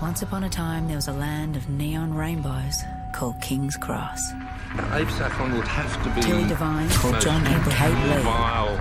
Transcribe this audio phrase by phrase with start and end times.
[0.00, 4.32] Once upon a time, there was a land of neon rainbows called King's Cross.
[4.74, 8.22] Now, Abe Saffron would have to be Tilly Devine called John and Kate Lee.
[8.24, 8.80] vile,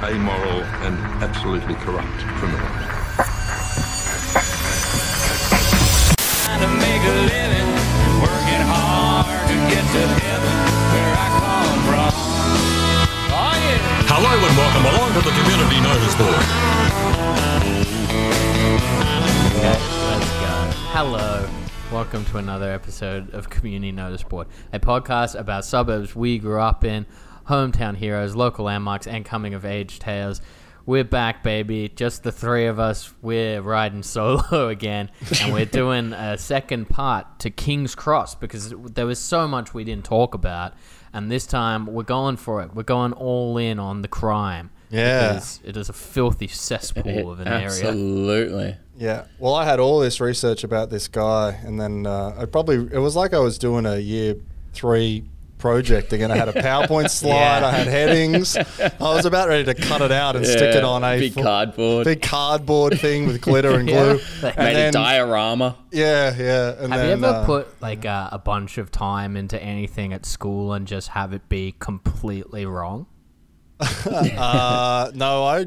[0.00, 2.08] amoral, and absolutely corrupt
[2.40, 2.64] criminal.
[6.48, 7.68] trying to make a living,
[8.24, 10.56] working hard to get to heaven
[10.96, 12.08] where I come from.
[13.36, 14.08] Oh yeah.
[14.08, 16.64] Hello and welcome along to the Community Notice Board.
[20.96, 21.44] Hello.
[21.90, 26.84] Welcome to another episode of Community Notice Board, a podcast about suburbs we grew up
[26.84, 27.04] in,
[27.48, 30.40] hometown heroes, local landmarks, and coming of age tales.
[30.86, 31.88] We're back, baby.
[31.88, 33.12] Just the three of us.
[33.22, 35.10] We're riding solo again,
[35.42, 39.82] and we're doing a second part to King's Cross because there was so much we
[39.82, 40.74] didn't talk about,
[41.12, 42.72] and this time we're going for it.
[42.72, 44.70] We're going all in on the crime.
[44.90, 45.32] Yeah.
[45.32, 47.66] because it is a filthy cesspool of an area.
[47.66, 48.76] Absolutely.
[48.96, 49.24] Yeah.
[49.38, 52.98] Well, I had all this research about this guy, and then uh, I probably it
[53.00, 54.36] was like I was doing a year
[54.72, 55.24] three
[55.58, 56.30] project again.
[56.30, 57.66] I had a PowerPoint slide, Yeah.
[57.66, 58.54] I had headings.
[58.56, 61.42] I was about ready to cut it out and stick it on a big fu-
[61.42, 62.04] cardboard.
[62.04, 64.20] big cardboard thing with glitter and glue.
[64.42, 64.48] Yeah.
[64.48, 65.76] And Made then- a diorama.
[65.90, 66.74] Yeah, yeah.
[66.78, 70.12] And Have then, you ever uh, put like uh, a bunch of time into anything
[70.12, 73.06] at school and just have it be completely wrong?
[74.06, 75.66] Uh, no, I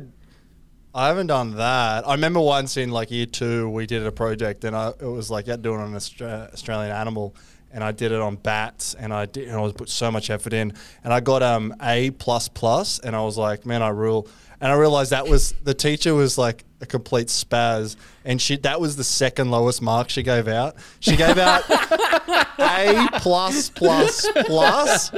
[0.98, 2.08] I haven't done that.
[2.08, 5.30] I remember once in like year two, we did a project, and I, it was
[5.30, 7.36] like you had to do it on an Austra- Australian animal,
[7.72, 10.32] and I did it on bats, and I did, and I was put so much
[10.32, 10.74] effort in,
[11.04, 14.28] and I got um A plus plus, and I was like, man, I rule.
[14.60, 17.96] And I realized that was the teacher was like a complete spaz,
[18.26, 20.78] and she that was the second lowest mark she gave out.
[21.00, 21.62] She gave out
[22.60, 25.12] A plus plus plus,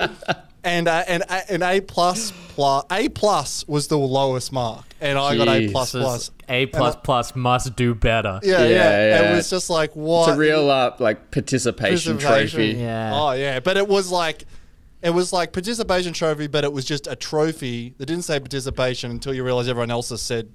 [0.70, 5.17] and uh, and a- and A plus plus A plus was the lowest mark, and
[5.17, 6.31] I got A plus plus.
[6.48, 8.39] A plus plus must do better.
[8.44, 8.89] Yeah, yeah, Yeah,
[9.22, 9.31] yeah.
[9.34, 12.59] It was just like what It's a real uh, like participation, Participation.
[12.59, 12.80] trophy.
[12.81, 13.11] Yeah.
[13.14, 14.45] Oh yeah, but it was like.
[15.02, 19.11] It was like participation trophy, but it was just a trophy that didn't say participation
[19.11, 20.49] until you realize everyone else has said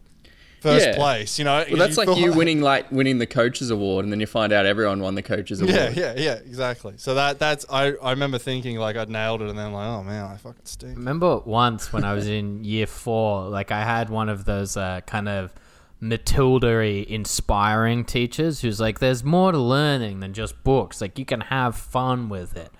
[0.64, 0.96] first Yeah.
[0.96, 1.38] place.
[1.38, 4.18] You know, Well, that's like feel you winning like winning the coaches award, and then
[4.20, 5.74] you find out everyone won the coaches award.
[5.76, 6.94] Yeah, yeah, yeah, exactly.
[6.96, 10.02] So that that's I, I remember thinking like I'd nailed it, and then like oh
[10.02, 10.96] man, I fucking stink.
[10.96, 15.00] Remember once when I was in year four, like I had one of those uh,
[15.06, 15.52] kind of
[16.00, 16.68] Matilda
[17.12, 21.00] inspiring teachers who's like, there's more to learning than just books.
[21.00, 22.70] Like you can have fun with it.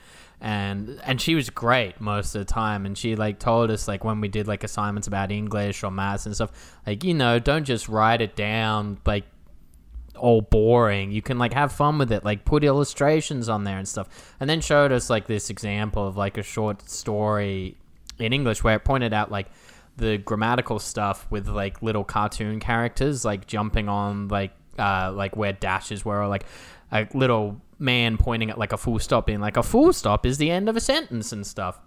[0.44, 2.84] And and she was great most of the time.
[2.84, 6.27] And she like told us like when we did like assignments about English or maths
[6.27, 6.53] and stuff,
[6.87, 9.25] like, you know, don't just write it down like
[10.16, 11.12] all boring.
[11.12, 14.34] You can like have fun with it, like put illustrations on there and stuff.
[14.38, 17.78] And then showed us like this example of like a short story
[18.19, 19.47] in English where it pointed out like
[19.97, 25.55] the grammatical stuff with like little cartoon characters like jumping on like uh like where
[25.55, 26.44] dashes were or like
[26.93, 30.38] a little man pointing at like a full stop being like a full stop is
[30.38, 31.80] the end of a sentence and stuff.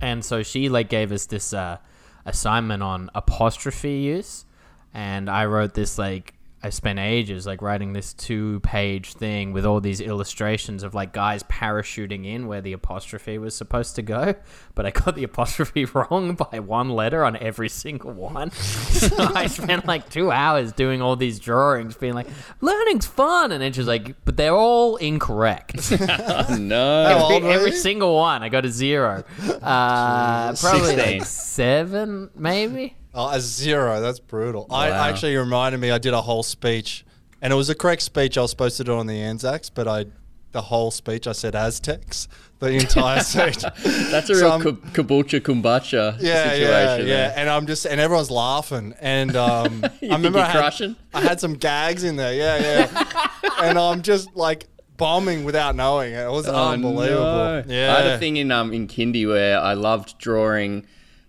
[0.00, 1.78] And so she like gave us this uh,
[2.24, 4.44] assignment on apostrophe use,
[4.92, 6.34] and I wrote this like
[6.66, 11.12] I spent ages like writing this two page thing with all these illustrations of like
[11.12, 14.34] guys parachuting in where the apostrophe was supposed to go,
[14.74, 18.50] but I got the apostrophe wrong by one letter on every single one.
[18.50, 22.26] so I spent like two hours doing all these drawings, being like,
[22.60, 27.30] "Learning's fun," and then she's like, "But they're all incorrect." Oh, no.
[27.30, 28.42] Every, every single one.
[28.42, 29.22] I got a zero.
[29.62, 32.96] Uh, probably like seven, maybe.
[33.16, 34.00] Oh, a zero.
[34.00, 34.66] That's brutal.
[34.70, 35.04] I Wow.
[35.08, 35.90] actually reminded me.
[35.90, 37.04] I did a whole speech,
[37.42, 38.36] and it was a correct speech.
[38.36, 40.04] I was supposed to do on the Anzacs, but I,
[40.52, 42.28] the whole speech, I said Aztecs.
[42.58, 43.62] The entire speech.
[43.84, 46.60] That's a So real I'm- ku- kombucha kombucha Yeah, situation.
[46.60, 47.04] yeah, yeah.
[47.04, 47.34] there.
[47.36, 48.94] And I'm just, and everyone's laughing.
[49.00, 50.96] And um, I think remember you're I had, crushing?
[51.14, 52.32] I had some gags in there.
[52.34, 53.28] Yeah, yeah.
[53.62, 54.66] and I'm just like
[54.96, 56.20] bombing without knowing it.
[56.24, 57.24] It was Oh, unbelievable.
[57.24, 57.64] no.
[57.66, 57.94] Yeah.
[57.94, 60.86] I had a thing in um in kindy where I loved drawing.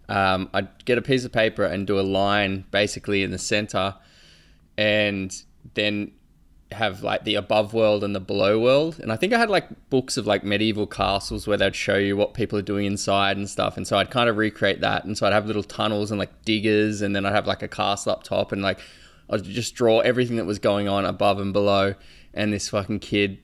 [0.10, 3.96] Um, I'd get a piece of paper and do a line basically in the center,
[4.78, 5.34] and
[5.74, 6.12] then
[6.72, 9.00] have like the above world and the below world.
[9.00, 12.18] And I think I had like books of like medieval castles where they'd show you
[12.18, 13.78] what people are doing inside and stuff.
[13.78, 15.06] And so I'd kind of recreate that.
[15.06, 17.68] And so I'd have little tunnels and like diggers, and then I'd have like a
[17.68, 18.80] castle up top, and like
[19.30, 21.96] I'd just draw everything that was going on above and below.
[22.34, 23.40] And this fucking kid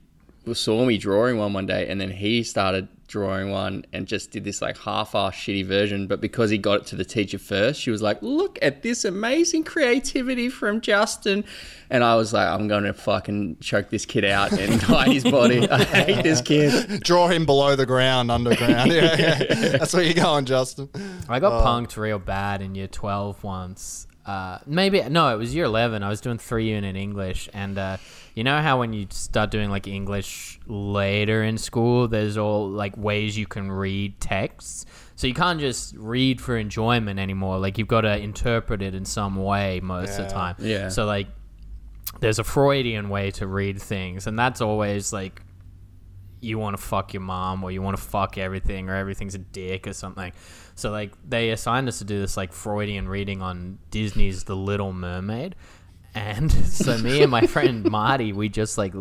[0.52, 4.44] saw me drawing one one day, and then he started drawing one and just did
[4.44, 6.08] this like half-ass shitty version.
[6.08, 9.06] But because he got it to the teacher first, she was like, "Look at this
[9.06, 11.46] amazing creativity from Justin,"
[11.92, 15.70] and I was like, "I'm gonna fucking choke this kid out and hide his body.
[15.70, 18.92] I hate this kid." Draw him below the ground, underground.
[18.92, 19.38] yeah, yeah.
[19.78, 20.90] That's where you're going, Justin.
[21.30, 24.08] I got uh, punked real bad in year 12 once.
[24.26, 26.04] Uh, maybe no, it was year eleven.
[26.04, 27.98] I was doing three unit English, and uh,
[28.36, 32.96] you know how when you start doing like English later in school, there's all like
[32.98, 34.86] ways you can read texts.
[35.16, 37.60] So you can't just read for enjoyment anymore.
[37.60, 40.56] Like you've got to interpret it in some way most of the time.
[40.60, 40.90] Yeah.
[40.90, 41.28] So like,
[42.20, 45.42] there's a Freudian way to read things, and that's always like
[46.40, 49.40] you want to fuck your mom or you want to fuck everything or everything's a
[49.40, 50.34] dick or something.
[50.76, 54.94] So like they assigned us to do this like Freudian reading on Disney's The Little
[54.94, 55.56] Mermaid.
[56.16, 58.94] And so me and my friend Marty, we just like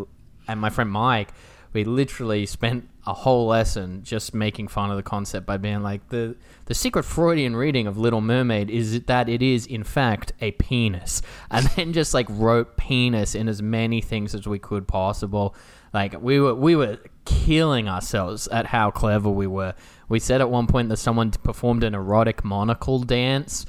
[0.48, 1.32] and my friend Mike,
[1.72, 6.08] we literally spent a whole lesson just making fun of the concept by being like
[6.10, 6.36] the
[6.66, 11.22] the secret Freudian reading of Little Mermaid is that it is in fact a penis,
[11.50, 15.54] and then just like wrote penis in as many things as we could possible.
[15.92, 19.74] Like we were we were killing ourselves at how clever we were.
[20.12, 23.64] We said at one point that someone performed an erotic monocle dance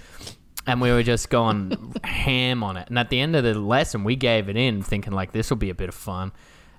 [0.67, 2.89] and we were just going ham on it.
[2.89, 5.55] And at the end of the lesson, we gave it in, thinking like this will
[5.55, 6.33] be a bit of fun.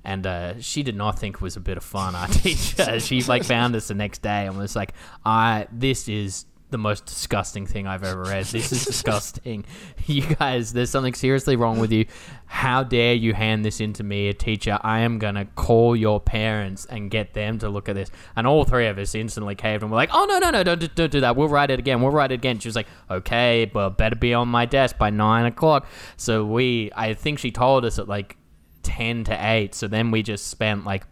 [0.05, 2.15] And uh, she did not think it was a bit of fun.
[2.15, 4.93] Our teacher, she like found us the next day and was like,
[5.25, 6.45] "I this is
[6.75, 8.47] the most disgusting thing I've ever read.
[8.47, 9.65] This is disgusting.
[10.07, 12.07] You guys, there's something seriously wrong with you.
[12.47, 14.79] How dare you hand this in to me, a teacher?
[14.83, 18.65] I am gonna call your parents and get them to look at this." And all
[18.65, 21.21] three of us instantly caved and were like, "Oh no, no, no, don't, don't do
[21.21, 21.37] that.
[21.37, 22.03] We'll write it again.
[22.03, 25.11] We'll write it again." She was like, "Okay, but better be on my desk by
[25.11, 25.87] nine o'clock."
[26.17, 28.37] So we, I think she told us at like
[28.83, 29.75] ten to eight.
[29.75, 31.07] So then we just spent like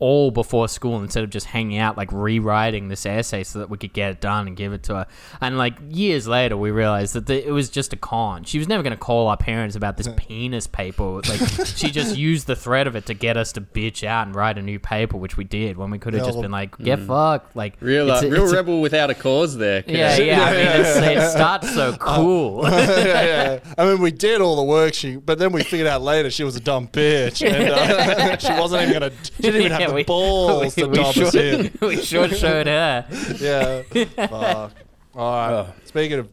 [0.00, 3.76] all before school instead of just hanging out like rewriting this essay so that we
[3.76, 5.06] could get it done and give it to her
[5.40, 8.68] and like years later we realized that the, it was just a con she was
[8.68, 12.54] never going to call our parents about this penis paper like she just used the
[12.56, 15.36] threat of it to get us to bitch out and write a new paper which
[15.36, 18.22] we did when we could have just been like get fucked like Real, uh, it's
[18.22, 19.82] a- real it's a- rebel without a cause there.
[19.86, 23.74] yeah yeah i mean it's, it starts so cool yeah, yeah.
[23.76, 24.94] I mean, we did all the work.
[24.94, 28.52] She, but then we figured out later she was a dumb bitch, and uh, she
[28.52, 29.12] wasn't even gonna.
[29.22, 31.78] She didn't even have Yeah, the we- balls we, to we dob sure, us in.
[31.80, 33.06] we sure showed her
[33.40, 33.82] Yeah.
[34.26, 34.72] Fuck.
[35.14, 35.66] All right.
[35.84, 36.28] Speaking of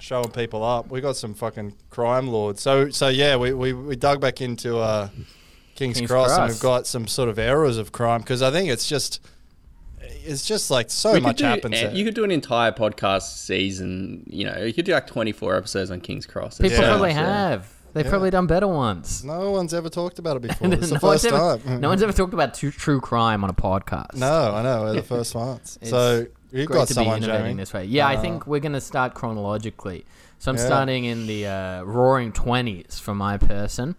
[0.00, 2.60] showing people up, we got some fucking crime lords.
[2.62, 5.08] So, so yeah, we, we, we dug back into uh,
[5.74, 8.68] King's, King's Cross, and we've got some sort of errors of crime because I think
[8.70, 9.20] it's just,
[10.00, 11.80] it's just like so We much do- happens.
[11.80, 11.92] there.
[11.94, 14.24] You could do an entire podcast season.
[14.28, 16.58] You know, you could do like 24 episodes on King's Cross.
[16.58, 16.88] people Yeah.
[16.88, 17.48] probably Yeah.
[17.48, 20.68] have they've probably done better ones no one's ever talked about it before.
[20.68, 21.80] The no, one's first ever, time.
[21.80, 24.14] no one's ever talked about true, true crime on a podcast.
[24.16, 24.82] No, I know.
[24.82, 25.78] We're the first ones.
[25.82, 27.62] So you've Great got to someone, be innovating Jamie.
[27.62, 27.84] this way.
[27.86, 30.04] Yeah, I Uh, think we're going to start chronologically.
[30.38, 30.66] So I'm Yeah.
[30.66, 33.96] starting in the uh, Roaring Twenties for my person,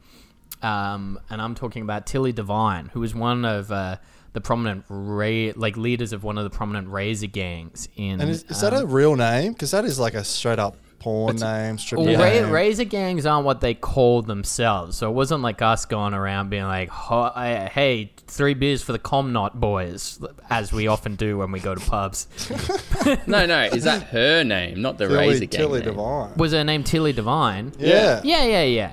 [0.62, 3.97] um, and I'm talking about Tilly Devine, who was one of uh,
[4.33, 8.19] the prominent ra- like leaders of one of the prominent razor gangs in.
[8.21, 9.53] And is, is that um, a real name?
[9.53, 10.75] Because that is like a straight up
[11.06, 12.46] porn name, strip Well, name.
[12.48, 16.50] ra- razor gangs aren't what they called themselves, so it wasn't like us going around
[16.50, 20.19] being like, "Hey, three beers for the Comnot boys,"
[20.50, 22.28] as we often do when we go to pubs.
[23.28, 25.90] No, no, is that her name, not the Tilly, Razor Gang Tilly name?
[25.90, 26.34] Devine.
[26.38, 27.72] Was her name Tilly Devine?
[27.78, 28.19] Yeah.
[28.24, 28.92] Yeah, yeah, yeah.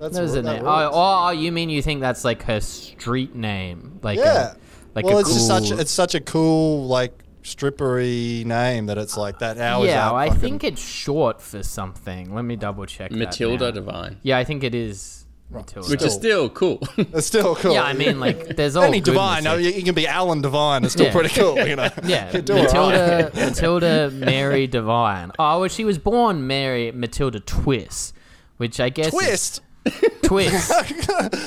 [0.00, 0.66] That's That was her that name.
[0.66, 3.98] Oh, oh, oh, you mean you think that's like her street name?
[4.02, 4.52] Like yeah.
[4.52, 4.56] a,
[4.94, 8.98] like well, a it's just such cool- it's such a cool like strippery name that
[8.98, 9.56] it's like that.
[9.56, 12.34] How is yeah, that I fucking- think it's short for something.
[12.34, 13.10] Let me double check.
[13.10, 13.70] that Matilda now.
[13.70, 15.88] Devine, Yeah, I think it is Matilda.
[15.88, 16.80] which is still cool.
[16.96, 17.74] it's still cool.
[17.74, 19.44] yeah, I mean, like there's all any goodness Divine.
[19.44, 19.60] No, there.
[19.60, 20.84] you, you can be Alan Divine.
[20.84, 21.12] It's still Yeah.
[21.12, 21.58] pretty cool.
[21.66, 21.88] You know.
[22.04, 23.34] Yeah, You're doing all Matilda, right.
[23.34, 25.32] Matilda Mary Devine.
[25.38, 28.14] Oh, well, she was born Mary Matilda Twist,
[28.56, 29.60] which I guess is- Twist.
[30.22, 30.72] Twist,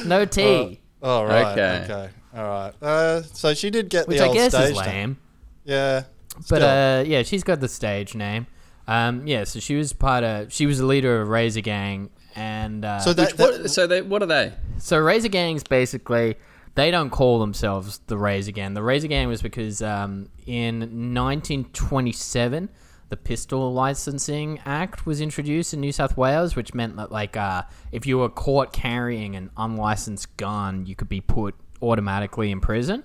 [0.06, 1.54] no T, Oh right.
[1.54, 1.82] Okay.
[1.86, 2.10] Okay.
[2.36, 2.74] All right.
[2.84, 4.86] Uh, so she did get which the I old guess stage is name.
[4.86, 5.18] lame.
[5.68, 6.04] Yeah.
[6.50, 8.48] But uh, yeah, she's got the stage name.
[8.88, 10.52] Um, yeah, so she was part of.
[10.52, 14.02] She was the leader of Razor Gang, and uh, so that, that what, so they,
[14.02, 14.54] what are they?
[14.80, 16.36] So Razor Gangs basically
[16.76, 18.76] they don't call themselves the Razor Gang.
[18.76, 22.70] The Razor Gang was because um, in 1927
[23.10, 27.64] the Pistol Licensing Act was introduced in New South Wales, which meant that like uh,
[27.92, 33.04] if you were caught carrying an unlicensed gun, you could be put automatically in prison.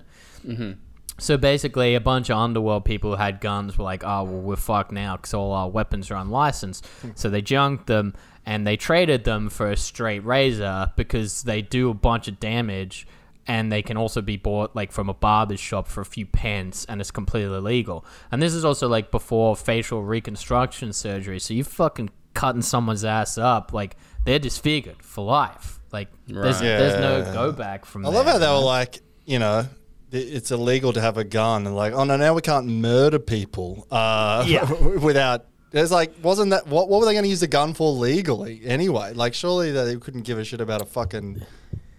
[1.19, 4.55] So basically, a bunch of underworld people who had guns were like, "Oh, well, we're
[4.55, 7.09] fucked now because all our weapons are unlicensed." Hmm.
[7.15, 8.13] so they junked them
[8.45, 13.07] and they traded them for a straight razor because they do a bunch of damage
[13.47, 16.83] and they can also be bought like from a barber's shop for a few pence
[16.89, 18.03] and it's completely legal.
[18.31, 21.39] And this is also like before facial reconstruction surgery.
[21.39, 25.79] So you're fucking cutting someone's ass up, like they're disfigured for life.
[25.91, 26.61] Like there's Right.
[26.63, 29.59] there's no go back from I love there, how they you were like, you know,
[29.59, 29.67] i-
[30.13, 33.87] it's illegal to have a gun, and like, oh no, now we can't murder people
[33.91, 34.71] uh, Yeah.
[34.97, 36.87] without it's like, wasn't that what?
[36.87, 39.13] What were they going to use the gun for legally anyway?
[39.13, 41.41] Like, surely they couldn't give a shit about a fucking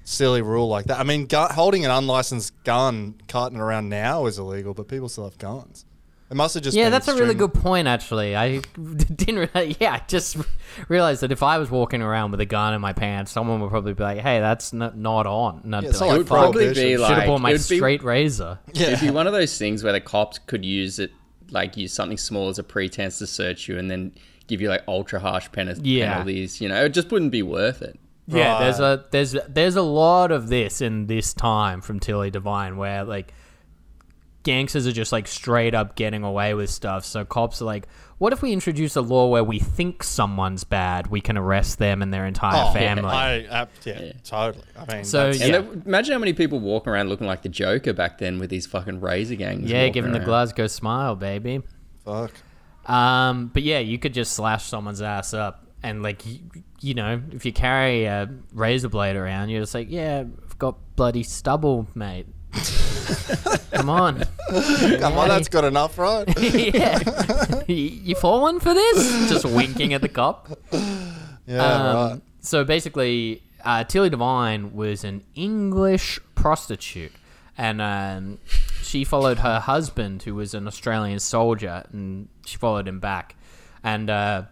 [0.04, 1.00] silly rule like that.
[1.00, 5.24] I mean, gu- holding an unlicensed gun, carting around now is illegal, but people still
[5.24, 5.84] have guns.
[6.30, 7.86] It must have just Yeah, been that's a really good point.
[7.86, 9.50] Actually, I didn't.
[9.54, 10.36] Really, yeah, I just
[10.88, 13.70] realized that if I was walking around with a gun in my pants, someone would
[13.70, 16.14] probably be like, "Hey, that's not, not on." And I'd Yeah, be it's not like,
[16.14, 16.84] It would probably prohibition.
[16.84, 18.58] be should have like bought my it would be- straight razor.
[18.74, 21.12] It'd be one of those things where the cops could use it,
[21.50, 24.12] like use something small as a pretense to search you, and then
[24.46, 26.12] give you like ultra harsh pen- Yeah.
[26.14, 26.60] penalties.
[26.60, 27.98] You know, it just wouldn't be worth it.
[28.26, 32.78] Yeah, there's a there's there's a lot of this in this time from Tilly Devine
[32.78, 33.34] where like
[34.44, 37.04] gangsters are just like straight up getting away with stuff.
[37.04, 41.08] So cops are like, what if we introduce a law where we think someone's bad,
[41.08, 43.04] we can arrest them and their entire Oh, family.
[43.10, 44.64] I, uh, yeah, totally.
[44.78, 45.50] I mean, So, Yeah.
[45.60, 48.66] then- imagine how many people walking around looking like the Joker back then with these
[48.66, 49.68] fucking razor gangs.
[49.70, 50.26] yeah, walking give him the around.
[50.26, 51.62] Glasgow smile, baby.
[52.04, 52.30] fuck.
[52.86, 56.38] Um, but yeah, you could just slash someone's ass up, and like you,
[56.82, 60.76] you know, if you carry a razor blade around, you're just like, yeah, I've got
[60.94, 62.26] bloody stubble, mate.
[63.72, 64.24] Come on,
[65.00, 66.24] Come on, that's good enough, right?
[66.40, 69.28] yeah, you, you falling for this?
[69.28, 70.48] Just winking at the cop.
[71.46, 72.20] Yeah, Um, right.
[72.40, 77.12] So basically, uh, Tilly Devine was an English prostitute,
[77.58, 78.38] and um,
[78.82, 83.34] she followed her husband, who was an Australian soldier, and she followed him back.
[83.82, 84.42] And uh,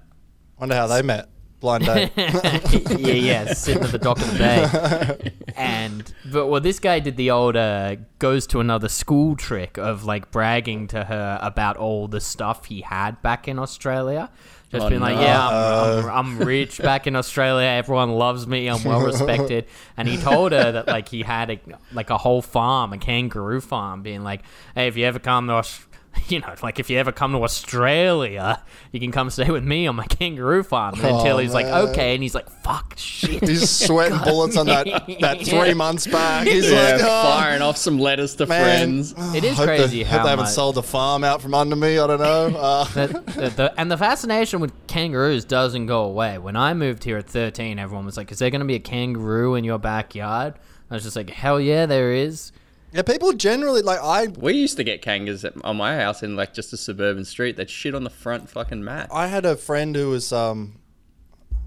[0.59, 1.29] Wonder how they met.
[1.63, 2.11] Blind date.
[2.17, 5.33] yeah, yeah, sitting at the dock of the bay.
[5.57, 10.05] And but well, this guy did the old uh, goes to another school trick of
[10.05, 14.31] like bragging to her about all the stuff he had back in Australia.
[14.71, 15.21] Just Oh, being like, no.
[15.21, 17.67] yeah, I'm, I'm, I'm rich back in Australia.
[17.67, 18.69] Everyone loves me.
[18.69, 19.67] I'm well respected.
[19.99, 21.61] And he told her that like he had a,
[21.93, 24.41] like a whole farm, a kangaroo farm, being like,
[24.75, 25.87] hey, if you ever come to Aus-
[26.29, 29.87] you know, like if you ever come to Australia, you can come stay with me
[29.87, 30.95] on my kangaroo farm.
[30.95, 31.89] And then Oh, Tilly's like, man.
[31.89, 33.43] okay, and he's like, fuck, shit.
[33.47, 34.87] He's sweating bullets on that
[35.21, 36.47] that three months back.
[36.47, 38.63] He's Yeah, like, oh, firing off some letters to man.
[39.05, 39.15] friends.
[39.35, 41.55] It is Hope they- crazy hope how they haven't much- sold the farm out from
[41.55, 41.99] under me.
[41.99, 42.59] I don't know.
[42.59, 46.39] Uh, the, the, the, and the fascination with kangaroos doesn't go away.
[46.39, 48.81] When I moved here at 13, everyone was like, is there going to be a
[48.81, 50.55] kangaroo in your backyard?
[50.91, 52.53] I was just like, hell yeah, there is.
[52.93, 54.27] Yeah, people generally like I.
[54.29, 57.57] We used to get kangas at, on my house in like just a suburban street
[57.57, 59.09] that shit on the front fucking mat.
[59.13, 60.79] I had a friend who was um,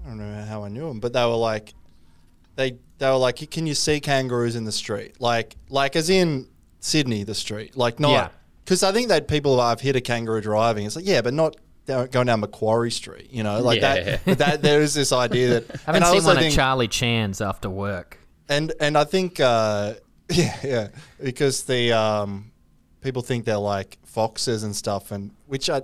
[0.04, 1.74] I don't know how I knew him, but they were like,
[2.56, 5.20] they they were like, can you see kangaroos in the street?
[5.20, 6.48] Like like as in
[6.80, 8.06] Sydney, the street, like Yeah.
[8.08, 8.32] not
[8.64, 10.86] because I think that people I've hit a kangaroo driving.
[10.86, 11.56] It's like yeah, but not.
[11.86, 14.18] down- Going down Macquarie Street, you know, like Yeah.
[14.24, 14.38] that.
[14.38, 17.40] That there is this idea that I haven't and seen also one at Charlie Chan's
[17.40, 18.18] after work.
[18.48, 19.94] and and I think uh,
[20.30, 20.88] yeah yeah
[21.22, 22.50] because the um,
[23.00, 25.82] people think they're like foxes and stuff, and which I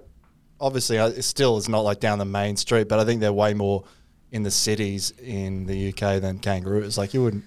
[0.61, 3.33] obviously I, it still is not like down the main street, but I think they're
[3.33, 3.85] way more
[4.31, 6.99] in the cities in the UK than kangaroos.
[6.99, 7.45] Like you wouldn't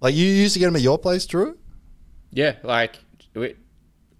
[0.00, 1.58] like you used to get them at your place, Drew.
[2.30, 2.98] Yeah, like
[3.34, 3.54] we,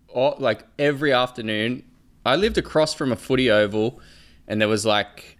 [0.09, 1.85] all, like every afternoon.
[2.27, 4.01] I lived across from a footy oval,
[4.47, 5.39] and there was like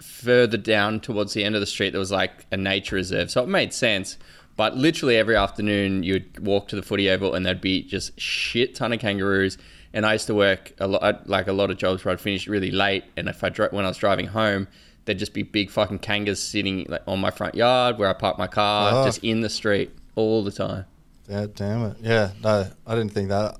[0.00, 3.42] further down towards the end of the street there was like a nature reserve, so
[3.42, 4.16] it made sense.
[4.58, 8.74] But literally every afternoon, you'd walk to the footy oval, and there'd be just shit
[8.74, 9.56] ton of kangaroos.
[9.94, 12.48] And I used to work a lot, like a lot of jobs where I'd finish
[12.48, 14.66] really late, and if I dri- when I was driving home,
[15.04, 18.36] there'd just be big fucking kangas sitting like on my front yard where I park
[18.36, 19.04] my car, Oh.
[19.06, 20.86] just in the street all the time.
[21.28, 21.96] Yeah, damn it.
[22.02, 23.56] Yeah, no, I didn't think that.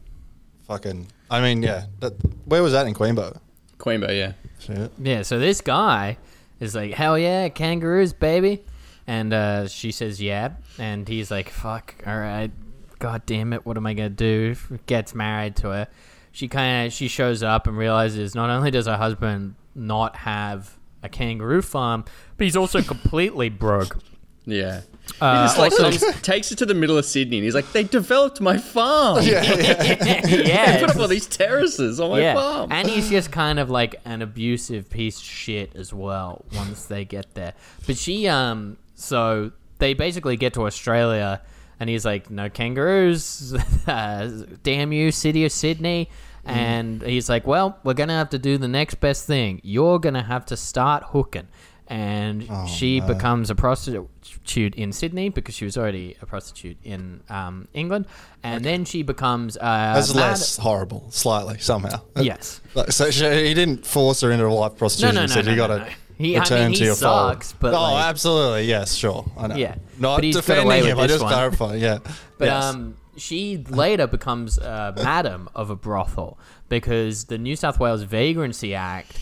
[0.66, 1.06] Fucking.
[1.30, 1.84] I mean, yeah.
[2.00, 2.14] That,
[2.44, 3.38] where was that in Queenbo?
[3.78, 4.32] Queenbo, yeah.
[4.58, 4.90] Shit.
[4.98, 6.18] Yeah, so this guy
[6.60, 8.64] is like, hell yeah, kangaroos, baby.
[9.08, 10.50] And uh, she says, yeah.
[10.78, 12.50] And he's like, fuck, all right.
[12.98, 14.78] God damn it, what am I going to do?
[14.84, 15.88] Gets married to her.
[16.30, 20.76] She kind of, she shows up and realizes not only does her husband not have
[21.02, 22.04] a kangaroo farm,
[22.36, 23.98] but he's also completely broke.
[24.44, 24.82] Yeah.
[25.22, 27.54] Uh, he just like also- comes, takes it to the middle of Sydney and he's
[27.54, 29.22] like, they developed my farm.
[29.24, 30.26] Yeah, yeah.
[30.26, 30.80] yeah.
[30.80, 32.34] Put up all these terraces on my yeah.
[32.34, 32.70] farm.
[32.72, 37.06] And he's just kind of like an abusive piece of shit as well once they
[37.06, 37.54] get there.
[37.86, 41.40] But she um so they basically get to Australia
[41.80, 43.54] and he's like, No kangaroos,
[43.86, 46.10] uh, damn you, city of Sydney.
[46.44, 49.60] And he's like, Well, we're gonna have to do the next best thing.
[49.62, 51.48] You're gonna have to start hooking.
[51.90, 57.66] And she becomes a prostitute in Sydney because she was already a prostitute in um,
[57.72, 58.06] England.
[58.42, 62.02] And then she becomes uh, That's less horrible, slightly somehow.
[62.20, 62.60] Yes.
[62.90, 65.14] So she, he didn't force her into a life prostitution.
[65.14, 65.90] No, no, he no, said no, you no, got to no.
[66.18, 69.54] He- I mean, he sucks, but, oh, like- absolutely, yes, sure, I know.
[69.56, 69.76] Yeah.
[69.98, 70.98] not But he's defending him.
[70.98, 71.32] I just one.
[71.32, 71.76] clarify.
[71.76, 71.98] Yeah,
[72.38, 72.64] But yes.
[72.64, 78.74] um, she later becomes uh, madam of a brothel because the New South Wales Vagrancy
[78.74, 79.16] Act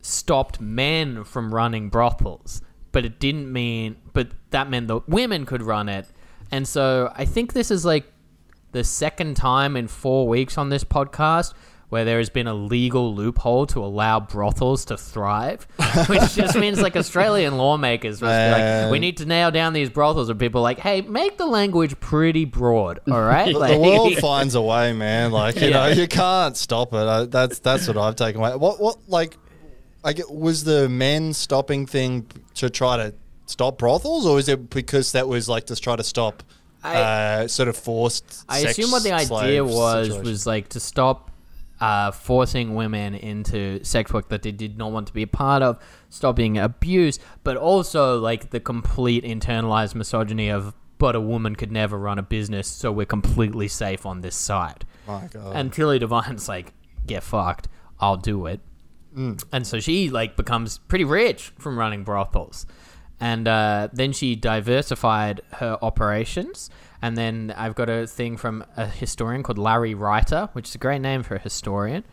[0.00, 5.62] stopped men from running brothels, but it didn't mean, but that meant that women could
[5.62, 6.06] run it.
[6.50, 8.10] And so I think this is like
[8.72, 11.52] the second time in four weeks on this podcast
[11.90, 15.66] where there has been a legal loophole to allow brothels to thrive,
[16.08, 19.88] which just means like Australian lawmakers must be like, we need to nail down these
[19.88, 23.52] brothels, and people are like, hey, make the language pretty broad, all right?
[23.52, 25.32] The- Like, the world finds a way, man.
[25.32, 26.96] Like you know, you can't stop it.
[27.06, 28.54] I, that's that's what I've taken away.
[28.56, 29.36] What what like,
[30.04, 32.26] I get was the men stopping thing
[32.56, 33.14] to try to
[33.46, 36.42] stop brothels, or is it because that was like to try to stop
[36.84, 38.44] I- uh, sort of forced?
[38.46, 40.24] I assume what the idea was situation?
[40.30, 41.30] was like to stop
[41.80, 45.62] uh, forcing women into sex work that they did not want to be a part
[45.62, 45.78] of,
[46.10, 51.96] stopping abuse, but also like the complete internalized misogyny of but a woman could never
[51.96, 54.84] run a business, so we're completely safe on this side.
[55.06, 55.54] My God.
[55.54, 56.72] And Tilly Devine's like,
[57.06, 57.68] get fucked,
[58.00, 58.60] I'll do it.
[59.52, 62.66] And so she like becomes pretty rich from running brothels.
[63.20, 66.70] And uh, then she diversified her operations.
[67.00, 70.78] And then I've got a thing from a historian called Larry Writer, which is a
[70.78, 72.04] great name for a historian.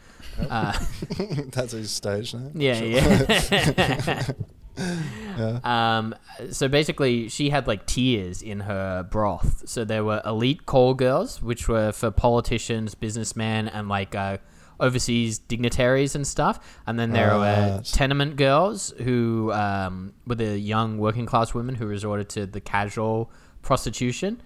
[0.50, 0.78] Uh,
[1.48, 2.52] that's his stage name.
[2.56, 2.74] yeah,
[4.78, 5.60] yeah.
[5.64, 6.16] Um,
[6.52, 9.64] so basically, she had like tiers in her broth.
[9.68, 14.38] So there were elite call girls, which were for politicians, businessmen, and like uh,
[14.80, 16.60] overseas dignitaries and stuff.
[16.86, 17.86] And then there were Right.
[17.86, 23.32] tenement girls who um, were the young working class women who resorted to the casual
[23.62, 24.42] prostitution.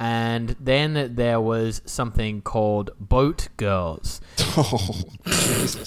[0.00, 4.20] And then there was something called boat girls.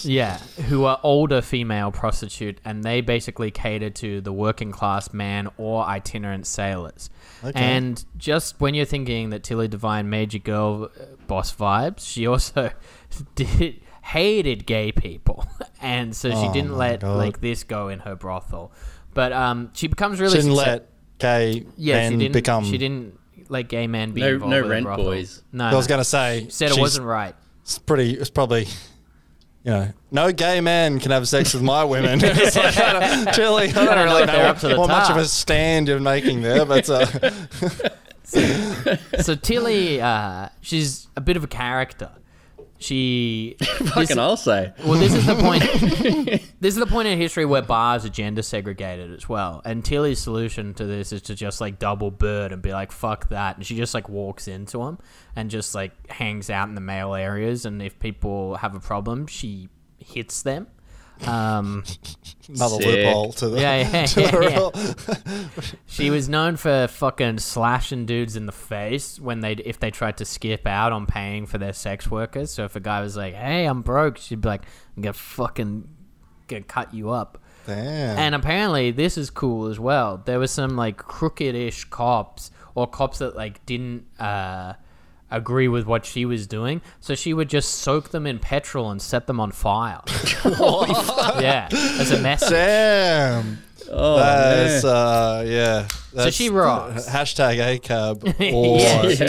[0.04, 0.38] Yeah,
[0.68, 5.84] who are older female prostitute, and they basically cater to the working class man or
[5.86, 7.10] itinerant sailors.
[7.44, 7.60] Okay.
[7.60, 12.28] And just when you're thinking that Tilly Devine made your girl uh, boss vibes, she
[12.28, 12.72] also
[13.36, 15.46] did hated gay people,
[15.82, 17.18] and so she Oh didn't let God.
[17.18, 18.72] like this go in her brothel.
[19.14, 20.88] But um, she becomes really Shouldn't success- let
[21.20, 22.66] gay yeah, men she didn't become.
[22.66, 23.20] she didn't
[23.52, 25.06] let gay men be No- involved no with a rent brothel.
[25.06, 25.44] boys.
[25.52, 27.36] No, I was going to say said it wasn't right.
[27.64, 28.14] It's pretty.
[28.14, 28.68] It's probably.
[29.64, 32.20] You know, no gay man can have sex with my women.
[32.24, 35.12] it's like, I don't, Tilly, I don't, don't really know up to the what much
[35.12, 37.06] of a stand you're making there, but uh,
[39.22, 42.10] so Tilly, uh, she's a bit of a character.
[42.82, 44.74] She Fucking I'll say.
[44.84, 45.62] Well, this is the point.
[46.60, 49.62] this is the point in history where bars are gender segregated as well.
[49.64, 53.30] And Tilly's solution to this is to just like double bird and be like, "Fuck
[53.30, 54.98] that," and she just like walks into them
[55.36, 57.66] and just like hangs out in the male areas.
[57.66, 60.66] And if people have a problem, she hits them.
[61.28, 61.84] Um,
[62.50, 62.86] another Sick.
[62.86, 63.60] loophole to the.
[63.62, 65.64] yeah, yeah, to the yeah, yeah.
[65.86, 70.18] She was known for fucking slashing dudes in the face when they if they tried
[70.18, 72.52] to skip out on paying for their sex workers.
[72.52, 74.64] So if a guy was like, "Hey, I'm broke," she'd be like,
[74.96, 75.88] "I'm gonna fucking
[76.48, 78.18] gonna cut you up." Damn.
[78.18, 80.22] And apparently, this is cool as well.
[80.26, 84.74] There was some like crooked-ish cops or cops that like didn't uh,
[85.32, 89.02] agree with what she was doing, so she would just soak them in petrol and
[89.02, 90.02] set them on fire.
[90.46, 92.50] yeah, as a message.
[92.50, 93.58] Damn.
[93.94, 95.88] Oh, That's uh yeah.
[96.14, 97.06] That's she rocks.
[97.10, 99.26] Hashtag ACAB or Yeah, do She's I?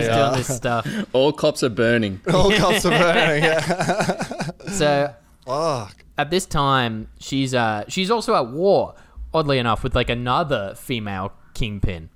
[0.00, 0.86] doing Uh, this stuff.
[1.12, 2.20] All cops are burning.
[2.32, 3.42] all cops are burning.
[3.44, 4.50] Yeah.
[4.68, 5.14] So
[5.46, 6.04] Fuck.
[6.16, 8.94] at this time, she's uh she's also at war.
[9.32, 12.08] Oddly enough, with like another female kingpin.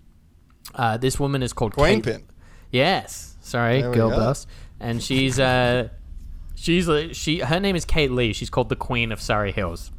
[0.76, 2.20] Uh, this woman is called Queen Kate-
[2.70, 4.46] Yes, sorry, There girl boss,
[4.80, 5.88] and she's uh,
[6.54, 8.32] she's like she her name is Kate Lee.
[8.32, 9.90] She's called the Queen of Surrey Hills.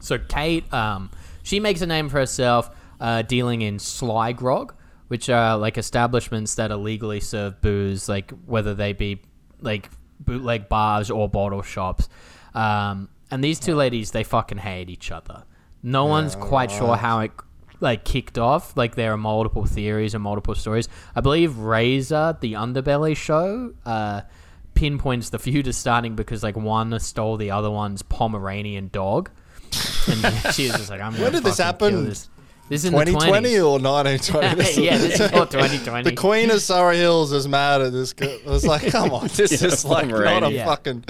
[0.00, 1.10] So Kate, um,
[1.42, 4.74] she makes a name for herself uh, dealing in sly grog,
[5.08, 9.22] which are like establishments that illegally serve booze, like whether they be
[9.60, 12.08] like bootleg bars or bottle shops.
[12.54, 15.44] Um, and these two ladies, they fucking hate each other.
[15.82, 17.30] No one's quite sure how it
[17.80, 18.76] like kicked off.
[18.76, 20.88] Like there are multiple theories and multiple stories.
[21.14, 24.22] I believe Razor, the Underbelly show, uh,
[24.74, 29.30] pinpoints the feud as starting because like one stole the other one's Pomeranian dog,
[30.08, 30.20] and
[30.54, 32.04] she was just like, "I'm." When did this happen?
[32.06, 32.28] This,
[32.68, 33.64] this is in the 2020 20s.
[33.64, 34.82] or 1920?
[34.84, 36.10] Yeah, this is all 2020.
[36.10, 38.12] The Queen of Surrey Hills is mad at this.
[38.12, 38.36] girl.
[38.46, 40.52] I was like, come on, this Yeah, is like not a Pomeranian.
[40.52, 40.64] Yeah.
[40.66, 41.04] fucking.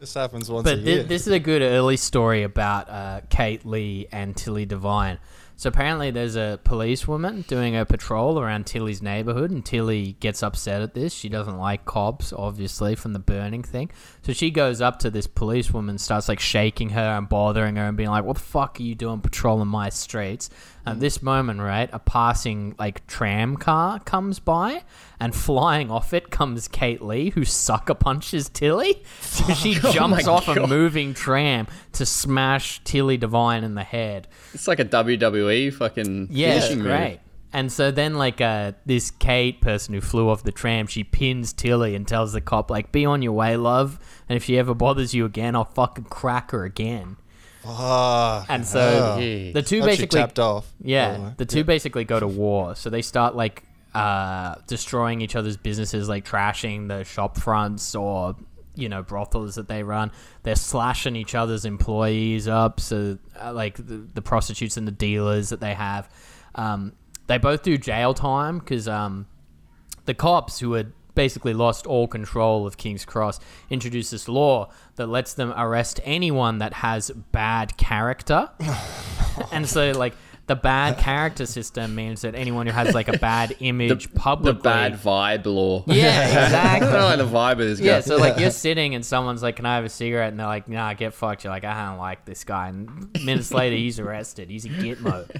[0.00, 1.02] This happens once But a thi- year.
[1.02, 5.18] this is a good early story about uh, Kate Lee and Tilly Devine.
[5.60, 10.80] So apparently, there's a policewoman doing a patrol around Tilly's neighborhood, and Tilly gets upset
[10.80, 11.12] at this.
[11.12, 13.90] She doesn't like cops, obviously, from the burning thing.
[14.22, 17.94] So she goes up to this policewoman, starts like shaking her and bothering her, and
[17.94, 20.48] being like, "What the fuck are you doing patrolling my streets?"
[20.86, 24.82] At this moment, right, a passing like tram car comes by,
[25.20, 29.02] and flying off it comes Kate Lee, who sucker punches Tilly.
[29.20, 34.26] So she jumps off a moving tram to smash Tilly Devine in the head.
[34.54, 36.86] It's like a WWE fucking Yeah, it's finishing move.
[36.86, 37.20] great.
[37.52, 41.52] And so then, like, uh, this Kate person who flew off the tram, she pins
[41.52, 43.98] Tilly and tells the cop, like, be on your way, love.
[44.28, 47.16] And if she ever bothers you again, I'll fucking crack her again.
[47.64, 49.52] Ah, And so Jeez.
[49.52, 50.72] the two Hope basically tapped off.
[50.82, 51.34] yeah, by the way.
[51.36, 52.74] the two basically go to war.
[52.74, 58.36] So they start like uh, destroying each other's businesses, like trashing the shop fronts or
[58.76, 60.10] you know brothels that they run.
[60.42, 62.80] They're slashing each other's employees up.
[62.80, 66.08] So uh, like the, the prostitutes and the dealers that they have.
[66.54, 66.92] Um,
[67.26, 69.26] they both do jail time because um,
[70.06, 75.08] the cops who had basically lost all control of King's Cross introduced this law that
[75.08, 78.50] lets them arrest anyone that has bad character.
[79.52, 80.14] and so like
[80.46, 84.62] the bad character system means that anyone who has like a bad image The publicly
[84.62, 85.84] bad vibe law.
[85.86, 86.88] Yeah, exactly.
[86.88, 87.86] I don't like the vibe of this guy.
[87.86, 90.46] Yeah, so like you're sitting and someone's like, "Can I have a cigarette?" And they're
[90.48, 94.00] like, "Nah, get fucked." You're like, "I don't like this guy." And minutes later, he's
[94.00, 94.50] arrested.
[94.50, 95.30] He's a gitmo.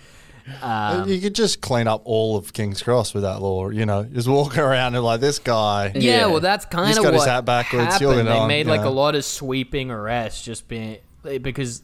[0.62, 3.68] Um, you could just clean up all of King's Cross with that law.
[3.70, 5.92] You know, just walk around and like this guy.
[5.94, 6.26] Yeah, Yeah.
[6.26, 8.10] well, that's kind of got his what hat backwards, happened.
[8.10, 11.82] gonna They on, made you like a lot of sweeping arrests, just being because.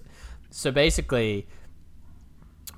[0.50, 1.46] So basically,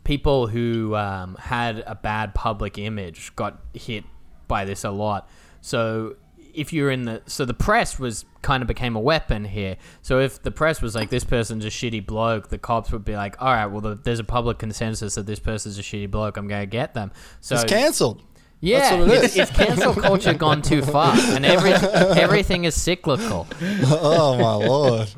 [0.04, 4.04] people who um, had a bad public image got hit
[4.48, 5.28] by this a lot.
[5.60, 6.16] So
[6.58, 9.76] if you're in the so the press was kind of became a weapon here.
[10.02, 13.14] So if the press was like this person's a shitty bloke, the cops would be
[13.16, 16.36] like, all right, well the, there's a public consensus that this person's a shitty bloke.
[16.36, 17.12] I'm gonna get them.
[17.40, 18.22] So It's cancelled.
[18.60, 21.72] yeah, That's what it it's, it's cancel culture gone too far, and every,
[22.20, 23.46] everything is cyclical.
[23.86, 25.08] oh my lord!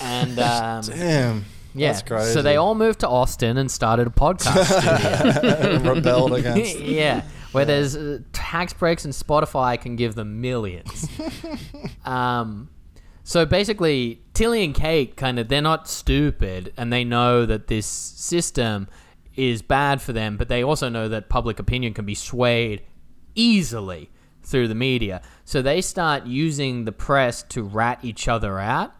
[0.00, 1.44] And um, Damn.
[1.74, 5.84] yeah, so they all moved to Austin and started a podcast.
[5.94, 6.78] rebelled against.
[6.80, 11.08] yeah, where there's uh, tax breaks and Spotify can give them millions.
[12.04, 12.70] um,
[13.24, 17.86] so basically, Tilly and Kate kind of they're not stupid, and they know that this
[17.86, 18.88] system
[19.36, 22.82] is bad for them, but they also know that public opinion can be swayed
[23.34, 24.10] easily
[24.42, 25.22] through the media.
[25.44, 28.94] So they start using the press to rat each other out.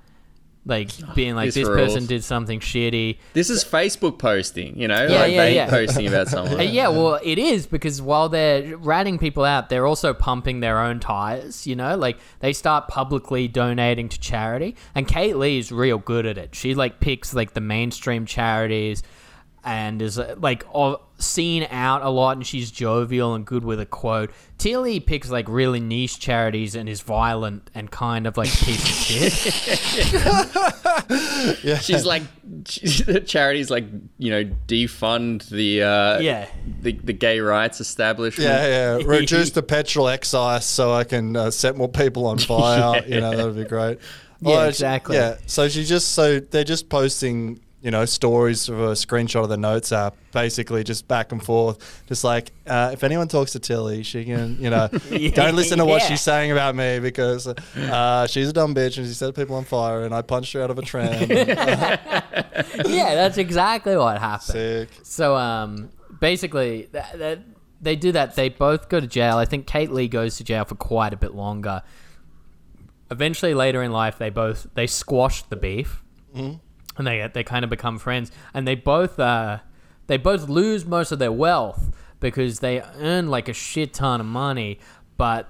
[0.69, 5.07] Like being like This this person did something shitty, This is Facebook posting, you know,
[5.07, 5.71] Yeah, like yeah, they yeah.
[5.71, 6.61] posting about someone.
[6.61, 10.79] Uh, yeah, well, it is because while they're ratting people out, they're also pumping their
[10.79, 11.67] own tires.
[11.67, 16.27] You know, like they start publicly donating to charity, and Kate Lee is real good
[16.27, 16.55] at it.
[16.55, 19.03] She like picks like the mainstream charities,
[19.65, 23.81] and is uh, like o- seen out a lot, and she's jovial and good with
[23.81, 24.31] a quote.
[24.57, 28.83] Tilly picks like really niche charities and is violent and kind of like a piece
[28.83, 29.33] of shit.
[31.83, 33.85] She's like, the charity's like,
[34.19, 36.49] you know, defund the uh, Yeah.
[36.81, 38.49] the, the gay rights establishment.
[38.49, 39.03] Yeah, yeah.
[39.07, 43.03] Reduce the petrol excise so I can uh, set more people on fire.
[43.07, 43.99] You know, that would be great.
[44.41, 45.17] Yeah, Well, she- exactly.
[45.17, 45.37] Yeah.
[45.47, 49.57] So she just so they're just posting, you know, stories of a screenshot of the
[49.57, 52.03] notes app, basically just back and forth.
[52.09, 54.89] Just like uh, if anyone talks to Tilly, she can, you know,
[55.35, 56.09] don't listen to what Yeah.
[56.09, 59.65] she's saying about me because uh, she's a dumb bitch and she set people on
[59.65, 61.31] fire and I punched her out of a tram.
[61.31, 64.43] yeah, that's exactly what happened.
[64.43, 64.89] Sick.
[65.03, 67.39] So um, basically, th- th-
[67.81, 68.35] they do that.
[68.35, 69.37] They both go to jail.
[69.37, 71.83] I think Kate Lee goes to jail for quite a bit longer.
[73.11, 76.03] Eventually, later in life, they both they squash the beef,
[76.99, 78.31] and they they kind of become friends.
[78.53, 79.59] And they both uh,
[80.07, 84.27] they both lose most of their wealth because they earn like a shit ton of
[84.27, 84.79] money,
[85.17, 85.49] but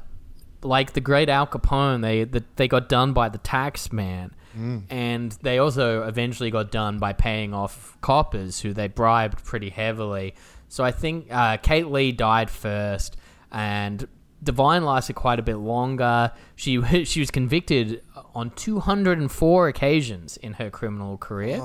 [0.63, 4.35] like the great Al Capone, they the, they got done by the tax man,
[4.91, 10.35] and they also eventually got done by paying off coppers who they bribed pretty heavily.
[10.69, 13.17] So I think uh, Kate Lee died first,
[13.53, 14.07] and
[14.42, 16.33] Devine lasted quite a bit longer.
[16.57, 18.03] She she was convicted
[18.35, 21.61] on 204 occasions in her criminal career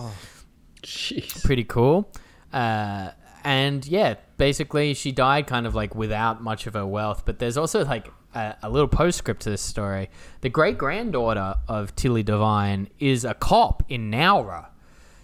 [0.81, 1.43] Jeez.
[1.43, 2.12] pretty cool.
[2.51, 3.12] Uh,
[3.43, 7.23] and yeah, basically she died kind of like without much of her wealth.
[7.25, 10.09] But there's also like a, a little postscript to this story.
[10.41, 14.67] The great granddaughter of Tilly Devine is a cop in Nowra.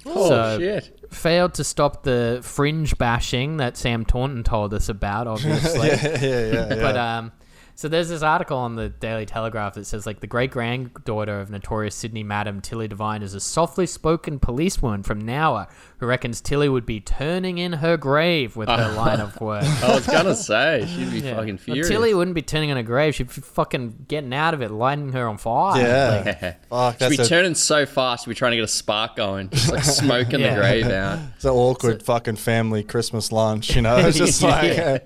[0.05, 0.95] Oh So- shit.
[1.09, 5.88] Failed to stop the fringe bashing that Sam Taunton told us about, obviously.
[5.88, 6.75] Yeah, yeah, yeah.
[6.75, 7.31] But um,
[7.80, 11.50] So there's this article on the Daily Telegraph that says like the great granddaughter of
[11.50, 16.69] notorious Sydney Madam Tilly Devine is a softly spoken policewoman from Nowra who reckons Tilly
[16.69, 19.63] would be turning in her grave with her line of work.
[19.83, 21.35] I was gonna say she'd be Yeah.
[21.35, 21.88] fucking Well, furious.
[21.89, 23.15] Tilly wouldn't be turning in her grave.
[23.15, 25.81] She'd be fucking getting out of it, lighting her on fire.
[25.81, 26.15] Yeah.
[26.25, 28.67] Like, Fuck, She'd be that's a, turning so fast, she'd be trying to get a
[28.67, 30.55] spark going, just like smoking Yeah.
[30.55, 31.19] the grave out.
[31.35, 33.97] it's an awkward fucking family Christmas lunch, you know?
[33.97, 34.99] It's just like, uh,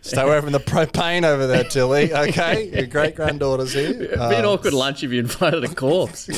[0.00, 2.70] stay away from the propane over there, Tilly, okay?
[2.72, 3.90] Your great granddaughter's here.
[3.90, 6.28] It'd be an Uh, awkward lunch if you invited a corpse.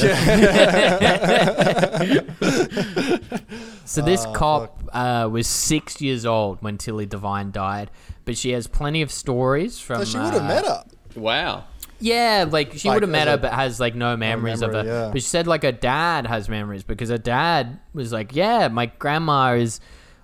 [3.93, 7.91] So this cop uh, was six years old when Tilly Devine died,
[8.25, 9.99] but she has plenty of stories from.
[9.99, 10.85] So she would have uh, met her.
[11.15, 11.65] Wow.
[12.01, 14.73] Yeah, like she Like, would have met as her, but has like no memories of
[14.73, 15.05] memory, her.
[15.07, 15.11] yeah.
[15.13, 18.87] But she said like her dad has memories because her dad was like, "Yeah, my
[18.87, 19.79] grandma is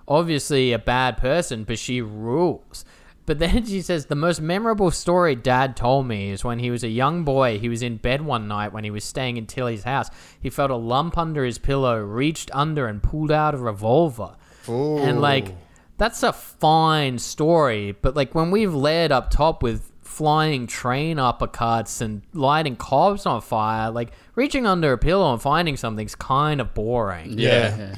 [0.07, 2.83] obviously a bad person, but she rules."
[3.29, 6.83] But then she says the most memorable story dad told me is when he was
[6.83, 7.59] a young boy.
[7.59, 10.09] He was in bed one night when he was staying in Tilly's house.
[10.41, 14.35] He felt a lump under his pillow, reached under and pulled out a revolver.
[14.67, 15.55] And like
[15.97, 22.01] that's a fine story, but like when we've led up top with flying train uppercuts
[22.01, 26.73] and lighting cops on fire, like reaching under a pillow and finding something's kind of
[26.73, 27.37] boring.
[27.37, 27.93] Yeah.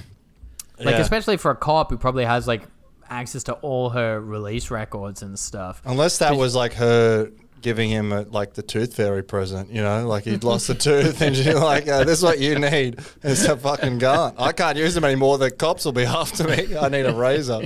[0.78, 1.00] Like Yeah.
[1.02, 2.64] especially for a cop who probably has like
[3.12, 5.82] access to all her release records and stuff.
[5.86, 7.30] Unless that was like her
[7.62, 11.22] giving him a, like the tooth fairy present, you know, like he'd lost a tooth
[11.22, 14.34] and she's like, uh, "This is what you need." It's a fucking gun.
[14.38, 15.38] I can't use them anymore.
[15.38, 16.76] The cops will be after me.
[16.76, 17.64] I need a razor.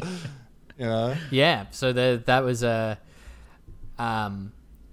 [0.78, 1.16] You know.
[1.32, 2.98] Yeah, so the, that was a,
[3.98, 4.52] um,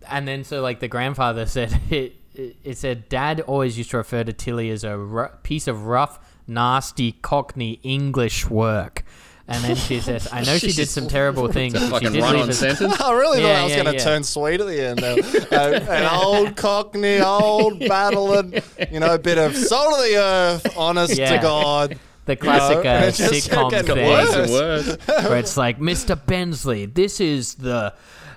[0.08, 2.16] and then so like the grandfather said it.
[2.34, 6.18] It it said Dad always used to refer to Tilly as a piece of rough,
[6.46, 9.04] nasty Cockney English work.
[9.48, 12.22] And then she says, "I know she did some terrible things, a but she did
[12.22, 13.00] run leave on us." sentence.
[13.00, 14.04] I really Yeah, thought I was yeah, going to yeah.
[14.04, 14.98] turn sweet at the end.
[15.00, 15.18] There.
[15.52, 18.54] Uh, an old Cockney, old battling,
[18.90, 21.36] you know, a bit of soul of the earth, honest Yeah.
[21.36, 21.98] to God.
[22.24, 24.06] The classic know, uh, it's sitcom getting thing.
[24.08, 24.36] worse.
[24.50, 25.28] Words and words.
[25.28, 26.14] where it's like, Mr.
[26.24, 27.94] Bensley, this is the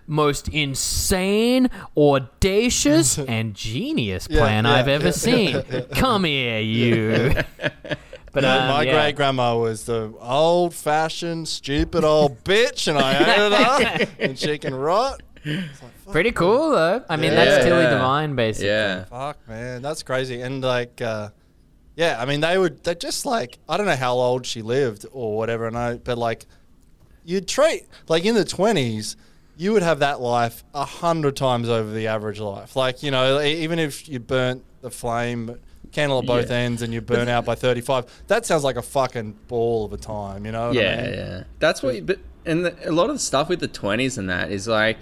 [0.08, 5.12] most insane, audacious, and genius Yeah, plan yeah, I've ever yeah.
[5.12, 5.64] seen.
[5.94, 7.36] Come here, you.
[8.36, 8.92] But um, my yeah.
[8.92, 13.54] great grandma was the old fashioned, stupid old bitch, and I hated
[14.08, 15.24] her, and she can rot.
[16.12, 17.04] pretty cool though.
[17.10, 17.70] I mean, that's Yeah.
[17.70, 18.68] Tilly Devine, basically.
[18.68, 19.06] Yeah.
[19.06, 20.42] Fuck, man, that's crazy.
[20.42, 21.30] And like, uh,
[21.96, 25.06] yeah, I mean, they would, they just like, I don't know how old she lived
[25.14, 26.46] or whatever, and I, but like,
[27.24, 29.16] you'd treat, like in the 20s,
[29.56, 32.76] you would have that life a hundred times over the average life.
[32.76, 35.58] Like, you know, e- even if you burnt the flame,
[35.96, 36.58] candle at both Yeah.
[36.58, 39.98] ends, and you burn out by 35, that sounds like a fucking ball of a
[39.98, 40.68] time, you know?
[40.68, 41.14] What Yeah, I mean?
[41.14, 41.44] yeah.
[41.60, 41.96] That's what.
[41.96, 44.68] You, but and the, a lot of the stuff with the twenties and that is
[44.68, 45.00] like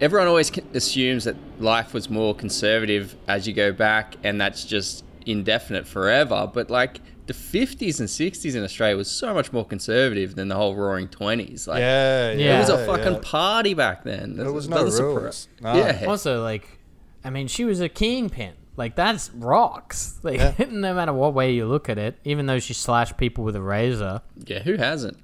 [0.00, 5.04] everyone always assumes that life was more conservative as you go back, and that's just
[5.26, 6.50] indefinite forever.
[6.52, 10.54] But like the fifties and sixties in Australia was so much more conservative than the
[10.56, 11.66] whole Roaring Twenties.
[11.68, 12.56] Like, Yeah, Yeah.
[12.56, 13.20] it was a fucking yeah.
[13.22, 14.36] party back then.
[14.36, 15.48] There was It no doesn't surpri- rules.
[15.60, 15.74] No.
[15.74, 16.04] Yeah.
[16.06, 16.78] Also, like,
[17.24, 18.52] I mean, she was a kingpin.
[18.76, 20.18] Like, that's rocks.
[20.22, 20.54] Like, Yeah.
[20.70, 23.62] no matter what way you look at it, even though she slashed people with a
[23.62, 24.20] razor.
[24.46, 24.60] yeah.
[24.60, 25.18] Who hasn't?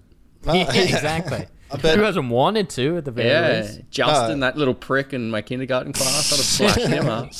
[0.44, 1.46] No, yeah, exactly.
[1.82, 3.80] bet- Who hasn't wanted to at the very Yeah, least?
[3.90, 4.46] Justin, No.
[4.46, 7.30] that little prick in my kindergarten class, I'd have slashed him up.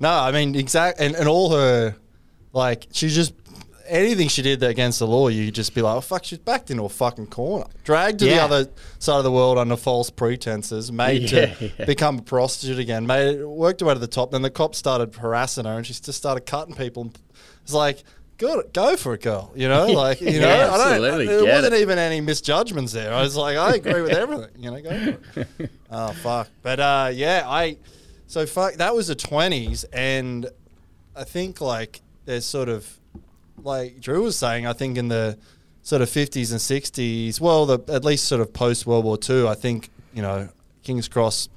[0.00, 1.94] No, I mean exact and, and all her
[2.52, 3.34] like she just
[3.92, 6.84] anything she did against the law, you'd just be like, oh fuck, she's backed into
[6.84, 8.66] a fucking corner, dragged to the other
[8.98, 11.84] side of the world under false pretenses, made Yeah, to yeah.
[11.86, 14.30] become a prostitute again, made worked her way to the top.
[14.32, 17.12] Then the cops started harassing her, and she just started cutting people.
[17.62, 18.02] It's like.
[18.38, 19.52] Go, go for it, girl.
[19.54, 20.80] You know, like you know, Yeah, I don't.
[20.94, 21.80] absolutely, There get wasn't it.
[21.82, 23.12] even any misjudgments there.
[23.14, 24.48] I was like, I agree with everything.
[24.58, 24.90] You know, go
[25.34, 25.70] for it.
[25.88, 26.48] Oh fuck!
[26.60, 27.76] But uh, yeah, I
[28.26, 30.48] so fuck that was the twenties, and
[31.14, 32.98] I think like there's sort of
[33.62, 34.66] like Drew was saying.
[34.66, 35.38] I think in the
[35.82, 39.48] sort of fifties and sixties, well, the at least sort of post World War Two,
[39.48, 40.48] I think you know
[40.82, 41.48] King's Cross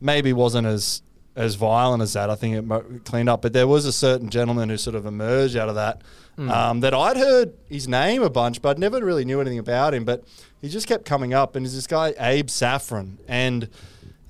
[0.00, 1.02] maybe wasn't as
[1.34, 2.30] as violent as that.
[2.30, 5.56] I think it cleaned up, but there was a certain gentleman who sort of emerged
[5.56, 6.02] out of that.
[6.38, 10.04] Um, that I'd heard his name a bunch, but never really knew anything about him.
[10.04, 10.22] But
[10.60, 13.70] he just kept coming up, and there's this guy Abe Saffron, and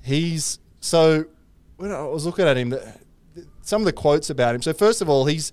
[0.03, 1.25] he's so.
[1.75, 2.95] When I was looking at him, the,
[3.61, 4.61] some of the quotes about him.
[4.61, 5.51] So first of all, he's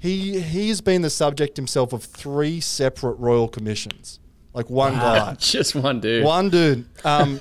[0.00, 4.18] he he's been the subject himself of three separate royal commissions,
[4.54, 5.34] like one guy.
[5.38, 6.24] Just one dude.
[6.24, 6.86] One dude.
[7.04, 7.38] Um,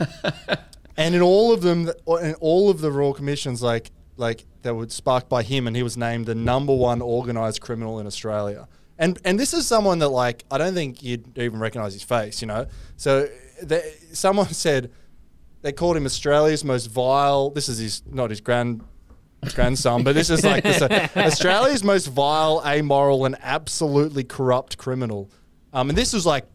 [0.98, 1.90] and in all of them,
[2.22, 5.84] in all of the royal commissions, like like that were sparked by him, and he
[5.84, 8.68] was named the number one organized criminal in Australia.
[8.98, 12.42] And and this is someone that like I don't think you'd even recognize his face,
[12.42, 12.68] you know.
[12.98, 13.30] So
[13.64, 14.92] the, someone said
[15.62, 17.50] they called him Australia's most vile.
[17.52, 18.84] This is his not his grand
[19.54, 25.30] grandson, but this is like this, uh, Australia's most vile, amoral, and absolutely corrupt criminal.
[25.74, 26.46] Um, and this was like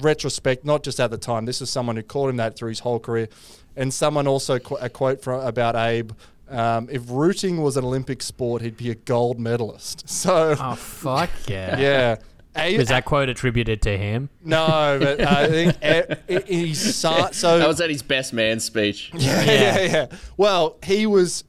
[0.00, 1.44] retrospect, not just at the time.
[1.44, 3.28] This is someone who called him that through his whole career.
[3.76, 6.12] And someone also qu- a quote from about Abe.
[6.48, 10.04] Um, if rooting was an Olympic sport, he'd be a gold medalist.
[10.08, 11.78] So, Oh fuck yeah!
[11.78, 12.16] yeah.
[12.54, 14.28] Abe, Is that quote attributed to him?
[14.44, 15.48] no, but uh, I
[16.16, 19.10] think he's so, so That was at his best man speech.
[19.14, 20.06] yeah, yeah, yeah.
[20.36, 21.44] Well, he was.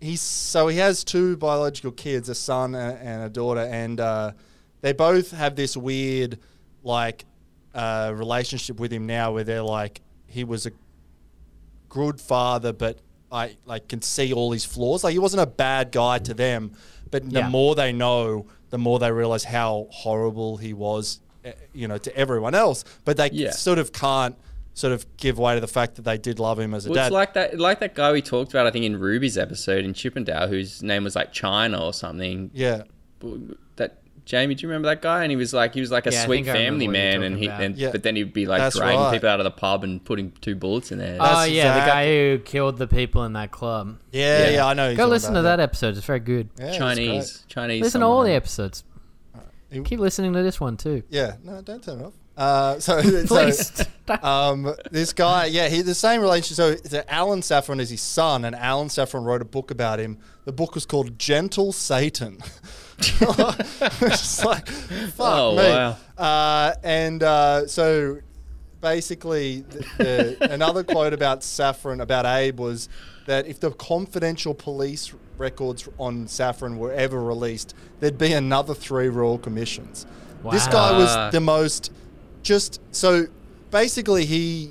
[0.00, 4.32] He's so he has two biological kids, a son and, and a daughter, and uh,
[4.80, 6.38] they both have this weird,
[6.82, 7.26] like,
[7.74, 10.72] uh, relationship with him now, where they're like, he was a
[11.88, 12.98] good father, but
[13.30, 15.04] I like can see all his flaws.
[15.04, 16.72] Like he wasn't a bad guy to them,
[17.10, 17.48] but the Yeah.
[17.48, 22.16] more they know, the more they realize how horrible he was, eh, you know, to
[22.16, 22.84] everyone else.
[23.04, 23.50] But they Yeah.
[23.50, 24.36] sort of can't
[24.74, 26.94] sort of give way to the fact that they did love him as a Well,
[26.94, 27.06] dad.
[27.06, 29.92] it's like that, like that guy we talked about, I think, in Ruby's episode in
[29.94, 32.50] Chippendale, whose name was like China or something.
[32.54, 32.82] yeah,
[34.30, 35.24] Jamie, do you remember that guy?
[35.24, 37.22] And he was like, he was like a Yeah, sweet think I remember family man,
[37.24, 37.90] and he, and, Yeah.
[37.90, 39.12] but then he'd be like That's dragging right.
[39.12, 41.16] people out of the pub and putting two bullets in there.
[41.18, 43.98] Oh That's yeah, the guy who killed the people in that club.
[44.12, 44.50] yeah, yeah.
[44.50, 44.66] Yeah.
[44.66, 44.94] I know.
[44.94, 46.48] Go listen to about that episode; it's very good.
[46.60, 47.82] Yeah, Chinese, Chinese.
[47.82, 48.84] Listen to all the episodes.
[49.72, 51.02] You- Keep listening to this one too.
[51.10, 52.14] Yeah, no, don't turn it off.
[52.36, 53.84] Uh, so, so
[54.22, 56.56] um, this guy, yeah, he the same relationship.
[56.56, 60.18] So, so Alan Saffron is his son, and Alan Saffron wrote a book about him.
[60.44, 62.38] The book was called Gentle Satan.
[62.98, 65.62] it's like, fuck Oh, me.
[65.62, 65.96] wow.
[66.18, 68.18] Uh, and uh, so,
[68.80, 69.86] basically, the,
[70.38, 72.88] the, another quote about Saffron about Abe was
[73.26, 79.08] that if the confidential police records on Saffron were ever released, there'd be another three
[79.08, 80.06] royal commissions.
[80.50, 81.92] This guy was the most
[82.42, 83.26] just so
[83.70, 84.70] basically he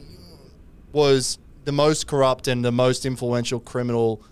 [0.91, 4.23] was the most corrupt and the most influential criminal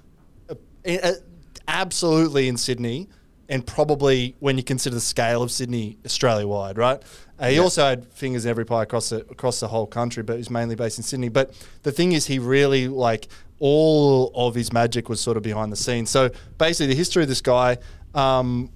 [0.49, 0.55] uh,
[0.87, 1.11] uh,
[1.67, 3.07] absolutely in Sydney
[3.49, 7.01] and probably when you consider the scale of Sydney Australia wide right?
[7.39, 10.37] Uh, he also had fingers in every pie across the across the whole country but
[10.37, 11.29] he's mainly based in Sydney.
[11.29, 13.27] But the thing is he really like
[13.59, 16.09] all of his magic was sort of behind the scenes.
[16.09, 17.77] So basically the history of this guy
[18.15, 18.71] um,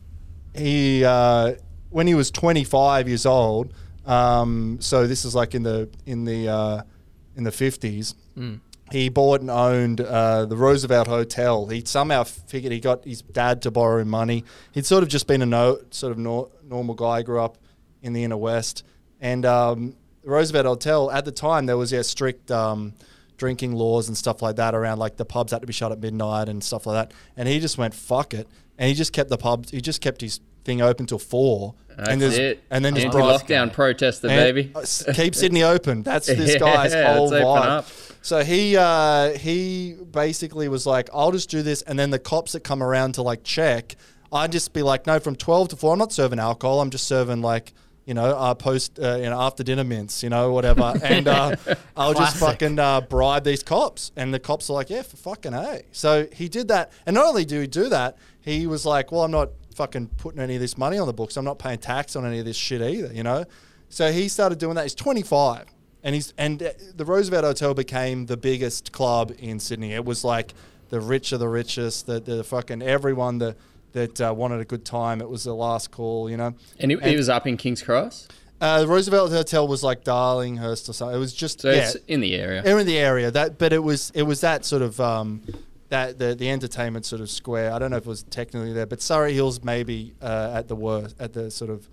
[0.56, 1.54] he uh,
[1.89, 3.74] when he was 25 years old
[4.05, 6.81] um, so this is like in the in the uh,
[7.35, 8.15] in the 50s
[8.91, 11.65] he bought and owned uh, the Roosevelt Hotel.
[11.67, 14.43] He somehow figured he got his dad to borrow him money.
[14.73, 17.57] He'd sort of just been a no, sort of nor, normal guy, grew up
[18.01, 18.83] in the inner west,
[19.19, 22.93] and um, the Roosevelt Hotel at the time there was yeah strict um,
[23.37, 25.99] drinking laws and stuff like that around like the pubs had to be shut at
[25.99, 27.15] midnight and stuff like that.
[27.37, 29.71] And he just went fuck it, and he just kept the pubs.
[29.71, 31.76] He just kept his thing open till four.
[31.97, 32.63] That's and it.
[32.71, 34.71] And then just anti-lockdown protester, baby.
[34.74, 36.04] uh, keep Sydney open.
[36.04, 37.65] That's this Yeah, guy's whole vibe.
[37.67, 37.88] up.
[38.21, 42.54] So he uh, he basically was like, I'll just do this, and then the cops
[42.54, 43.95] that come around to like check,
[44.32, 46.82] I'd just be like, no, from twelve to four, I'm not serving alcohol.
[46.82, 47.74] I'm just serving like.
[48.04, 51.56] You know, uh, post, uh, you know, after dinner mints, you know, whatever, and uh,
[51.95, 55.54] I'll just fucking uh, bribe these cops, and the cops are like, yeah, for fucking
[55.54, 55.84] a.
[55.91, 59.21] So he did that, and not only did he do that, he was like, well,
[59.24, 61.38] I'm not fucking putting any of this money on the books.
[61.38, 63.45] I'm not paying tax on any of this shit either, you know.
[63.89, 64.84] So he started doing that.
[64.84, 65.65] He's 25,
[66.03, 69.93] and he's and uh, the Roosevelt Hotel became the biggest club in Sydney.
[69.93, 70.53] It was like
[70.89, 73.57] the rich of the richest, the the fucking everyone that
[73.93, 75.21] that uh, wanted a good time.
[75.21, 76.53] It was the last call, you know.
[76.79, 78.29] And he, he was up in King's Cross,
[78.62, 81.15] Uh, the Roosevelt Hotel was like Darlinghurst or something.
[81.15, 82.63] It was just so yeah, it's in the area.
[82.63, 83.31] in the area.
[83.31, 85.41] That, but it was it was that sort of um,
[85.91, 87.71] that the the entertainment sort of square.
[87.71, 90.75] I don't know if it was technically there, but Surry Hills maybe uh, at the
[90.75, 91.88] worst at the sort of.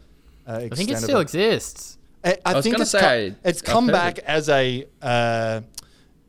[0.46, 1.98] Uh, I think it extent of still exists.
[2.24, 4.24] I, I was think gonna it's, say, co- it's come back it.
[4.24, 5.60] as a uh,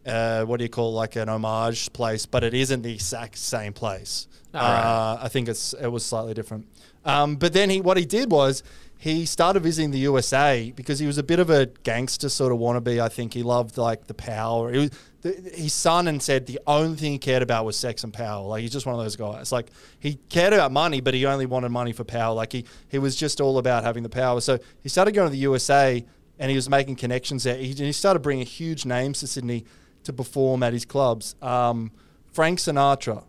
[0.05, 3.71] uh, what do you call like an homage place, but it isn't the exact same
[3.71, 4.27] place.
[4.53, 6.67] Uh, I think it's it was slightly different.
[7.05, 8.63] Um, but then he what he did was
[9.01, 12.59] he started visiting the USA because he was a bit of a gangster sort of
[12.59, 12.99] wannabe.
[12.99, 14.71] I think he loved like the power.
[14.71, 18.13] Was, the, his son and said the only thing he cared about was sex and
[18.13, 18.45] power.
[18.45, 19.53] Like he's just one of those guys.
[19.53, 19.67] Like
[19.99, 22.35] he cared about money, but he only wanted money for power.
[22.35, 24.41] Like he he was just all about having the power.
[24.41, 26.05] So he started going to the USA
[26.37, 27.55] and he was making connections there.
[27.55, 29.63] He, he started bringing huge names to Sydney
[30.03, 31.35] to perform at his clubs.
[31.41, 31.93] Um,
[32.33, 33.23] Frank Sinatra.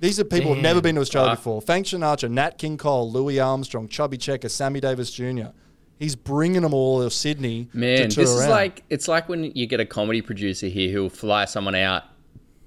[0.00, 1.34] These are people who've never been to Australia Wow.
[1.34, 1.60] before.
[1.62, 5.48] Frank Sinatra, Nat King Cole, Louis Armstrong, Chubby Checker, Sammy Davis Jr.
[5.98, 7.68] He's bringing them all to Sydney.
[7.72, 8.50] Man, to this is around.
[8.50, 12.04] like it's like when you get a comedy producer here who'll fly someone out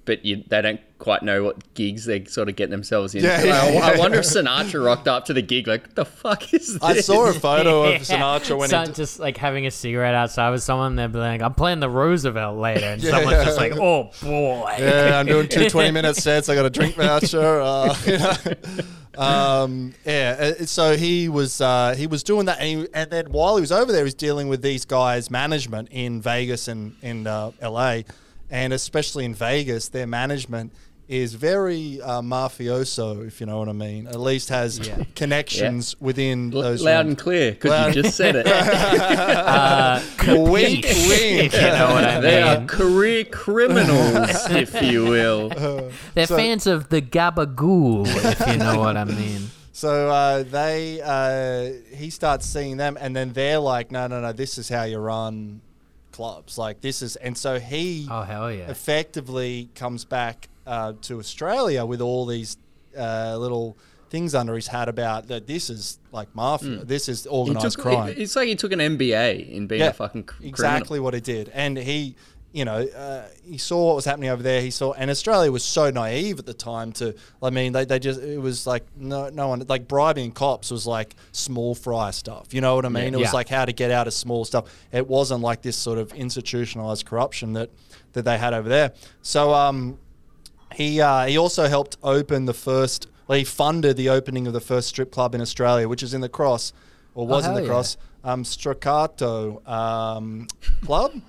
[0.06, 3.28] but you, they don't quite know what gigs they sort of get themselves into.
[3.28, 6.06] Yeah, yeah, I, I wonder if Sinatra rocked up to the gig like, what the
[6.06, 6.84] fuck is this?
[6.84, 8.92] I saw a photo of Sinatra when so, he.
[8.94, 12.86] just like having a cigarette outside with someone, they're like, "I'm playing the Roosevelt later,"
[12.86, 13.46] and Yeah, someone's yeah.
[13.46, 16.50] just like, "Oh boy." Yeah, I'm doing two 20 minute sets.
[16.50, 17.62] I got a drink voucher.
[17.62, 19.24] Uh, you know.
[19.24, 23.32] um, yeah, uh, so he was uh, he was doing that, and, he, and then
[23.32, 26.96] while he was over there, he was dealing with these guys' management in Vegas and
[27.02, 28.02] in uh, LA,
[28.52, 30.74] and especially in Vegas, their management
[31.08, 34.08] is very uh, mafioso, if you know what I mean.
[34.08, 34.80] At least has
[35.16, 37.08] connections within L- those loud realms.
[37.10, 38.46] and clear because you just said it.
[40.28, 41.54] wink, wink.
[41.54, 42.68] you know what I they are mean.
[42.68, 45.50] career criminals, if you will.
[46.14, 49.50] They're So- fans of the Gabagool, if you know what I mean.
[49.74, 54.32] So uh, they, uh, he starts seeing them, and then they're like, "No, no, no,
[54.32, 55.62] this is how you run
[56.12, 56.58] clubs.
[56.58, 58.70] Like this is." And so he Oh hell yeah!
[58.70, 62.58] effectively comes back uh, to Australia with all these
[62.98, 63.78] uh, little
[64.10, 65.48] things under his hat about that.
[65.48, 66.84] This is like mafia.
[66.84, 68.10] This is He organized took, crime.
[68.10, 71.22] it- it's like he took an MBA in being a fucking cr- exactly what he
[71.22, 72.16] did, and he,
[72.54, 74.62] you know, uh, he saw what was happening over there.
[74.62, 76.92] He saw, and Australia was so naive at the time.
[76.94, 80.70] To, I mean, they, they just it was like no no one like bribing cops
[80.70, 82.54] was like small fry stuff.
[82.54, 83.14] You know what I mean?
[83.14, 83.32] it was Yeah.
[83.32, 84.66] like how to get out of small stuff.
[84.92, 87.70] It wasn't like this sort of institutionalized corruption that
[88.14, 88.92] that they had over there.
[89.22, 89.98] So um,
[90.76, 93.08] he uh, he also helped open the first.
[93.28, 96.20] Well, he funded the opening of the first strip club in Australia, which is in
[96.20, 96.74] the Cross,
[97.16, 97.68] or was in the yeah.
[97.68, 97.98] Cross.
[98.24, 100.48] Um, Staccato um,
[100.84, 101.22] Club,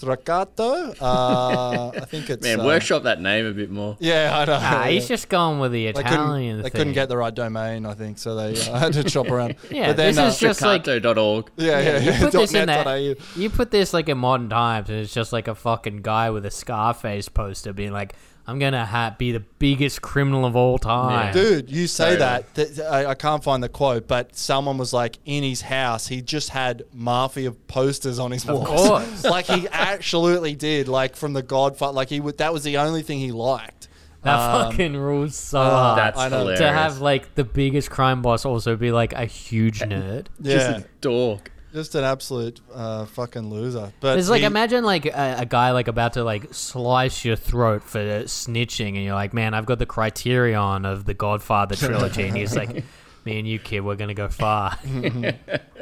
[0.00, 0.94] Staccato.
[1.00, 3.96] Uh, I think it's Man, uh, workshop that name a bit more.
[4.00, 4.68] Yeah, I don't know.
[4.68, 6.06] Ah, he's just going with the they Italian.
[6.08, 6.78] couldn't, they thing.
[6.78, 9.56] couldn't get the right domain, I think, so they uh, had to chop around.
[9.70, 11.50] Yeah, but then, this uh, is just like Staccato.org.
[11.56, 13.16] yeah, yeah, you put this in dot that.
[13.36, 16.46] You put this like in modern times, and it's just like a fucking guy with
[16.46, 18.14] a Scarface poster being like,
[18.50, 22.18] "I'm gonna ha- be the biggest criminal of all time." Dude, you say Totally.
[22.18, 22.54] that.
[22.54, 26.20] th- I, I can't find the quote, but someone was like, in his house, he
[26.22, 28.66] just had mafia posters on his walls.
[28.88, 29.24] course.
[29.36, 30.88] like he absolutely did.
[30.88, 31.92] Like from the Godfather.
[31.94, 32.38] Like he would.
[32.38, 33.88] That was the only thing he liked.
[34.22, 35.98] That Um, fucking rules so uh, hard.
[35.98, 36.38] That's I know.
[36.40, 36.60] hilarious.
[36.60, 40.26] to have like the biggest crime boss also be like a huge nerd.
[40.40, 41.50] Yeah, Just a dork.
[41.72, 43.92] Just an absolute uh, fucking loser.
[44.00, 47.36] But It's like he- imagine like a, a guy like about to like slice your
[47.36, 52.24] throat for snitching, and you're like, man, I've got the Criterion of the Godfather trilogy,
[52.24, 52.84] and he's like,
[53.24, 54.78] me and you, kid, we're gonna go far.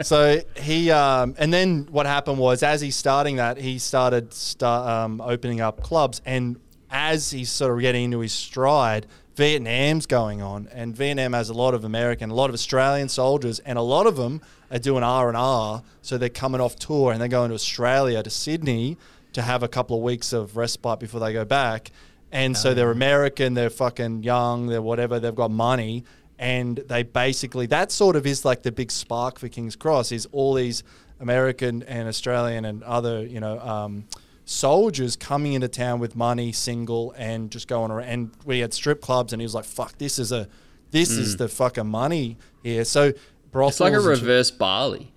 [0.02, 4.88] So he, um, and then what happened was, as he's starting that, he started start,
[4.88, 6.60] um, opening up clubs, and
[6.90, 9.06] as he's sort of getting into his stride,
[9.38, 13.60] Vietnam's going on, and Vietnam has a lot of American, a lot of Australian soldiers,
[13.60, 17.12] and a lot of them are doing R and R, so they're coming off tour
[17.12, 18.96] and they're going to Australia to Sydney
[19.34, 21.92] to have a couple of weeks of respite before they go back,
[22.32, 26.02] and so they're American, they're fucking young, they're whatever, they've got money,
[26.40, 30.26] and they basically that sort of is like the big spark for King's Cross is
[30.32, 30.82] all these
[31.20, 34.04] American and Australian and other you know um,
[34.48, 38.08] soldiers coming into town with money, single, and just going around.
[38.08, 40.48] And we had strip clubs, and he was like, "Fuck, this is a
[40.90, 43.12] this is the fucking money here." So
[43.52, 45.12] brothels, It's like a shit- reverse Bali.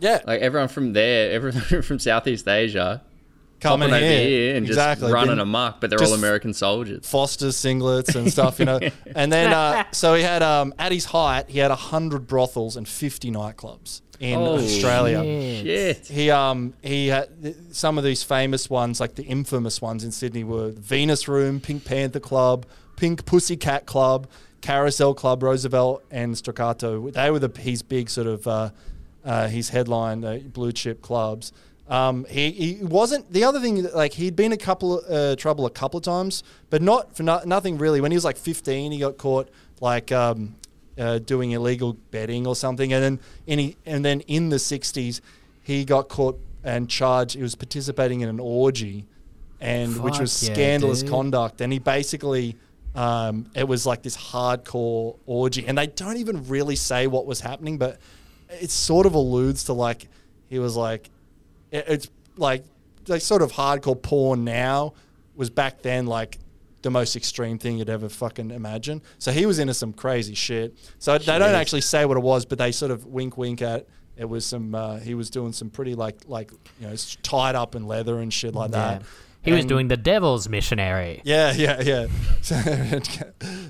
[0.00, 3.02] yeah, Like everyone from there, everyone from Southeast Asia,
[3.60, 7.08] coming over here, and exactly, just running been- amok, but they're all American soldiers.
[7.08, 8.78] Foster's singlets and stuff, you know.
[9.16, 12.86] and then, uh, so he had, um, at his height, he had 100 brothels and
[12.86, 15.22] 50 nightclubs in Oh, Australia.
[15.62, 16.06] Shit.
[16.06, 17.28] He um he had
[17.72, 21.84] some of these famous ones, like the infamous ones in Sydney, were Venus Room, Pink
[21.84, 22.66] Panther Club,
[22.96, 24.26] Pink Pussycat Club,
[24.60, 27.10] Carousel Club, Roosevelt, and Staccato.
[27.10, 28.70] They were the his big sort of uh,
[29.24, 31.52] uh, his headline uh, blue chip clubs.
[31.86, 35.66] Um, he, he wasn't the other thing like he'd been a couple of, uh, trouble
[35.66, 38.00] a couple of times, but not for no, nothing really.
[38.00, 39.50] When he was like 15, he got caught
[39.82, 40.54] like um,
[40.98, 45.20] uh, doing illegal betting or something, and then in he, and then in the 60s,
[45.62, 47.34] he got caught and charged.
[47.36, 49.06] He was participating in an orgy,
[49.60, 51.10] and which was Fuck yeah, scandalous dude.
[51.10, 51.60] conduct.
[51.60, 52.56] And he basically,
[52.94, 57.40] um, it was like this hardcore orgy, and they don't even really say what was
[57.40, 57.98] happening, but
[58.48, 60.08] it sort of alludes to like
[60.48, 61.10] he was like,
[61.70, 62.64] it- it's like
[63.08, 64.94] like sort of hardcore porn now
[65.36, 66.38] was back then like
[66.84, 69.02] the most extreme thing you'd ever fucking imagine.
[69.18, 70.76] So he was into some crazy shit.
[71.00, 73.86] So they don't actually say what it was, but they sort of wink wink at
[74.16, 77.74] it was some uh, he was doing some pretty like like you know tied up
[77.74, 78.98] in leather and shit like Yeah.
[78.98, 79.02] that.
[79.42, 81.20] He was doing the devil's missionary.
[81.22, 82.06] yeah, yeah, yeah.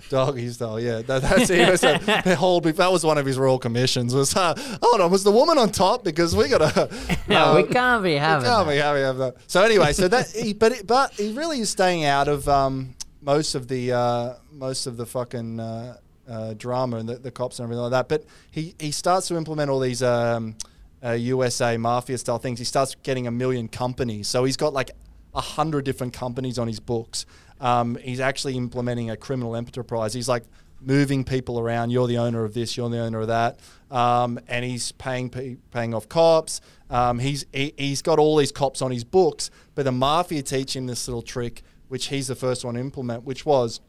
[0.09, 0.79] Doggy style.
[0.79, 1.99] Yeah, that, that's he was a.
[2.85, 4.15] That was one of his royal commissions.
[4.15, 6.89] Was uh, hold on, was the woman on top because we gotta.
[7.29, 8.45] No, we uh, can't be having.
[8.47, 8.73] can't that.
[8.73, 9.37] be having that.
[9.47, 12.95] So anyway, so that he, but it, but he really is staying out of um
[13.25, 15.97] most of the uh, most of the fucking uh,
[16.29, 18.09] uh, drama and the, the cops and everything like that.
[18.09, 20.57] But he he starts to implement all these um,
[21.03, 22.59] uh, USA mafia style things.
[22.59, 24.29] He starts getting a million companies.
[24.29, 24.91] So he's got like
[25.35, 27.27] a hundred different companies on his books.
[27.61, 30.13] Um, he's actually implementing a criminal enterprise.
[30.13, 30.45] He's like
[30.81, 31.91] moving people around.
[31.91, 32.77] You're the owner of this.
[32.77, 33.59] You're the owner of that.
[33.91, 35.31] Um, and he's paying
[35.71, 36.61] paying off cops.
[36.91, 39.51] Um, he's he, he's got all these cops on his books.
[39.75, 43.25] But the mafia teach him this little trick, which he's the first one to implement,
[43.25, 43.81] which was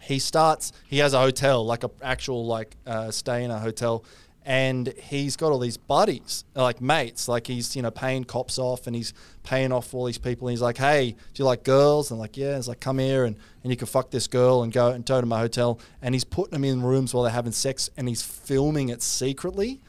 [0.00, 4.04] he starts he has a hotel like a actual like uh, stay in a hotel
[4.44, 8.88] and he's got all these buddies like mates like he's you know paying cops off
[8.88, 9.14] and he's
[9.44, 12.10] paying off all these people and he's like hey do you like girls?
[12.10, 12.56] And like yeah.
[12.56, 15.20] It's like come here and, and you can fuck this girl and go and go
[15.20, 15.78] to my hotel.
[16.00, 19.80] And he's putting them in rooms while they're having sex and he's filming it secretly.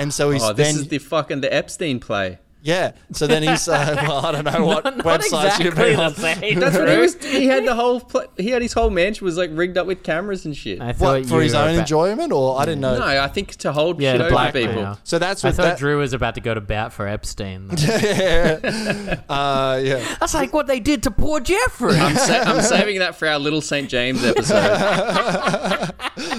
[0.00, 2.38] And so he's Oh, this then is the fucking the Epstein play.
[2.62, 5.96] Yeah so then he's uh, well i don't know what Not websites you've exactly been
[5.96, 6.60] the on same.
[6.60, 7.14] That's what he was.
[7.40, 8.00] He had the whole.
[8.00, 10.80] Pl- he had his whole mansion was like rigged up with cameras and shit.
[10.80, 13.28] I thought what for his were own about- enjoyment or i didn't know no, I
[13.28, 14.66] think to hold Yeah, shit the over blackmail.
[14.68, 14.98] people.
[15.04, 17.06] so that's what I what thought that, Drew was about to go to bat for
[17.08, 17.68] Epstein.
[17.68, 17.74] though.
[19.28, 21.94] uh, yeah That's like what they did to poor Jeffrey.
[21.96, 24.60] I'm, sa- I'm saving that for our little St James episode.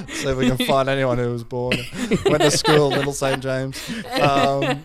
[0.09, 1.77] see if we can find anyone who was born
[2.25, 3.81] went to school little st james
[4.19, 4.79] um,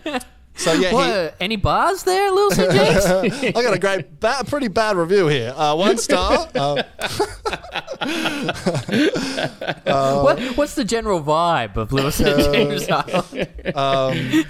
[0.56, 2.72] so yeah he, what, any bars there, St.
[2.72, 3.04] James?
[3.56, 5.52] I got a great, ba- pretty bad review here.
[5.56, 6.48] Uh, one star.
[9.86, 12.52] Uh, what, what's the general vibe of St.
[12.52, 12.88] James?
[13.74, 14.44] um,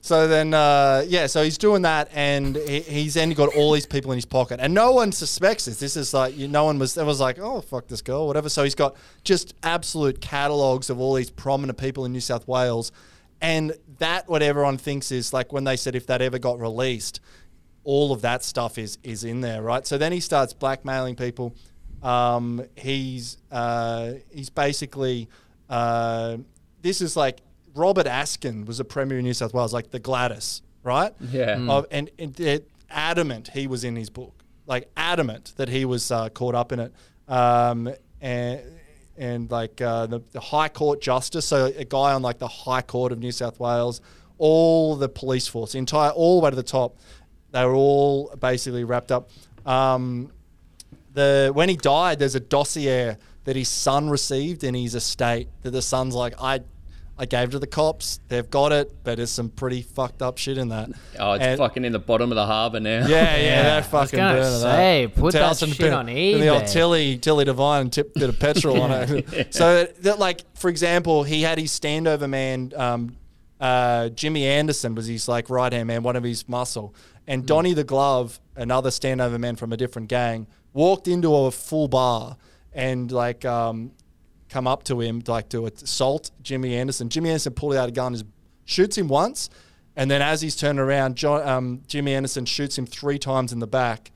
[0.00, 3.86] so then, uh, yeah, so he's doing that, and he, he's then got all these
[3.86, 5.78] people in his pocket, and no one suspects this.
[5.78, 6.96] This is like you, no one was.
[6.96, 8.48] It was like, oh fuck this girl, whatever.
[8.48, 12.92] So he's got just absolute catalogs of all these prominent people in New South Wales,
[13.40, 17.20] and that what everyone thinks is like when they said if that ever got released,
[17.84, 19.86] all of that stuff is is in there, right?
[19.86, 21.54] So then he starts blackmailing people.
[22.02, 25.28] Um, he's uh, he's basically
[25.68, 26.38] uh,
[26.82, 27.40] this is like
[27.74, 31.12] Robert Askin was a premier in New South Wales, like the Gladys, right?
[31.30, 31.56] Yeah.
[31.56, 31.70] Mm.
[31.70, 36.10] Of, and, and they're adamant he was in his book, like adamant that he was
[36.10, 36.92] uh, caught up in it.
[37.28, 38.60] Um, and
[39.16, 42.82] and like uh, the, the High Court Justice, so a guy on like the High
[42.82, 44.00] Court of New South Wales,
[44.38, 46.96] all the police force, the entire, all the way to the top,
[47.52, 49.30] they were all basically wrapped up.
[49.66, 50.32] Um,
[51.12, 55.48] the when he died, there's a dossier that his son received in his estate.
[55.62, 56.60] That the son's like, I,
[57.22, 58.18] I gave to the cops.
[58.28, 60.88] They've got it, but there's some pretty fucked up shit in that.
[61.18, 63.06] Oh, it's And- fucking in the bottom of the harbour now.
[63.06, 65.14] Yeah, yeah, Yeah, they're I was fucking gonna burning say, that.
[65.16, 66.72] put that Towson shit bit- on The old eBay.
[66.72, 69.48] Tilly, Tilly Devine, tip bit of petrol on it.
[69.54, 73.16] So that, like, for example, he had his standover man, um,
[73.60, 76.94] uh, Jimmy Anderson was his like right hand man, one of his muscle,
[77.26, 81.86] and Donny the Glove, another standover man from a different gang, walked into a full
[81.88, 82.38] bar
[82.72, 83.90] and like um,
[84.50, 87.08] come up to him like to assault Jimmy Anderson.
[87.08, 88.24] Jimmy Anderson pulled out a gun, and
[88.64, 89.48] shoots him once,
[89.96, 93.58] and then as he's turning around, John, um, Jimmy Anderson shoots him three times in
[93.58, 94.10] the back.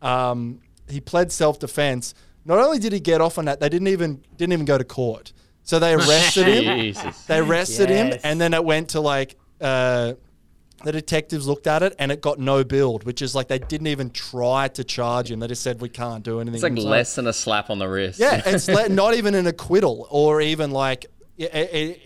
[0.00, 2.14] Um, he pled self defense.
[2.44, 4.84] Not only did he get off on that, they didn't even didn't even go to
[4.84, 5.32] court.
[5.62, 6.78] So they arrested him.
[6.78, 7.24] Jesus.
[7.24, 10.14] They arrested him, and then it went to like uh,
[10.84, 13.86] the detectives looked at it, and it got no build, which is like they didn't
[13.88, 15.40] even try to charge him.
[15.40, 16.54] They just said we can't do anything.
[16.54, 18.18] It's like less than a slap on the wrist.
[18.18, 21.06] yeah, it's le- not even an acquittal or even like
[21.38, 22.00] it, it,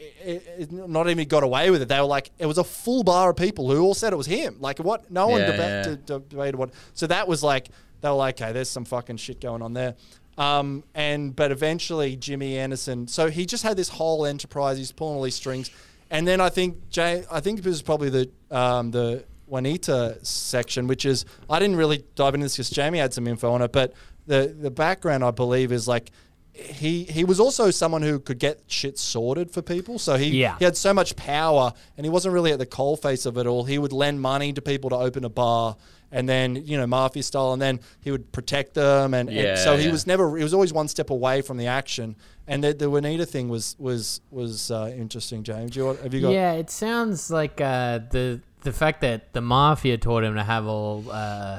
[0.58, 1.88] it, not even got away with it.
[1.88, 4.26] They were like it was a full bar of people who all said it was
[4.26, 4.56] him.
[4.60, 5.10] Like what?
[5.10, 5.82] No one Yeah, deba- yeah.
[5.94, 6.70] d- d- debated what.
[6.94, 7.68] So that was like
[8.00, 9.94] they were like, okay, there's some fucking shit going on there.
[10.36, 14.78] Um, and but eventually Jimmy Anderson, so he just had this whole enterprise.
[14.78, 15.70] He's pulling all these strings,
[16.14, 20.86] and then I think Jay, I think this is probably the um, the Juanita section,
[20.86, 23.72] which is I didn't really dive into this because Jamie had some info on it,
[23.72, 23.94] but
[24.28, 26.12] the the background I believe is like
[26.54, 29.98] he he was also someone who could get shit sorted for people.
[29.98, 30.56] So he Yeah.
[30.58, 33.46] he had so much power, and he wasn't really at the coal face of it
[33.46, 33.64] all.
[33.64, 35.76] He would lend money to people to open a bar,
[36.12, 39.56] and then you know mafia style, and then he would protect them, and, and Yeah,
[39.56, 39.90] so he yeah.
[39.92, 42.14] was never he was always one step away from the action.
[42.46, 45.42] And the, the Juanita thing was was was uh, interesting.
[45.42, 46.30] James, you have you got?
[46.32, 50.66] yeah, it sounds like uh, the the fact that the mafia taught him to have
[50.66, 51.58] all uh,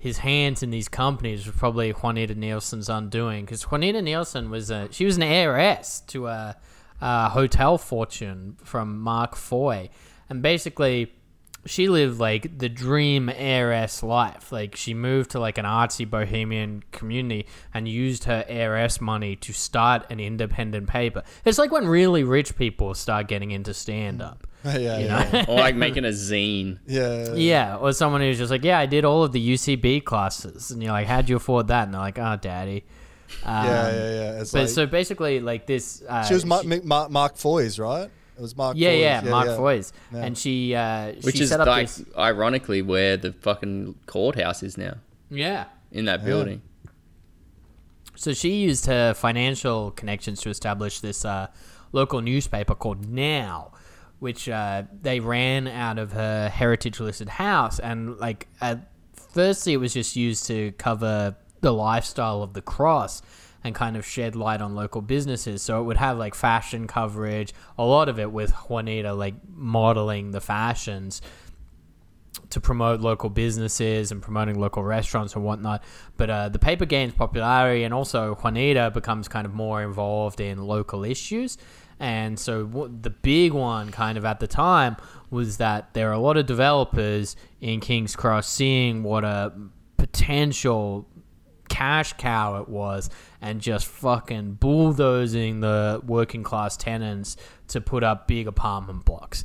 [0.00, 4.88] his hands in these companies was probably Juanita Nielsen's undoing because Juanita Nielsen was a
[4.90, 6.56] she was an heiress to a,
[7.02, 9.90] a hotel fortune from Mark Foy,
[10.30, 11.12] and basically
[11.66, 14.50] she lived like the dream heiress life.
[14.50, 19.52] Like she moved to like an artsy bohemian community and used her heiress money to
[19.52, 21.22] start an independent paper.
[21.44, 24.46] It's like when really rich people start getting into stand up.
[24.64, 26.78] yeah, you yeah, or like making a zine.
[26.86, 27.32] yeah.
[27.34, 30.82] Yeah, or someone who's just like, yeah, I did all of the UCB classes, and
[30.82, 31.84] you're like, how'd you afford that?
[31.84, 32.84] And they're like, oh, daddy.
[33.44, 34.40] Um, yeah, yeah, yeah.
[34.40, 37.78] It's But like, so basically, like this, uh, she was Mark, she- Mark, Mark Foy's,
[37.78, 38.10] right?
[38.36, 38.76] It was Mark.
[38.76, 39.00] yeah, Foy's.
[39.00, 39.56] yeah, Mark yeah.
[39.56, 40.18] Foy's, Yeah.
[40.24, 44.62] and she, uh, Which she is set up like this, ironically where the fucking courthouse
[44.62, 44.94] is now
[45.30, 45.66] yeah.
[45.92, 46.62] in that building.
[48.16, 51.46] So she used her financial connections to establish this uh,
[51.92, 53.72] local newspaper called Now,
[54.20, 57.78] which uh, they ran out of her heritage listed house.
[57.78, 63.22] And like at firstly, it was just used to cover the lifestyle of the cross
[63.62, 65.62] and kind of shed light on local businesses.
[65.62, 70.30] So it would have like fashion coverage, a lot of it with Juanita like modeling
[70.30, 71.20] the fashions
[72.50, 75.82] to promote local businesses and promoting local restaurants and whatnot.
[76.16, 80.58] But uh, the paper gains popularity, and also Juanita becomes kind of more involved in
[80.58, 81.58] local issues.
[82.00, 84.96] And so what, the big one, kind of at the time,
[85.30, 89.52] was that there are a lot of developers in King's Cross seeing what a
[89.98, 91.06] potential
[91.68, 97.36] cash cow it was and just fucking bulldozing the working class tenants
[97.68, 99.44] to put up big apartment blocks.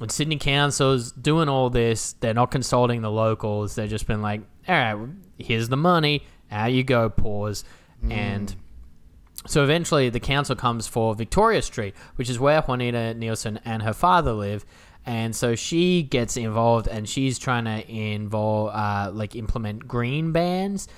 [0.00, 2.14] And Sydney Council's doing all this.
[2.14, 3.76] They're not consulting the locals.
[3.76, 6.24] They're just been like, all right, here's the money.
[6.50, 7.64] Out you go, pause.
[8.04, 8.12] Mm.
[8.12, 8.56] And
[9.46, 13.92] so eventually the council comes for Victoria Street, which is where Juanita Nielsen and her
[13.92, 14.64] father live.
[15.06, 20.88] And so she gets involved and she's trying to involve, uh, like, implement green bans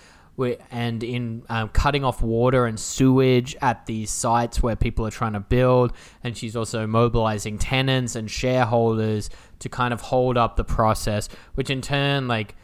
[0.71, 5.33] and in um, cutting off water and sewage at these sites where people are trying
[5.33, 5.93] to build.
[6.23, 9.29] And she's also mobilizing tenants and shareholders
[9.61, 12.55] to kind of hold up the process, which in turn, like,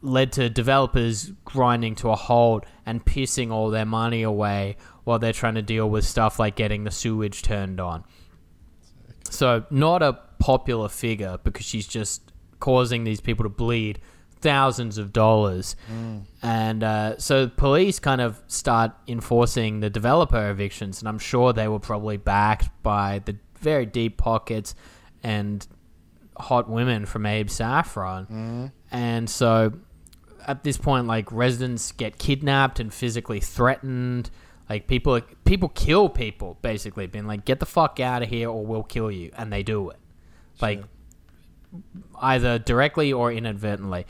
[0.00, 5.32] led to developers grinding to a halt and pissing all their money away while they're
[5.32, 8.04] trying to deal with stuff like getting the sewage turned on.
[9.30, 14.00] So, not a popular figure because she's just causing these people to bleed
[14.40, 15.76] thousands of dollars.
[16.42, 21.68] And uh, so, police kind of start enforcing the developer evictions, and I'm sure they
[21.68, 24.74] were probably backed by the very deep pockets
[25.22, 25.66] and
[26.36, 28.72] hot women from Abe Saffron.
[28.90, 29.72] And so
[30.46, 34.30] at this point, like residents get kidnapped and physically threatened.
[34.68, 38.64] Like people, people kill people basically, being like, "Get the fuck out of here, or
[38.64, 39.98] we'll kill you," and they do it,
[40.60, 40.82] like
[42.20, 44.06] either directly or inadvertently.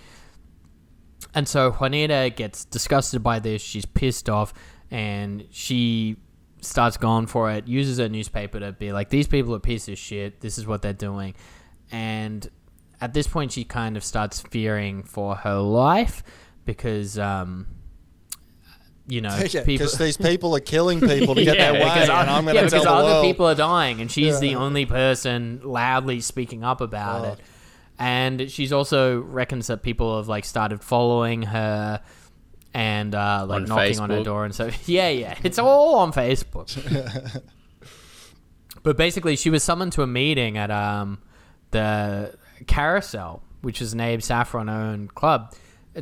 [1.35, 3.63] And so Juanita gets disgusted by this.
[3.63, 4.53] She's pissed off,
[4.91, 6.17] and she
[6.61, 7.67] starts going for it.
[7.67, 10.41] Uses her newspaper to be like, "These people are pieces of shit.
[10.41, 11.35] This is what they're doing,"
[11.91, 12.49] and
[13.03, 16.23] at this point, she kind of starts fearing for her life
[16.65, 17.67] because, um,
[19.09, 19.65] you know, Yeah, people.
[19.65, 22.63] because these people are killing people to get their way, because, and I'm going yeah,
[22.63, 23.25] to tell because the other world.
[23.25, 27.41] people are dying, and she's the only person loudly speaking up about it.
[27.99, 32.01] And she's also reckons that people have like started following her
[32.73, 36.13] and uh, like On knocking on her door and so yeah, yeah, it's all on
[36.13, 37.43] Facebook.
[38.85, 41.21] but basically, she was summoned to a meeting at um,
[41.73, 42.35] the
[42.67, 45.55] Carousel, which is an Abe Saffron owned club,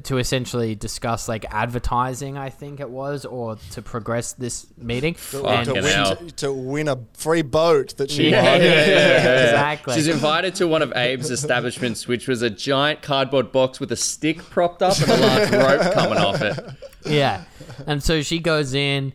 [0.04, 5.16] to essentially discuss like advertising, I think it was, or to progress this meeting.
[5.32, 5.82] to, And- to win,
[6.28, 8.60] to, to win a free boat that she Yeah, won.
[8.60, 9.44] yeah, yeah, yeah.
[9.46, 9.94] exactly.
[9.96, 13.96] She's invited to one of Abe's establishments, which was a giant cardboard box with a
[13.96, 16.56] stick propped up and a large rope coming off it.
[17.04, 17.42] yeah.
[17.86, 19.12] And so she goes in,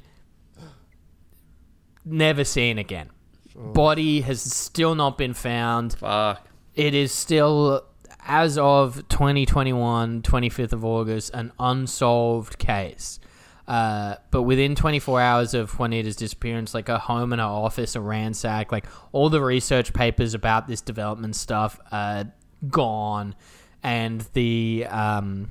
[2.03, 3.09] never seen again.
[3.55, 5.93] Body has still not been found.
[5.93, 6.45] Fuck.
[6.75, 7.85] It is still,
[8.27, 13.19] as of 2021, 25th of August, an unsolved case.
[13.67, 18.01] Uh, but within 24 hours of Juanita's disappearance, like her home and her office are
[18.01, 18.71] ransacked.
[18.71, 22.25] Like all the research papers about this development stuff are
[22.69, 23.35] gone,
[23.81, 25.49] and the um,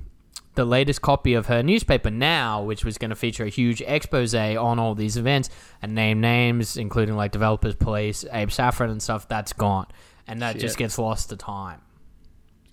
[0.55, 4.33] the latest copy of her newspaper now, which was going to feature a huge expose
[4.33, 5.49] on all these events
[5.81, 9.87] and name names, including like developers, police, Abe Saffron, and stuff, that's gone,
[10.27, 11.81] and that just gets lost to time.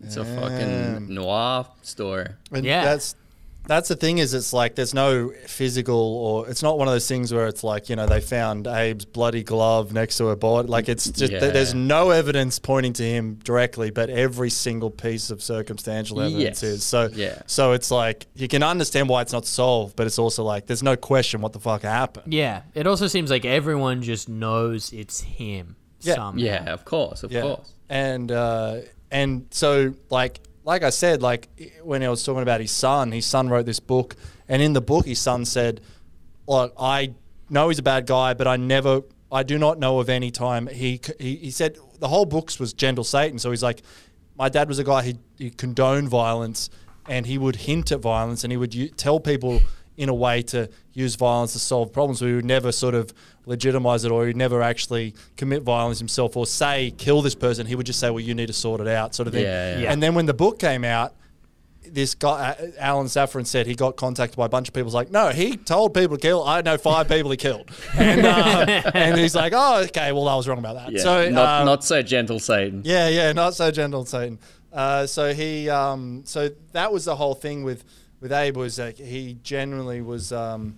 [0.01, 2.27] It's a fucking noir story.
[2.51, 2.85] And Yeah.
[2.85, 3.15] that's
[3.69, 7.07] that's the thing is it's like there's no physical or it's not one of those
[7.07, 10.67] things where it's like you know they found Abe's bloody glove next to her body
[10.67, 11.39] like it's just Yeah.
[11.39, 16.63] there's no evidence pointing to him directly but every single piece of circumstantial evidence Yes.
[16.65, 17.43] is so Yeah.
[17.47, 20.83] so it's like you can understand why it's not solved but it's also like there's
[20.83, 25.21] no question what the fuck happened Yeah, it also seems like everyone just knows it's
[25.21, 25.77] him.
[26.05, 26.15] Yeah.
[26.15, 26.43] somehow.
[26.43, 27.73] Yeah, of course, of course.
[27.89, 28.81] And uh,
[29.11, 31.49] and so like like I said, like
[31.83, 34.17] when I was talking about his son, his son wrote this book,
[34.49, 35.81] and in the book, his son said,
[36.47, 37.15] "Like I
[37.51, 40.67] know he's a bad guy, but I never." I do not know of any time
[40.67, 43.39] he he, he said the whole books was gentle Satan.
[43.39, 43.81] So he's like,
[44.37, 46.69] my dad was a guy he, he condoned violence
[47.09, 49.61] and he would hint at violence and he would u- tell people
[49.97, 52.23] in a way to use violence to solve problems.
[52.23, 53.13] We would never sort of
[53.47, 57.67] legitimize it or he'd never actually commit violence himself or say kill this person.
[57.67, 59.45] He would just say, well, you need to sort it out, sort of thing.
[59.45, 59.93] Yeah, yeah.
[59.93, 61.15] And then when the book came out,
[61.85, 64.87] this guy, Alan Saffron, said he got contacted by a bunch of people.
[64.87, 66.43] He's like, no, he told people to kill.
[66.43, 67.71] I know five people he killed.
[67.99, 70.93] And, uh, and he's like, oh, okay, well, I was wrong about that.
[70.93, 71.03] Yeah.
[71.03, 72.83] So, not um, not so gentle, Satan.
[72.85, 74.39] yeah, yeah, not so gentle, Satan.
[74.73, 77.85] Uh, so he, um, so that was the whole thing with
[78.23, 80.33] with Abe was like he generally was.
[80.33, 80.77] Um,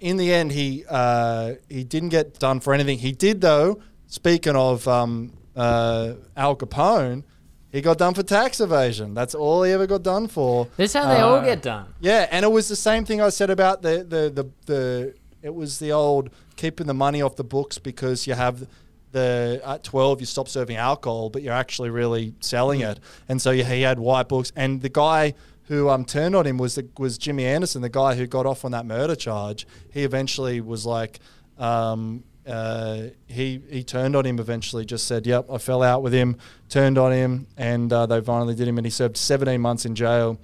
[0.00, 2.98] in the end, he uh, he didn't get done for anything.
[2.98, 3.80] He did though.
[4.06, 7.22] Speaking of um, uh, Al Capone,
[7.70, 9.14] he got done for tax evasion.
[9.14, 10.68] That's all he ever got done for.
[10.76, 11.86] This is how they all Uh, get done.
[12.00, 15.54] Yeah, and it was the same thing I said about the the the, the it
[15.54, 18.66] was the old keeping the money off the books because you have
[19.12, 23.52] the at 12 you stop serving alcohol but you're actually really selling it and so
[23.52, 25.32] he had white books and the guy
[25.66, 28.64] who um, turned on him was the, was Jimmy Anderson the guy who got off
[28.64, 29.66] on that murder charge.
[29.90, 31.20] He eventually was like
[31.58, 36.12] um, uh, he he turned on him eventually just said yep I fell out with
[36.12, 36.36] him
[36.68, 39.94] turned on him and uh, they finally did him and he served 17 months in
[39.94, 40.38] jail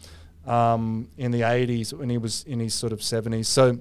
[0.46, 3.46] um, in the 80s when he was in his sort of 70s.
[3.46, 3.78] So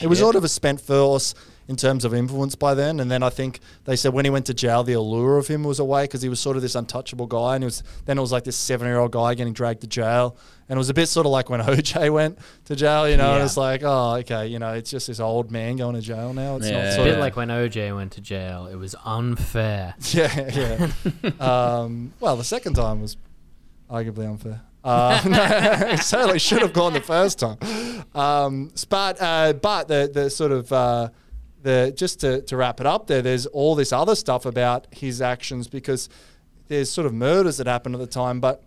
[0.00, 1.34] it was sort of a spent force
[1.70, 2.98] in terms of influence by then.
[2.98, 5.62] And then I think they said when he went to jail, the allure of him
[5.62, 7.54] was away because he was sort of this untouchable guy.
[7.54, 9.86] And it was then it was like this seven year old guy getting dragged to
[9.86, 10.36] jail.
[10.68, 13.30] And it was a bit sort of like when OJ went to jail, you know,
[13.30, 13.44] and Yeah.
[13.44, 16.56] it's like, oh, okay, you know, it's just this old man going to jail now.
[16.56, 16.90] It's Yeah.
[16.90, 18.66] not A bit of like when OJ went to jail.
[18.66, 19.94] It was unfair.
[20.10, 21.30] yeah, yeah.
[21.40, 23.16] um, well, the second time was
[23.88, 24.62] arguably unfair.
[24.82, 27.58] Uh, no, it certainly should have gone the first time.
[28.14, 31.10] Um, but uh, but the the sort of uh,
[31.62, 35.20] the just to, to wrap it up there, there's all this other stuff about his
[35.20, 36.08] actions because
[36.68, 38.64] there's sort of murders that happened at the time, but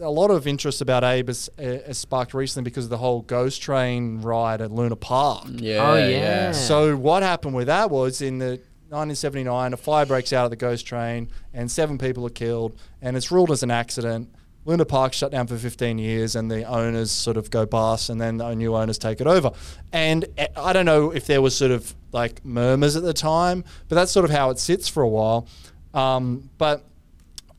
[0.00, 3.22] a lot of interest about Abe has, uh, has sparked recently because of the whole
[3.22, 5.44] ghost train ride at Luna Park.
[5.56, 5.90] Yeah.
[5.90, 6.52] Oh, yeah.
[6.52, 10.56] So what happened with that was in the 1979, a fire breaks out of the
[10.56, 14.28] ghost train, and seven people are killed, and it's ruled as an accident.
[14.64, 18.20] Luna Park shut down for 15 years, and the owners sort of go bust, and
[18.20, 19.52] then the new owners take it over.
[19.92, 23.64] And eh, I don't know if there was sort of like murmurs at the time,
[23.88, 25.48] but that's sort of how it sits for a while.
[25.94, 26.84] Um, but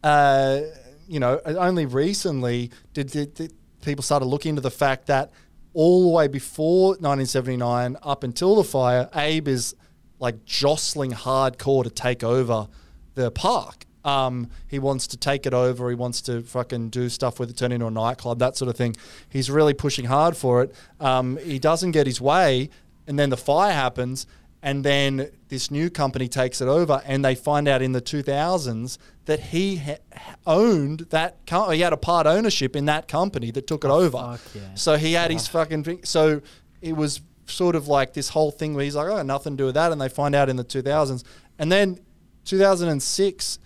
[0.04, 0.62] uh,
[1.08, 5.32] you know, only recently did, did, did people started looking into the fact that
[5.74, 9.76] all the way before 1979, up until the fire, Abe is
[10.20, 12.68] like jostling hardcore to take over
[13.16, 13.86] the park.
[14.04, 15.90] Um, he wants to take it over.
[15.90, 18.70] He wants to fucking do stuff with it, turn it into a nightclub, that sort
[18.70, 18.96] of thing.
[19.30, 20.74] He's really pushing hard for it.
[21.00, 22.70] Um, he doesn't get his way,
[23.08, 24.26] and then the fire happens,
[24.64, 28.98] and then this new company takes it over, and they find out in the 2000s
[29.26, 29.98] that he ha-
[30.48, 31.38] owned that.
[31.46, 34.18] Com- he had a part ownership in that company that took it over.
[34.18, 34.62] fuck yeah.
[34.76, 36.02] So he had his fucking thing.
[36.04, 36.42] So
[36.82, 39.66] it was sort of like this whole thing where he's like, oh, nothing to do
[39.66, 39.92] with that.
[39.92, 41.24] And they find out in the 2000s.
[41.60, 42.00] And then
[42.46, 43.60] 2006,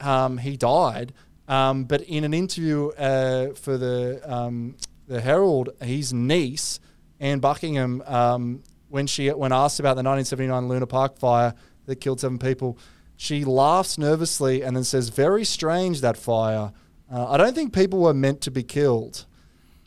[0.00, 1.12] um, he died.
[1.46, 4.76] Um, but in an interview uh, for the um,
[5.06, 6.80] the Herald, his niece,
[7.20, 11.54] Anne Buckingham, um, when she when asked about the 1979 Luna Park fire
[11.86, 12.78] that killed seven people,
[13.16, 16.72] she laughs nervously and then says, "Very strange that fire.
[17.12, 19.26] Uh, I don't think people were meant to be killed."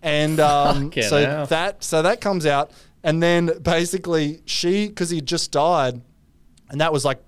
[0.04, 1.46] And um, so hell.
[1.48, 2.72] that so that comes out,
[3.04, 6.02] and then basically she because he just died,
[6.70, 7.20] and that was like,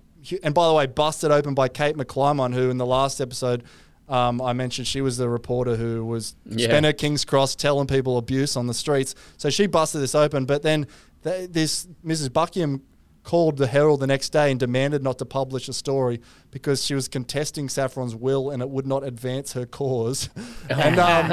[0.44, 3.64] and by the way, busted open by Kate McClymont, who in the last episode.
[4.08, 6.66] Um, I mentioned she was the reporter who was Yeah.
[6.70, 9.14] spent at King's Cross telling people abuse on the streets.
[9.38, 10.46] So she busted this open.
[10.46, 10.88] But then
[11.24, 12.34] th- this Mrs.
[12.34, 12.82] Buckingham
[13.22, 16.96] called the Herald the next day and demanded not to publish the story because she
[16.96, 20.30] was contesting Saffron's will and it would not advance her cause.
[20.72, 21.26] and um,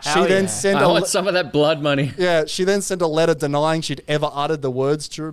[0.00, 0.48] she then yeah.
[0.48, 2.12] sent I a want le- some of that blood money.
[2.16, 5.24] yeah, she then sent a letter denying she'd ever uttered the words to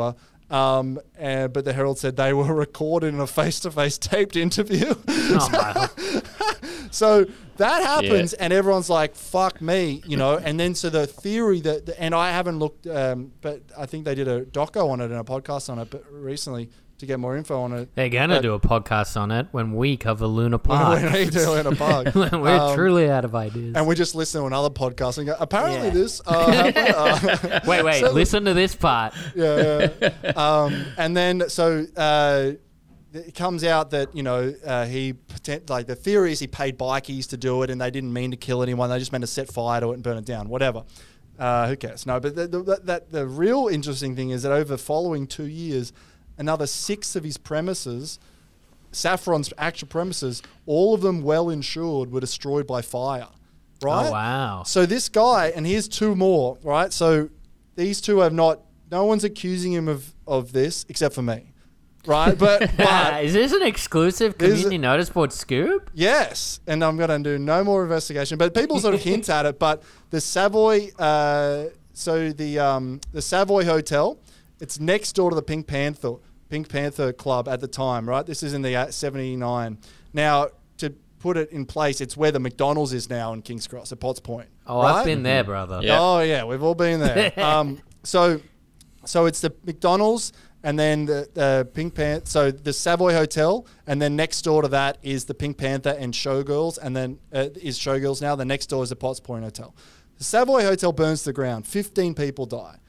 [0.00, 0.16] her.
[0.50, 4.94] Um, and, but the Herald said they were recorded in a face-to-face taped interview.
[5.32, 5.88] Oh,
[6.90, 7.24] so
[7.56, 10.38] that happens, and everyone's like, "Fuck me," you know.
[10.38, 14.16] And then so the theory that, and I haven't looked, um, but I think they
[14.16, 16.68] did a doco on it and a podcast on it, but recently
[17.00, 17.88] to get more info on it.
[17.94, 21.12] They're gonna But- do a podcast on it when we cover Luna When Park.
[21.12, 22.14] we do it in a park.
[22.14, 23.74] When We're Um, truly out of ideas.
[23.76, 25.94] and we just listen to another podcast and go, apparently Yeah.
[25.94, 27.50] this uh, happened.
[27.52, 28.00] Uh, wait, wait.
[28.00, 29.14] So- listen to this part.
[29.34, 30.30] yeah, yeah.
[30.36, 32.52] Um, and then so uh,
[33.12, 36.78] it comes out that you know uh, he potent- like the theory is he paid
[36.78, 38.88] bikies to do it, and they didn't mean to kill anyone.
[38.90, 40.48] They just meant to set fire to it and burn it down.
[40.48, 40.84] Whatever.
[41.38, 42.04] Uh, who cares?
[42.04, 45.46] No, but the, the, that the real interesting thing is that over the following two
[45.46, 45.92] years.
[46.40, 48.18] Another six of his premises,
[48.90, 53.28] Saffron's actual premises, all of them well insured, were destroyed by fire.
[53.82, 54.08] Right?
[54.08, 54.62] Oh, wow.
[54.64, 56.92] So this guy, and here's two more, right?
[56.92, 57.30] So
[57.76, 58.60] these two have not.
[58.90, 61.52] No one's accusing him of of this except for me,
[62.06, 62.36] right?
[62.36, 65.90] But but is this an exclusive community notice board scoop?
[65.94, 68.36] Yes, and I'm going to do no more investigation.
[68.36, 69.58] But people sort of hint at it.
[69.58, 74.18] But the Savoy, uh, so the um, the Savoy Hotel,
[74.58, 76.16] it's next door to the Pink Panther
[76.50, 78.26] Pink Panther Club at the time, right?
[78.26, 79.78] This is in the uh, '79.
[80.12, 80.48] Now
[80.78, 80.90] to
[81.20, 84.20] put it in place, it's where the McDonald's is now in Kings Cross at Potts
[84.20, 84.48] Point.
[84.66, 84.96] Oh, right?
[84.96, 85.80] I've been there, brother.
[85.82, 85.98] Yeah.
[85.98, 87.32] Oh yeah, we've all been there.
[87.38, 88.40] um, so,
[89.04, 90.32] so it's the McDonald's,
[90.64, 92.26] and then the, the Pink Panther.
[92.26, 96.12] So the Savoy Hotel, and then next door to that is the Pink Panther and
[96.12, 98.34] Showgirls, and then uh, is Showgirls now.
[98.34, 99.74] The next door is the Potts Point Hotel.
[100.18, 101.66] The Savoy Hotel burns to the ground.
[101.66, 102.79] Fifteen people die.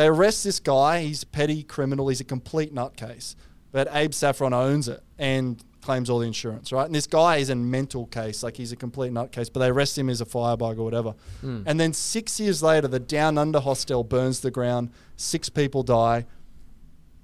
[0.00, 1.02] They arrest this guy.
[1.02, 2.08] He's a petty criminal.
[2.08, 3.34] He's a complete nutcase.
[3.70, 6.86] But Abe Saffron owns it and claims all the insurance, right?
[6.86, 9.52] And this guy is a mental case, like he's a complete nutcase.
[9.52, 11.14] But they arrest him as a firebug or whatever.
[11.42, 11.64] Hmm.
[11.66, 14.88] And then six years later, the Down Under hostel burns to the ground.
[15.16, 16.24] Six people die.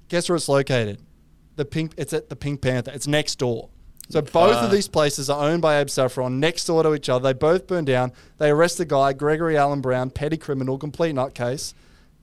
[0.09, 1.01] Guess where it's located?
[1.55, 1.95] The pink.
[1.97, 2.91] It's at the Pink Panther.
[2.91, 3.71] It's next door.
[4.11, 7.23] So both of these places are owned by Abe Saffron, next door to each other.
[7.23, 8.13] They both burn down.
[8.37, 11.73] They arrest the guy, Gregory Allen Brown, petty criminal, complete nutcase.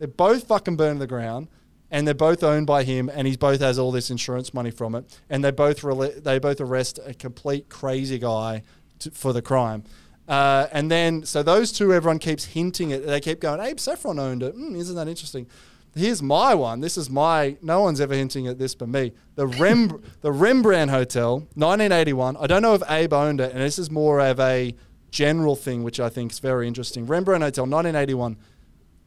[0.04, 1.48] They both fucking burn to the ground,
[1.90, 4.96] and they're both owned by him, and he both has all this insurance money from
[4.96, 5.18] it.
[5.30, 5.80] And they both
[6.22, 8.64] they both arrest a complete crazy guy
[9.00, 9.86] to, for the crime.
[10.28, 13.08] Uh, and then, so those two, everyone keeps hinting it.
[13.08, 14.58] They keep going, Abe Saffron owned it.
[14.58, 15.48] Mm, isn't that interesting?
[15.96, 16.82] Here's my one.
[16.82, 17.56] This is my.
[17.62, 19.14] No one's ever hinting at this but me.
[19.36, 22.36] The Rem, the Rembrandt Hotel, 1981.
[22.36, 24.76] I don't know if Abe owned it, and this is more of a
[25.12, 27.08] general thing, which I think is very interesting.
[27.08, 28.36] Rembrandt Hotel, 1981.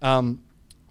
[0.01, 0.41] Um,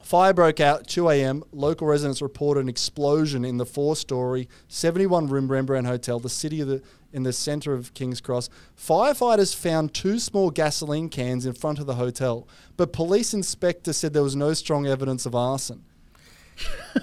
[0.06, 1.43] fire broke out at 2 a.m.
[1.51, 6.82] Local residents reported an explosion in the four-story, 71-room Rembrandt Hotel, the city of the
[7.12, 8.49] in the center of King's Cross.
[8.78, 12.45] Firefighters found two small gasoline cans in front of the hotel,
[12.76, 15.86] but police inspector said there was no strong evidence of arson.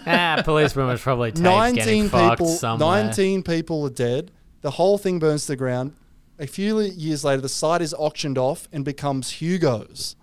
[0.07, 3.05] ah, policeman was probably taped 19 people, somewhere.
[3.05, 4.31] 19 people are dead.
[4.61, 5.95] The whole thing burns to the ground.
[6.39, 10.15] A few years later, the site is auctioned off and becomes Hugo's.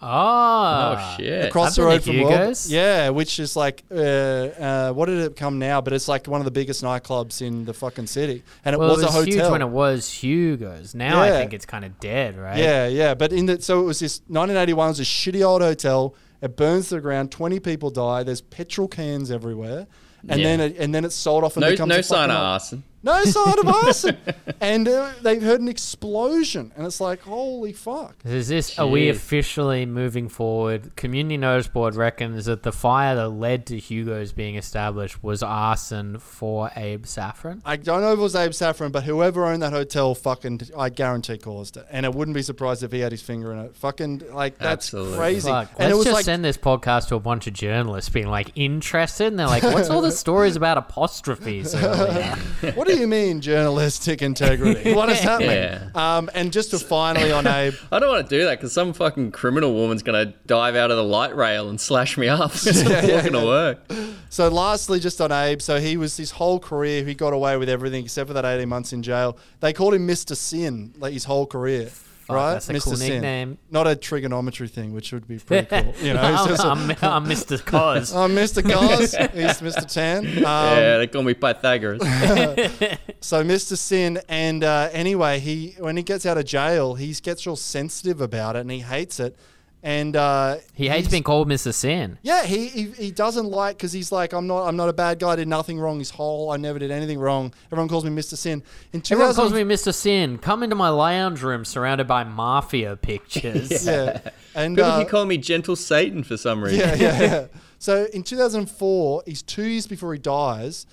[0.00, 1.46] Oh, Oh shit!
[1.46, 2.32] across the road to from World.
[2.32, 2.70] Hugo's.
[2.70, 5.80] Yeah, which is like, uh, uh, what did it become now?
[5.80, 8.90] But it's like one of the biggest nightclubs in the fucking city, and it Well,
[8.90, 9.32] was, it was a hotel.
[9.34, 10.94] huge when it was Hugo's.
[10.94, 11.38] Now I Yeah.
[11.38, 12.58] think it's kind of dead, right?
[12.58, 13.14] yeah, yeah.
[13.14, 16.14] But in the so it was this 1981 was a shitty old hotel.
[16.40, 17.32] It burns to the ground.
[17.32, 18.22] Twenty people die.
[18.22, 19.88] There's petrol cans everywhere,
[20.28, 20.46] and Yeah.
[20.56, 22.36] then it, and then it's sold off and no, becomes no a sign fucking of
[22.36, 22.82] old- arson.
[23.02, 24.16] No sign of arson.
[24.60, 28.16] and uh, they've heard an explosion, and it's like, holy fuck.
[28.24, 28.78] Is this?
[28.78, 30.96] Are we officially moving forward?
[30.96, 36.18] Community Notice Board reckons that the fire that led to Hugo's being established was arson
[36.18, 37.62] for Abe Saffron.
[37.64, 40.88] I don't know if it was Abe Saffron, but whoever owned that hotel, fucking, I
[40.88, 41.86] guarantee caused it.
[41.90, 43.76] And I wouldn't be surprised if he had his finger in it.
[43.76, 45.18] Fucking, like, that's Absolutely.
[45.18, 45.48] crazy.
[45.48, 48.10] Fuck, and it let's was just like, send this podcast to a bunch of journalists
[48.10, 52.34] being like interested, and they're like, "What's all the stories about apostrophes?" earlier?"
[52.74, 54.92] what do you mean journalistic integrity?
[54.98, 55.50] What does that mean?
[55.50, 55.90] Yeah.
[55.94, 58.92] Um, and just to finally on Abe, I don't want to do that because some
[58.92, 62.50] fucking criminal woman's gonna dive out of the light rail and slash me up.
[62.68, 63.92] It's not going to work.
[64.30, 67.68] so lastly, just on Abe, so he was his whole career, he got away with
[67.68, 69.38] everything except for that 18 months in jail.
[69.60, 70.36] They called him Mr.
[70.36, 71.90] Sin, like his whole career.
[72.34, 72.52] Right?
[72.54, 73.58] that's a cool nickname.
[73.70, 75.94] Not a trigonometry thing, which would be pretty cool.
[76.02, 77.64] You know, I'm, just a- I'm, I'm Mr.
[77.64, 78.12] Cos.
[78.14, 78.62] I'm Mr.
[78.62, 79.86] Cos, he's Mr.
[79.92, 80.26] Tan.
[80.38, 82.02] Um, yeah, they call me Pythagoras.
[83.20, 83.76] So Mr.
[83.76, 88.20] Sin, and uh, anyway, he when he gets out of jail, he gets real sensitive
[88.20, 89.36] about it, and he hates it.
[89.80, 91.72] And uh, He hates he's- being called Mr.
[91.72, 92.18] Sin.
[92.22, 95.20] Yeah, he, he he doesn't like because he's like I'm not I'm not a bad
[95.20, 95.30] guy.
[95.30, 95.98] I did nothing wrong.
[95.98, 96.50] He's whole.
[96.50, 97.54] I never did anything wrong.
[97.70, 98.36] Everyone calls me Mr.
[98.36, 98.64] Sin.
[98.92, 99.94] In Everyone calls me Mr.
[99.94, 100.38] Sin.
[100.38, 103.86] Come into my lounge room surrounded by mafia pictures.
[103.86, 104.18] yeah,
[104.56, 106.80] and People uh, keep calling me Gentle Satan for some reason.
[106.80, 107.46] yeah, yeah, yeah.
[107.78, 110.86] So in 2004, he's two years before he dies.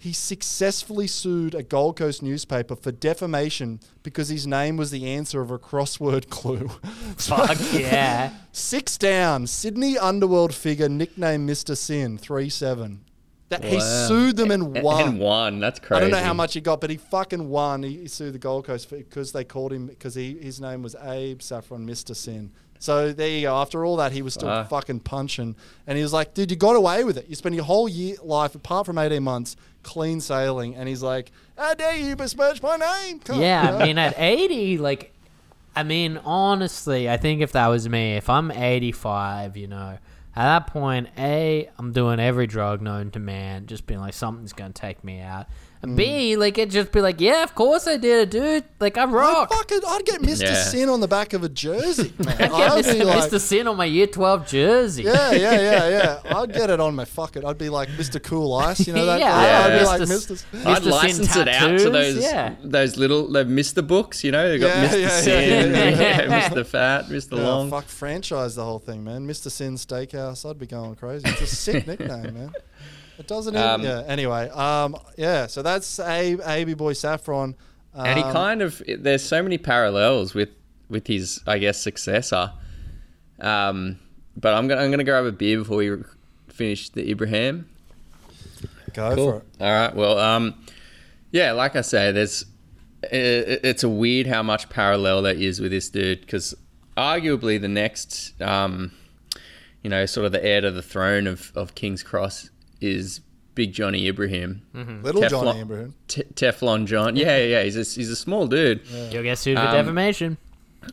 [0.00, 5.40] He successfully sued a Gold Coast newspaper for defamation because his name was the answer
[5.40, 6.68] of a crossword clue.
[7.16, 8.32] Fuck yeah.
[8.52, 11.76] Six down, Sydney underworld figure nicknamed Mr.
[11.76, 13.00] Sin, 3 7.
[13.48, 15.08] That, He sued them and won.
[15.08, 15.58] And one.
[15.58, 15.96] That's crazy.
[15.96, 17.82] I don't know how much he got, but he fucking won.
[17.82, 20.94] He, he sued the Gold Coast because they called him because he his name was
[21.02, 22.14] Abe Saffron, Mr.
[22.14, 22.52] Sin.
[22.78, 23.56] So there you go.
[23.56, 24.64] After all that, he was still Ah.
[24.64, 27.26] fucking punching, and he was like, "Dude, you got away with it.
[27.28, 29.56] You spent your whole year life, apart from eighteen months,
[29.88, 33.78] clean sailing." And he's like, "How dare you besmirch my name?" Come Yeah, know?
[33.78, 35.12] I mean, at 80, like,
[35.74, 39.98] I mean, honestly, I think if that was me, if I'm 85, you know,
[40.38, 44.52] At that point, A, I'm doing every drug known to man, just being like, something's
[44.52, 45.46] going to take me out.
[45.80, 48.64] And B, like, it just be like, yeah, of course I did it, dude.
[48.80, 49.52] Like, I I'd rock.
[49.52, 50.42] fucking, I'd get Mr.
[50.42, 50.62] Yeah.
[50.64, 52.36] Sin on the back of a jersey, man.
[52.36, 53.04] Get I'd Mr.
[53.04, 53.40] like, Mr.
[53.40, 55.04] Sin on my year 12 jersey.
[55.04, 56.20] yeah, yeah, yeah, yeah.
[56.36, 57.44] I'd get it on my fucking.
[57.44, 58.20] I'd be like Mr.
[58.20, 59.18] Cool Ice, you know that?
[59.28, 59.64] Yeah, guy?
[59.64, 59.78] I'd yeah.
[59.78, 60.08] be like Mr.
[60.08, 60.32] Mr.
[60.32, 60.82] S- I'd Mr.
[60.82, 62.54] Sin license it out to those yeah.
[62.62, 63.86] those little they've Mr.
[63.86, 65.00] Books, you know, they've got Yeah, Mr.
[65.00, 66.48] yeah, Sin, yeah, yeah, yeah.
[66.48, 66.66] Mr.
[66.66, 67.36] Fat, Mr.
[67.36, 67.70] Yeah, oh, Long.
[67.70, 69.26] fuck franchise the whole thing, man.
[69.26, 69.50] Mr.
[69.50, 70.48] Sin Steakhouse.
[70.48, 71.28] I'd be going crazy.
[71.28, 72.52] It's a sick nickname, man.
[73.18, 73.66] It doesn't even.
[73.66, 74.04] Um, yeah.
[74.06, 75.46] Anyway, um, yeah.
[75.46, 77.56] So that's a AB boy Saffron.
[77.94, 80.50] Um, and he kind of there's so many parallels with
[80.88, 82.52] with his I guess successor.
[83.40, 83.98] Um,
[84.36, 85.96] but I'm gonna I'm gonna grab a beer before we
[86.48, 87.68] finish the Ibrahim.
[88.92, 89.44] go for it.
[89.60, 89.94] All right.
[89.94, 90.54] Well, um,
[91.32, 92.44] yeah, like I say, there's
[93.02, 96.54] it, it's a weird how much parallel there is with this dude because
[96.96, 98.92] arguably the next, um,
[99.82, 102.50] you know, sort of the heir to the throne of of King's Cross
[102.80, 103.20] is
[103.54, 104.62] Big Johnny Ibrahim,
[105.02, 105.94] Little Teflon- Johnny Ibrahim.
[106.06, 107.16] Te- Teflon John.
[107.16, 107.62] Yeah, yeah, yeah.
[107.64, 108.82] He's a, he's a small dude.
[109.10, 110.38] You'll get sued for Um, defamation.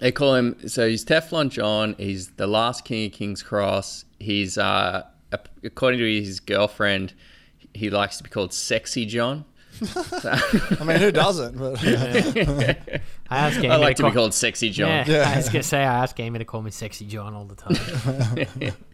[0.02, 1.96] They call him so he's Teflon John.
[1.98, 4.06] He's the last king of King's Cross.
[4.20, 5.04] He's uh,
[5.64, 7.14] according to his girlfriend,
[7.74, 9.46] he likes to be called Sexy John.
[9.96, 11.58] I mean, who doesn't?
[11.58, 15.06] But I ask Amy I like to call- be called Sexy John.
[15.08, 17.56] Yeah, I was gonna say I ask Amy to call me Sexy John all the
[17.56, 18.74] time.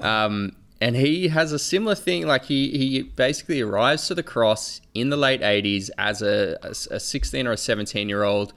[0.00, 2.26] Um, and he has a similar thing.
[2.26, 6.70] Like he he basically arrives to the cross in the late '80s as a, a,
[6.94, 8.52] a 16 or a 17 year old.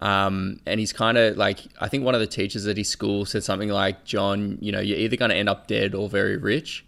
[0.00, 3.24] Um, and he's kind of like I think one of the teachers at his school
[3.24, 6.36] said something like, "John, you know, you're either going to end up dead or very
[6.36, 6.84] rich."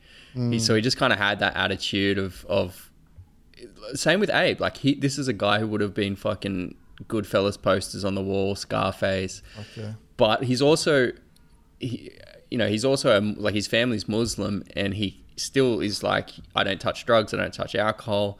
[0.51, 2.91] He, so he just kind of had that attitude of of
[3.95, 4.61] same with Abe.
[4.61, 8.23] Like he, this is a guy who would have been fucking Goodfellas posters on the
[8.23, 9.43] wall, Scarface.
[9.61, 9.95] okay.
[10.17, 11.13] But he's also,
[11.81, 12.11] he,
[12.51, 16.65] you know, he's also a, like his family's Muslim, and he still is like, I
[16.65, 18.39] don't touch drugs, I don't touch alcohol.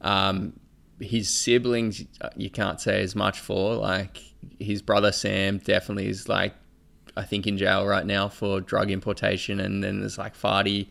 [0.00, 0.54] Um,
[1.00, 3.74] his siblings, uh, you can't say as much for.
[3.74, 4.18] Like
[4.58, 6.54] his brother Sam, definitely is like,
[7.16, 10.88] I think in jail right now for drug importation, and then there's like Fadi,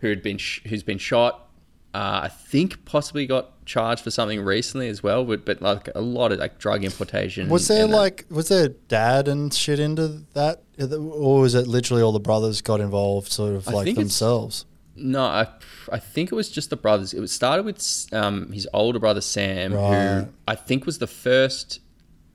[0.00, 1.49] who had been sh- who's been shot.
[1.92, 6.00] Uh, I think possibly got charged for something recently as well, but but like a
[6.00, 7.48] lot of like drug importation.
[7.48, 12.00] Was there and like was there dad and shit into that, or was it literally
[12.02, 14.66] all the brothers got involved, sort of I like themselves?
[14.94, 15.48] No, I,
[15.90, 17.12] I think it was just the brothers.
[17.14, 20.20] It was started with um, his older brother Sam, Right.
[20.20, 21.80] who I think was the first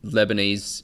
[0.04, 0.84] Lebanese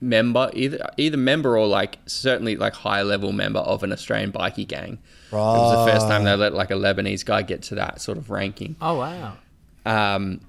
[0.00, 4.66] member, either either member or like certainly like high level member of an Australian bikie
[4.66, 4.98] gang.
[5.38, 8.18] It was the first time they let like a Lebanese guy get to that sort
[8.18, 8.76] of ranking.
[8.80, 9.36] oh wow.
[9.84, 10.40] Um,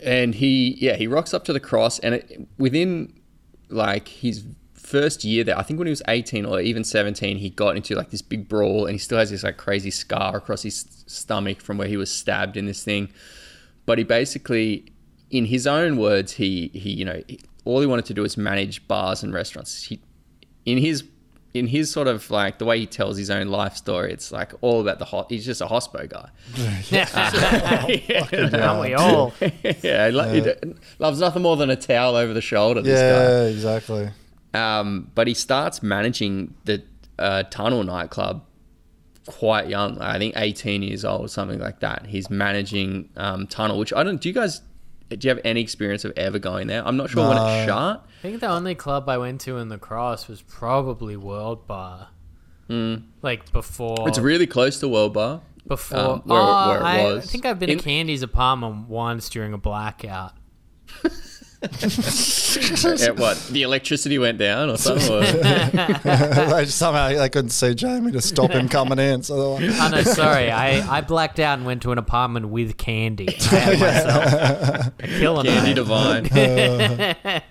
[0.00, 3.12] and he, yeah, he rocks up to the cross, and it, within
[3.68, 7.50] like his first year there, I think when he was 18 or even 17, he
[7.50, 10.62] got into like this big brawl, and he still has this like crazy scar across
[10.62, 13.10] his stomach from where he was stabbed in this thing.
[13.86, 14.92] But he basically,
[15.30, 18.36] in his own words, he he you know he- all he wanted to do was
[18.36, 19.84] manage bars and restaurants.
[19.84, 20.00] He,
[20.66, 21.04] in his
[21.54, 24.52] in his sort of like the way he tells his own life story, it's like
[24.60, 25.30] all about the hot.
[25.30, 26.28] He's just a hospo guy.
[28.62, 29.32] Aren't we all?
[29.82, 30.52] yeah, he, lo- he
[30.98, 32.80] loves nothing more than a towel over the shoulder.
[32.80, 34.10] This Yeah, exactly.
[34.54, 36.82] Um, but he starts managing the
[37.18, 38.44] uh, Tunnel nightclub
[39.26, 40.00] quite young.
[40.00, 42.06] I think 18 years old, or something like that.
[42.06, 44.20] He's managing um, Tunnel, which I don't.
[44.20, 44.62] Do you guys?
[45.18, 46.86] Do you have any experience of ever going there?
[46.86, 47.46] I'm not sure when No.
[47.46, 48.06] it shut.
[48.06, 52.08] I think the only club I went to in the cross was probably World Bar.
[53.20, 54.08] Like before.
[54.08, 55.42] It's really close to World Bar.
[55.66, 55.98] before.
[55.98, 59.52] um, where- oh, where it I think I've been In- to Candy's apartment once during
[59.52, 60.32] a blackout.
[61.62, 63.38] At what?
[63.50, 65.12] The electricity went down or something?
[65.12, 69.88] or- somehow they couldn't see Jamie to stop him coming in, so they're like, Oh
[69.90, 70.50] no, sorry.
[70.50, 73.28] I, I blacked out and went to an apartment with Candy.
[73.28, 76.22] And I had myself a killer Candy night.
[76.30, 77.42] Divine.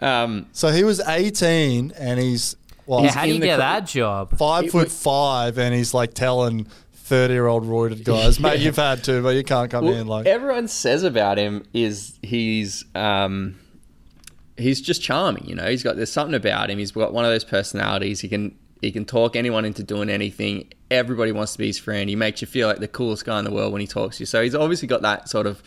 [0.00, 2.56] um, so he was 18 and he's
[2.86, 4.38] well, Yeah, how do you the get cr- that job?
[4.38, 6.68] five foot five, and he's like telling
[7.06, 10.06] 30 year old roided guys, mate, you've had to, but you can't come in.
[10.06, 13.58] Like, everyone says about him is he's um,
[14.56, 15.46] he's just charming.
[15.46, 16.78] You know, he's got there's something about him.
[16.78, 18.20] He's got one of those personalities.
[18.20, 20.72] He can he can talk anyone into doing anything.
[20.90, 22.10] Everybody wants to be his friend.
[22.10, 24.22] He makes you feel like the coolest guy in the world when he talks to
[24.22, 24.26] you.
[24.26, 25.62] So he's obviously got that sort of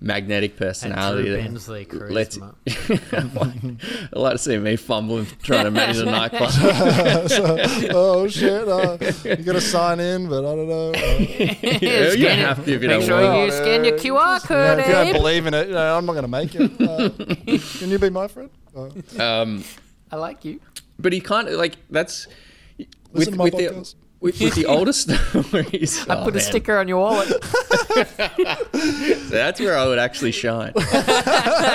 [0.00, 1.24] magnetic personality.
[1.28, 4.10] Drew that Bensley lets- charisma.
[4.14, 6.50] I like to see me fumbling trying to manage a nightclub.
[7.94, 10.90] oh shit, uh, you got to sign in, but I don't know.
[10.90, 13.46] Uh, Yeah, you don't have to if you Make don't sure want.
[13.46, 16.06] you scan your QR yeah, code, if you don't believe in it, you know, I'm
[16.06, 16.80] not going to make it.
[16.80, 17.08] Uh,
[17.78, 18.50] can you be my friend?
[18.76, 18.90] Uh,
[19.22, 19.64] Um,
[20.12, 20.60] I like you.
[20.98, 22.26] but he can't like that's
[23.12, 23.94] Listen to my with podcast.
[23.94, 26.06] the with, with the older stories.
[26.08, 26.44] I oh, put a man.
[26.44, 27.28] sticker on your wallet.
[29.30, 30.72] That's where I would actually shine.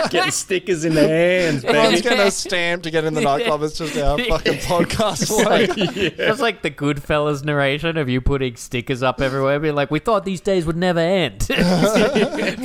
[0.10, 2.02] Getting stickers in the hands, Everyone's baby.
[2.04, 3.64] getting a stamp to get in the nightclub.
[3.64, 5.32] It's just our fucking podcast.
[5.46, 10.00] Like, It's like the Goodfellas narration of you putting stickers up everywhere, being like, "We
[10.00, 11.48] thought these days would never end."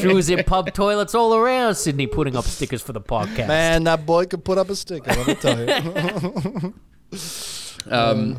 [0.00, 3.46] Drews in pub toilets all around Sydney, putting up stickers for the podcast.
[3.48, 5.12] man, that boy could put up a sticker.
[5.12, 6.74] Let me tell you.
[7.88, 8.38] Um,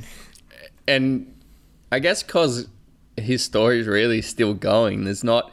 [0.88, 1.34] and
[1.92, 2.68] I guess because
[3.16, 5.52] his story is really still going, there's not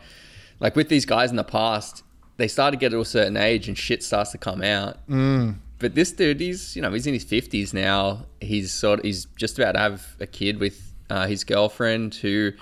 [0.61, 2.03] like with these guys in the past,
[2.37, 5.07] they start to get to a certain age and shit starts to come out.
[5.09, 5.57] Mm.
[5.79, 8.27] But this dude, he's you know he's in his fifties now.
[8.41, 12.53] He's sort of, he's just about to have a kid with uh, his girlfriend who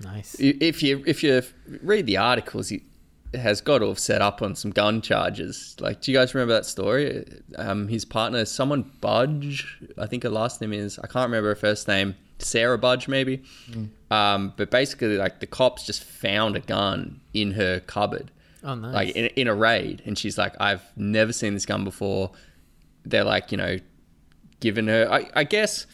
[0.00, 0.36] nice.
[0.38, 1.42] if you if you
[1.82, 2.82] read the articles, he
[3.34, 5.76] has got to have set up on some gun charges.
[5.78, 7.24] Like, do you guys remember that story?
[7.56, 10.98] Um, his partner, someone Budge, I think her last name is.
[10.98, 12.16] I can't remember her first name.
[12.42, 13.42] Sarah Budge, maybe.
[14.10, 18.30] Um, but basically, like the cops just found a gun in her cupboard,
[18.64, 18.94] Oh, nice.
[18.94, 22.32] like in, in a raid, and she's like, "I've never seen this gun before."
[23.04, 23.78] They're like, you know,
[24.60, 25.08] given her.
[25.10, 25.86] I, I guess.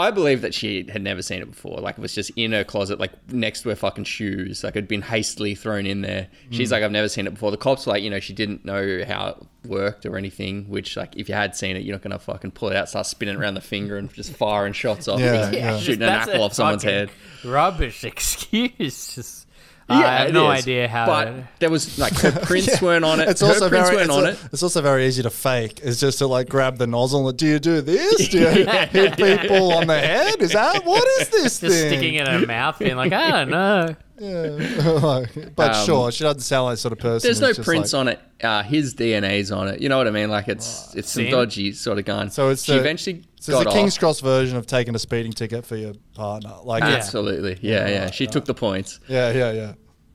[0.00, 1.78] I believe that she had never seen it before.
[1.80, 4.62] Like it was just in her closet, like next to her fucking shoes.
[4.62, 6.28] Like it had been hastily thrown in there.
[6.50, 6.74] She's hmm.
[6.74, 7.50] like, I've never seen it before.
[7.50, 10.68] The cops were like, you know, she didn't know how it worked or anything.
[10.68, 13.06] Which, like, if you had seen it, you're not gonna fucking pull it out, start
[13.06, 15.78] spinning around the finger, and just firing shots off, Yeah, yeah.
[15.78, 17.10] shooting an That's apple off someone's head.
[17.44, 19.16] Rubbish excuse.
[19.16, 19.47] Just,
[19.88, 20.62] I have no is.
[20.62, 21.06] idea how.
[21.06, 23.28] But there was like her prints weren't on it.
[23.28, 24.06] It's her also prints very.
[24.06, 24.38] weren't It's, on a- it.
[24.52, 25.80] it's also very easy to fake.
[25.82, 27.28] It's just to like grab the nozzle.
[27.28, 28.28] and Do you do this?
[28.28, 30.40] Do you hit people on the head?
[30.42, 31.88] Is that what is this just thing?
[31.88, 33.96] sticking it in her mouth, being like, I don't know.
[35.02, 37.26] Like, but Um, sure, she doesn't sound like the sort of person.
[37.28, 38.20] There's no prints like, on it.
[38.42, 39.80] Uh, his DNA's on it.
[39.80, 40.28] You know what I mean?
[40.30, 42.30] Like it's it's some dodgy sort of gun.
[42.30, 44.00] So it's she the- eventually So got it's the King's off.
[44.00, 46.54] Cross version of taking a speeding ticket for your partner.
[46.64, 46.88] Like, Yeah.
[46.90, 48.10] yeah, Absolutely, yeah, yeah.
[48.10, 48.98] She took the points.
[49.08, 49.52] yeah, yeah,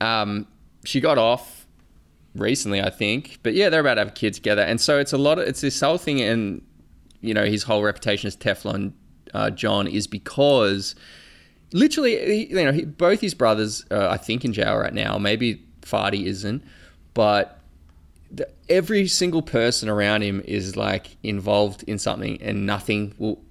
[0.00, 0.20] yeah.
[0.20, 0.46] um,
[0.84, 1.66] she got off
[2.34, 3.38] recently, I think.
[3.42, 5.60] But yeah, they're about to have kids together, and so it's a lot of it's
[5.62, 6.62] this whole thing, and
[7.20, 8.92] you know his whole reputation as Teflon
[9.32, 10.94] uh, John is because
[11.74, 15.18] literally, you know, he, both his brothers, uh, I think, in jail right now.
[15.18, 16.64] Maybe Fadi isn't,
[17.12, 17.60] but
[18.30, 23.42] the, every single person around him is like involved in something, and nothing will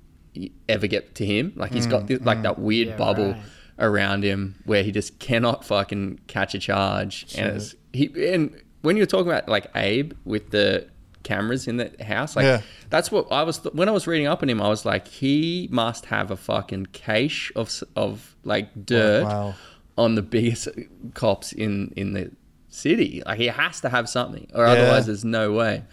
[0.68, 1.54] ever get to him.
[1.56, 3.42] Like he's got this, like that weird Yeah, bubble right.
[3.78, 7.28] around him where he just cannot fucking catch a charge.
[7.38, 10.88] And it's, he and when you're talking about like Abe with the
[11.24, 12.62] cameras in the house, like Yeah.
[12.90, 14.62] that's what I was when I was reading up on him.
[14.62, 19.56] I was like, he must have a fucking cache of of like dirt Wow.
[19.98, 20.68] on the biggest
[21.14, 22.32] cops in in the
[22.70, 23.22] city.
[23.26, 24.72] Like he has to have something, or Yeah.
[24.72, 25.84] otherwise there's no way.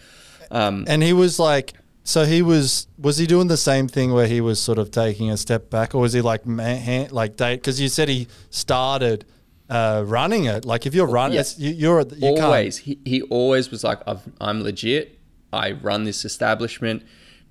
[0.50, 4.26] Um, And he was like, so he was was he doing the same thing where
[4.26, 7.36] he was sort of taking a step back, or was he like man, hand, like
[7.36, 7.56] date?
[7.56, 9.24] Because you said he started
[9.68, 10.64] uh, running it.
[10.64, 11.44] Like if you're running, Yeah.
[11.56, 15.19] you, you're you always he, he always was like I've, i'm legit
[15.52, 17.02] i run this establishment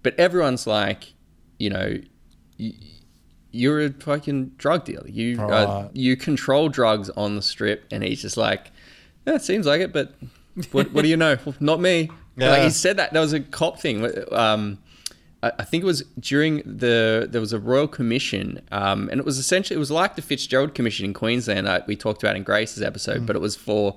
[0.04, 1.14] but everyone's like
[1.58, 1.97] you know
[3.52, 5.08] you're a fucking drug dealer.
[5.08, 8.72] You uh, you control drugs on the strip and he's just like
[9.26, 10.14] yeah it seems like it but
[10.72, 11.38] what, what do you know?
[11.60, 12.12] Not me.
[12.36, 12.52] Yeah.
[12.52, 14.08] like he said that there was a cop thing.
[14.32, 14.80] Um
[15.41, 19.26] I I think it was during the there was a royal commission, um, and it
[19.26, 22.43] was essentially it was like the Fitzgerald Commission in Queensland uh, we talked about in
[22.43, 23.95] Grace's episode, but it was for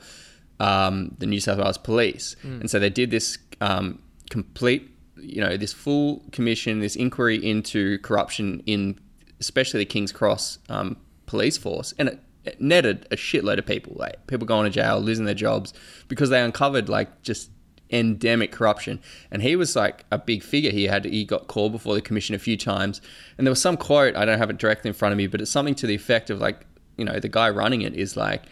[0.63, 4.01] um, the New South Wales Police, and so they did this um,
[4.31, 8.99] complete, you know, this full commission, this inquiry into corruption in
[9.41, 10.97] especially the King's Cross um,
[11.27, 15.01] police force, and it, it netted a shitload of people, like people going to jail,
[15.01, 15.75] losing their jobs
[16.09, 17.51] because they uncovered like just
[17.91, 19.01] endemic corruption.
[19.31, 20.71] And he was like a big figure.
[20.71, 23.01] He had he got called before the commission a few times,
[23.37, 25.41] and there was some quote I don't have it directly in front of me, but
[25.41, 28.43] it's something to the effect of like, you know, the guy running it is like,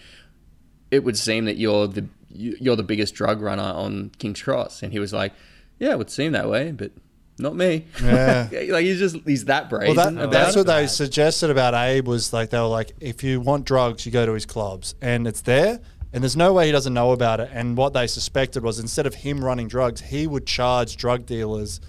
[0.91, 4.83] it would seem that you're the you- you're the biggest drug runner on King's Cross,
[4.83, 5.33] and he was like,
[5.79, 6.93] yeah, it would seem that way, but
[7.39, 7.87] not me.
[8.03, 8.49] Yeah.
[8.69, 9.97] like he's just he's that brazen.
[9.97, 10.61] Well, that, that's it.
[10.61, 14.13] what they suggested about Abe was like they were like, if you want drugs, you
[14.13, 15.81] go to his clubs, and it's there,
[16.13, 17.51] and there's no way he doesn't know about it.
[17.53, 21.81] And what they suspected was instead of him running drugs, he would charge drug dealers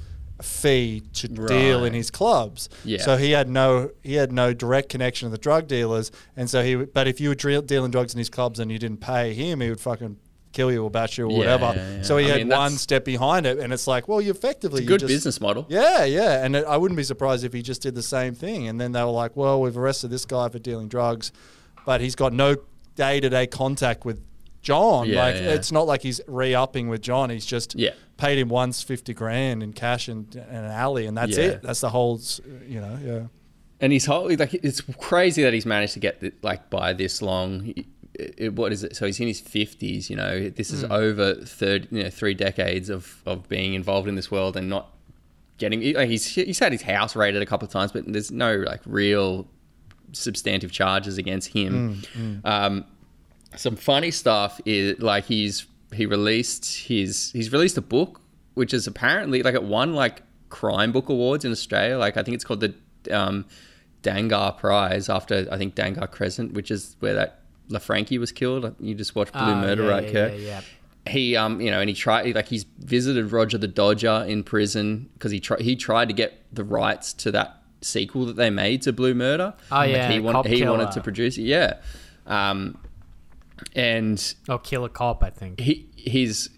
[0.41, 2.69] fee to deal in his clubs.
[2.83, 3.01] Yeah.
[3.01, 6.63] So he had no he had no direct connection to the drug dealers, and so
[6.63, 6.75] he.
[6.75, 9.61] But if you were dre- dealing drugs in his clubs and you didn't pay him,
[9.61, 10.17] he would fucking
[10.53, 11.73] kill you or bash you or Yeah, whatever.
[11.75, 12.01] yeah.
[12.01, 14.83] So he I had mean, one step behind it, and it's like, well, you effectively
[14.83, 15.65] good just- business model.
[15.69, 18.67] yeah, yeah, and it, I wouldn't be surprised if he just did the same thing.
[18.67, 21.31] And then they were like, "Well, we've arrested this guy for dealing drugs,
[21.85, 22.57] but he's got no
[22.95, 24.21] day-to-day contact with
[24.61, 25.07] John.
[25.07, 25.53] Yeah, like yeah.
[25.53, 27.29] it's not like he's re-upping with John.
[27.29, 27.91] He's just Yeah.
[28.17, 31.61] paid him once fifty grand in cash and, and an alley, and that's it.
[31.61, 32.21] That's the whole.
[32.67, 33.21] You know, yeah.
[33.79, 37.61] and he's whole like it's crazy that he's managed to get like by this long.
[37.61, 38.95] He- it- what is it?
[38.95, 40.09] So he's in his fifties.
[40.09, 40.91] You know, this is mm.
[40.91, 44.93] over third, you know, three decades of of being involved in this world and not
[45.57, 45.93] getting.
[45.93, 48.81] Like he's he's had his house raided a couple of times, but there's no like
[48.85, 49.47] real
[50.11, 52.03] substantive charges against him.
[52.13, 52.45] Mm, mm.
[52.45, 52.85] Um,
[53.55, 58.21] some funny stuff is like he's he released his he's released a book
[58.53, 61.97] which is apparently like it won like crime book awards in Australia.
[61.97, 62.73] Like I think it's called the
[63.09, 63.45] um,
[64.03, 68.75] Dangar Prize after I think Dangar Crescent, which is where that Lanfranchi was killed.
[68.79, 70.33] You just watched Blue Ah, Murder, yeah, right, yeah, Kurt?
[70.33, 70.61] yeah, yeah.
[71.11, 75.09] He um you know and he tried like he's visited Roger the Dodger in prison
[75.13, 78.81] because he tried he tried to get the rights to that sequel that they made
[78.83, 79.53] to Blue Murder.
[79.71, 81.43] Oh, Like, yeah, he Cop wanted he wanted to produce it.
[81.43, 81.77] Yeah,
[82.27, 82.77] um,
[83.75, 85.59] and Or kill a cop, I think.
[85.59, 86.49] he his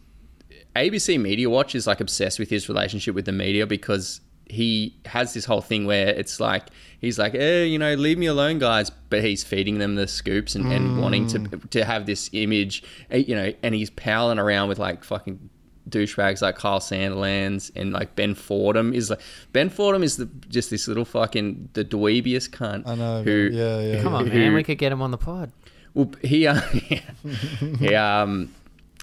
[0.75, 5.33] ABC Media Watch is like obsessed with his relationship with the media because he has
[5.33, 6.63] this whole thing where it's like
[6.99, 10.55] he's like, eh, you know, leave me alone, guys, but he's feeding them the scoops
[10.55, 11.39] and, and wanting to
[11.69, 15.49] to have this image, eh, you know, and he's palling around with like fucking
[15.89, 19.19] douchebags like Kyle Sandilands and like Ben Fordham is like
[19.51, 22.87] Ben Fordham is the, just this little fucking the dweebiest cunt.
[22.87, 23.21] I know.
[23.23, 24.01] Who, yeah, yeah.
[24.01, 24.53] Come on, who- man.
[24.53, 25.51] We could get him on the pod.
[25.93, 26.59] Well, he, uh,
[27.79, 28.53] he, um,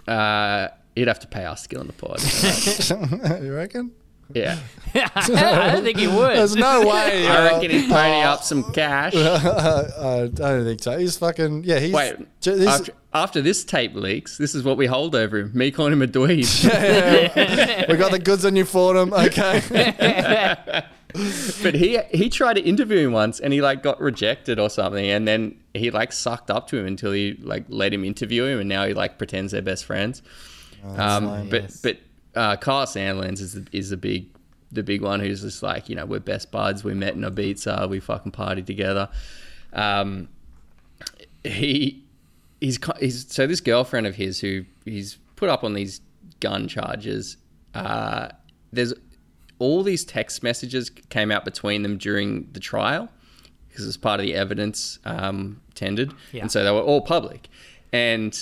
[0.07, 2.21] uh, he'd have to pay us to get on the pod.
[3.43, 3.93] you reckon?
[4.33, 4.61] Yeah,
[4.95, 6.37] I don't think he would.
[6.37, 7.27] There's no way.
[7.27, 9.13] I uh, reckon he'd pony up some cash.
[9.17, 10.97] I don't think so.
[10.97, 11.81] He's fucking yeah.
[11.81, 15.51] He's Wait, he's- after, after this tape leaks, this is what we hold over him.
[15.53, 17.89] Me calling him a dweeb.
[17.89, 19.13] we got the goods on you for him.
[19.13, 20.85] Okay.
[21.63, 25.05] but he he tried to interview him once, and he like got rejected or something,
[25.05, 28.61] and then he like sucked up to him until he like let him interview him,
[28.61, 30.23] and now he like pretends they're best friends.
[30.97, 31.99] um, but but
[32.35, 34.27] uh, Kyle Sandilands is the, is the big
[34.73, 36.85] the big one who's just like you know we're best buds.
[36.85, 37.89] We met in a Ibiza.
[37.89, 39.09] We fucking party together.
[39.73, 40.29] Um,
[41.45, 42.05] he
[42.61, 46.01] he's he's so this girlfriend of his who he's put up on these
[46.41, 47.37] gun charges.
[47.75, 48.29] Uh,
[48.73, 48.95] there's
[49.61, 53.09] all these text messages came out between them during the trial
[53.69, 56.43] because it's part of the evidence um, tendered, Yeah.
[56.43, 57.49] and so they were all public.
[57.93, 58.37] And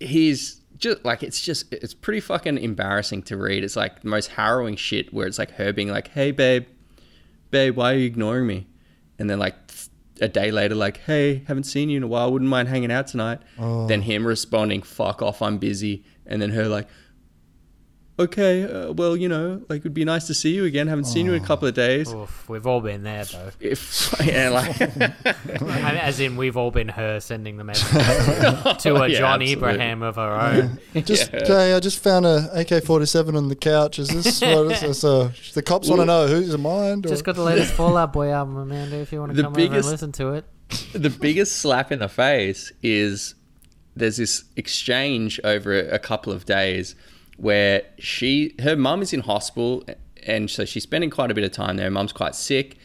[0.00, 3.62] he's just like it's just it's pretty fucking embarrassing to read.
[3.62, 6.66] It's like the most harrowing shit where it's like her being like, "Hey, babe,
[7.50, 8.66] babe, why are you ignoring me?"
[9.18, 9.54] And then like
[10.20, 12.32] a day later, like, "Hey, haven't seen you in a while.
[12.32, 16.66] Wouldn't mind hanging out tonight." Then him responding, "Fuck off, I'm busy." And then her
[16.68, 16.88] like,
[18.18, 20.86] "Okay, uh, well, you know, like it'd be nice to see you again.
[20.86, 23.50] Haven't seen you in a couple of days." Oof, we've all been there, though.
[23.60, 27.88] If yeah, like And As in, we've all been her sending the message
[28.82, 29.52] to a Yeah, John absolutely.
[29.52, 30.32] Ibrahim of her
[30.94, 31.02] own.
[31.04, 33.98] Just hey, I just found a AK-47 on the couch.
[33.98, 35.04] Is this what is this?
[35.04, 36.98] Uh, the cops want to know who's it mine?
[37.00, 37.08] Or?
[37.08, 38.96] Just got the latest Fall Out Boy album, Amanda.
[38.96, 40.44] If you want to The come over and listen to it.
[40.92, 43.34] the biggest slap in the face is
[43.96, 46.94] there's this exchange over a couple of days
[47.36, 49.84] where she her mum is in hospital
[50.26, 51.90] and so she's spending quite a bit of time there.
[51.90, 52.76] Mum's quite sick.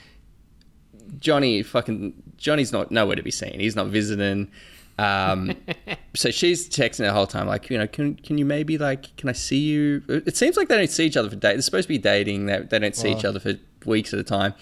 [1.20, 3.60] Johnny fucking Johnny's not nowhere to be seen.
[3.60, 4.52] He's not visiting.
[4.98, 5.56] Um,
[6.16, 9.30] so she's texting the whole time, like, you know, can can you maybe like, can
[9.30, 10.04] I see you?
[10.10, 11.54] It seems like they don't see each other for days.
[11.54, 12.48] They're supposed to be dating.
[12.48, 13.54] They, they don't see each other for
[13.86, 14.54] weeks at a time.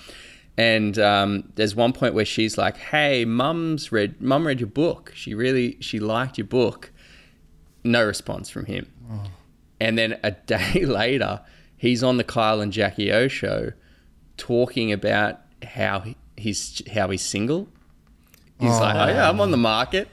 [0.59, 5.11] And um, there's one point where she's like, "Hey, mum's read, mum read your book.
[5.15, 6.91] She really, she liked your book."
[7.83, 8.91] No response from him.
[9.79, 11.41] And then a day later,
[11.75, 13.71] he's on the Kyle and Jackie O show,
[14.37, 17.67] talking about how he- he's how he's single.
[18.59, 20.07] He's like, "Oh yeah, I'm on the market,"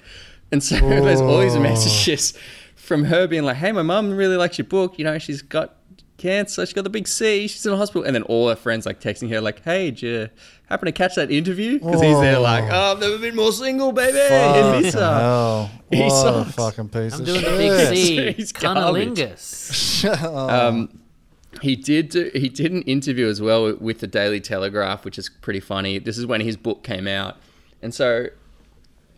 [0.52, 1.60] and so there's all these oh.
[1.60, 2.34] messages
[2.76, 4.98] from her being like, "Hey, my mum really likes your book.
[4.98, 5.76] You know, she's got
[6.16, 6.64] cancer.
[6.64, 7.46] She's got the big C.
[7.48, 10.02] She's in the hospital." And then all her friends like texting her like, "Hey, did
[10.02, 10.28] you
[10.66, 13.92] happen to catch that interview?" Because he's there like, "Oh, I've never been more single,
[13.92, 15.70] baby." Fucking It miss hell.
[15.90, 17.50] He What a fucking piece I'm of doing shit.
[17.50, 18.32] the big C.
[18.36, 18.52] He's.
[18.52, 20.04] Cunnilingus.
[20.24, 21.00] Um,
[21.62, 25.28] he did do, he did an interview as well with the Daily Telegraph, which is
[25.28, 25.98] pretty funny.
[25.98, 27.36] This is when his book came out,
[27.82, 28.26] and so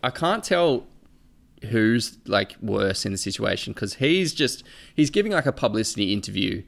[0.03, 0.87] I can't tell
[1.71, 4.63] who's like worse in the situation because he's just
[4.95, 6.63] he's giving like a publicity interview,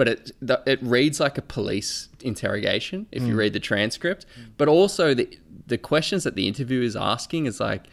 [0.00, 4.24] but it the, it reads like a police interrogation if you read the transcript.
[4.56, 5.28] But also the
[5.66, 7.84] the questions that the interviewer is asking is like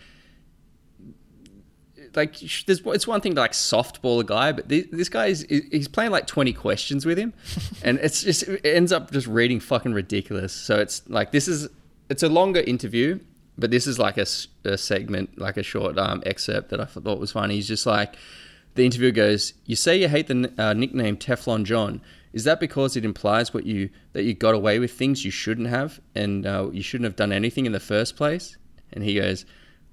[2.16, 5.46] like there's it's one thing to like softball a guy, but this, this guy is
[5.50, 7.34] he's playing like 20 questions with him,
[7.84, 10.54] and it's just it ends up just reading fucking ridiculous.
[10.54, 11.68] So it's like this is
[12.10, 13.20] it's a longer interview,
[13.58, 14.28] but this is like a,
[14.64, 17.56] a segment, like a short um, excerpt that I thought was funny.
[17.56, 18.16] He's just like,
[18.78, 22.02] the interviewer goes, "You say you hate the uh, nickname Teflon John.
[22.34, 25.68] Is that because it implies what you that you got away with things you shouldn't
[25.68, 28.56] have, and uh, you shouldn't have done anything in the first place?"
[28.94, 29.46] And he goes,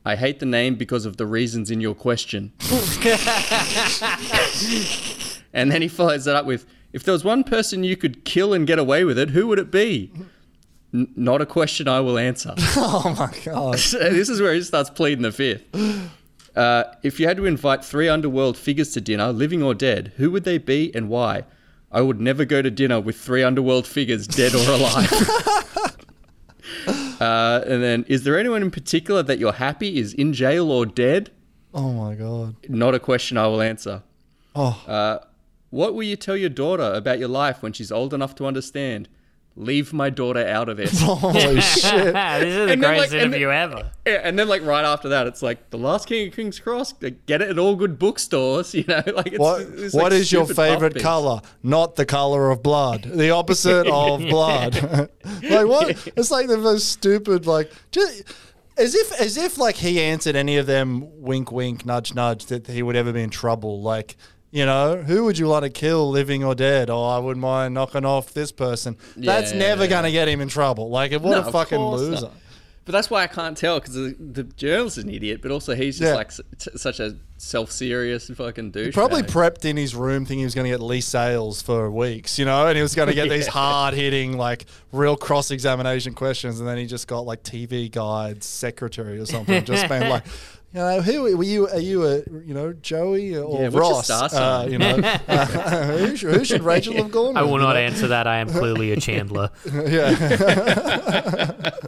[0.05, 2.52] "I hate the name because of the reasons in your question."
[5.52, 8.52] and then he follows that up with, "If there was one person you could kill
[8.52, 10.12] and get away with it, who would it be?"
[10.93, 12.55] N- not a question I will answer.
[12.77, 13.74] Oh my god.
[13.93, 15.65] This is where he starts pleading the fifth.
[16.57, 20.31] Uh, if you had to invite three underworld figures to dinner, living or dead, who
[20.31, 21.45] would they be and why?
[21.91, 25.13] I would never go to dinner with three underworld figures, dead or alive.
[27.21, 30.87] uh, and then, is there anyone in particular that you're happy is in jail or
[30.87, 31.31] dead?
[31.73, 32.57] Oh my god.
[32.69, 34.03] Not a question I will answer.
[34.55, 34.83] Oh.
[34.87, 35.19] Uh,
[35.71, 39.09] what will you tell your daughter about your life when she's old enough to understand?
[39.57, 40.91] Leave my daughter out of it.
[40.99, 41.83] Holy shit.
[41.83, 43.93] this is the And then, greatest like, and interview ever.
[44.05, 46.95] Yeah, and then like right after that, it's like the Last King of King's Cross.
[47.01, 49.03] Like, get it at all good bookstores, you know.
[49.15, 51.41] Like, it's, What it's, What like, is your favorite color?
[51.63, 53.05] Not the color of blood.
[53.05, 54.75] The opposite of blood.
[55.25, 55.91] like what?
[56.17, 57.47] It's like the most stupid.
[57.47, 58.25] Like just
[58.77, 61.23] as if as if like he answered any of them.
[61.23, 62.47] Wink, wink, nudge, nudge.
[62.47, 63.81] That he would ever be in trouble.
[63.83, 64.17] Like.
[64.55, 66.89] You know, who would you like to kill, living or dead?
[66.89, 68.97] Oh, I wouldn't mind knocking off this person.
[69.17, 69.59] That's Yeah.
[69.59, 70.91] never going to get him in trouble.
[70.91, 72.09] Like, what No, a fucking course not.
[72.11, 72.31] loser.
[72.85, 75.75] But that's why I can't tell because the, the journalist is an idiot, but also
[75.75, 76.15] he's just Yeah.
[76.15, 78.95] like t- such a self-serious fucking douche.
[78.95, 82.39] Probably prepped in his room thinking he was going to get Leigh Sales for weeks,
[82.39, 86.15] you know, and he was going to get these hard hitting, like real cross examination
[86.15, 86.61] questions.
[86.61, 90.25] And then he just got like TV guide secretary or something, just being like,
[90.75, 91.69] you know, who were you?
[91.69, 94.35] Are you a, you know, Joey or Yeah, what's your Ross?
[94.35, 94.97] Uh, you know,
[95.99, 97.37] who, should, who should Rachel have gone?
[97.37, 97.79] I with, will you not know?
[97.81, 98.27] answer that.
[98.27, 99.51] I am clearly a Chandler.
[99.73, 101.61] yeah.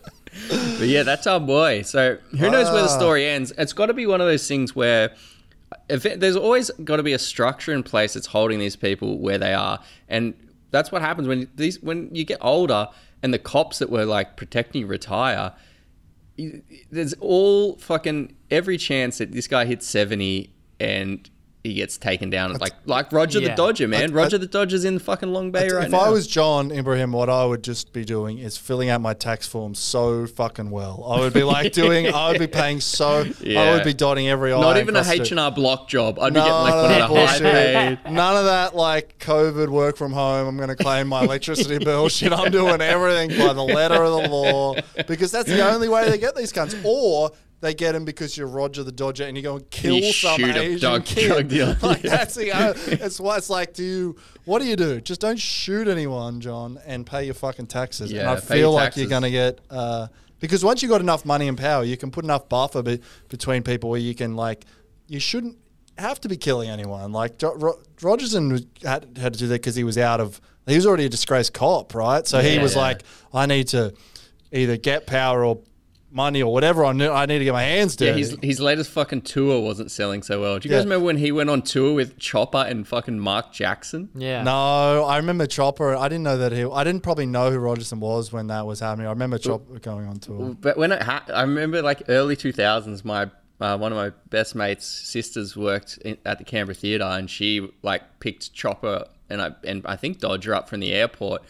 [0.49, 1.83] But yeah, that's our boy.
[1.83, 2.99] So who knows where the Ah.
[2.99, 3.53] story ends?
[3.57, 5.15] It's got to be one of those things where
[5.89, 9.19] if it, there's always got to be a structure in place that's holding these people
[9.19, 10.35] where they are, and
[10.71, 12.89] that's what happens when these when you get older
[13.23, 15.53] and the cops that were like protecting you retire.
[16.91, 20.51] There's all fucking every chance that this guy hits seventy
[20.81, 21.28] and
[21.64, 22.52] he gets taken down.
[22.59, 23.48] Like like Roger Yeah.
[23.48, 24.10] the Dodger, man.
[24.12, 26.01] I- Roger the Dodger's in fucking Long Bay right if now.
[26.02, 29.14] If I was John Ibrahim, what I would just be doing is filling out my
[29.14, 31.02] tax form so fucking well.
[31.05, 34.52] I would be like doing, I would be paying so, I would be dotting every
[34.52, 34.60] I.
[34.60, 36.20] not even a H and R Block job.
[36.20, 37.43] I'd be getting like of one of that high bullshit.
[38.05, 38.12] paid.
[38.12, 40.47] None of that like COVID work from home.
[40.47, 42.09] I'm going to claim my electricity bill.
[42.16, 44.77] Shit, I'm doing everything by the letter of the law
[45.09, 46.81] because that's the only way they get these cunts.
[46.85, 50.12] Or they get him because you're Roger the Dodger and you go and kill you
[50.12, 51.49] some shoot Asian drug- kid.
[51.49, 51.77] dealer.
[51.83, 52.11] Like, Yeah.
[52.11, 52.53] that's the.
[52.53, 53.73] o- It's why it's like.
[53.74, 54.16] Do you?
[54.45, 55.01] What do you do?
[55.01, 58.11] Just don't shoot anyone, John, and pay your fucking taxes.
[58.11, 59.61] and Yeah, I feel your like you're going to get.
[59.70, 60.09] Uh,
[60.39, 63.01] because once you've got enough money and power, you can put enough buffer be,
[63.31, 64.65] between people where you can like.
[65.09, 65.57] You shouldn't
[65.99, 67.11] have to be killing anyone.
[67.12, 70.41] Like jo- Ro- Rogerson had, had to do that because he was out of.
[70.66, 72.27] He was already a disgraced cop, right?
[72.27, 72.81] So he was yeah.
[72.83, 73.03] like,
[73.33, 73.95] I need to
[74.53, 75.61] either get power or
[76.17, 76.85] money or whatever.
[76.85, 78.19] I need, I need to get my hands Yeah, dirty.
[78.21, 80.59] his, his latest fucking tour wasn't selling so well.
[80.59, 80.85] Do you guys Yeah.
[80.85, 84.09] remember when he went on tour with Chopper and fucking Mark Jackson?
[84.17, 84.43] Yeah.
[84.43, 85.95] No, I remember Chopper.
[85.95, 86.65] I didn't know that he.
[86.65, 89.07] I didn't probably know who Rogerson was when that was happening.
[89.07, 90.57] I remember Chopper going on tour.
[90.61, 93.31] But when it ha- I remember like early 2000s, my
[93.61, 97.69] uh, one of my best mates' sisters worked in, at the Canberra Theatre, and she
[97.83, 101.43] like picked Chopper and I and I think Dodger up from the airport,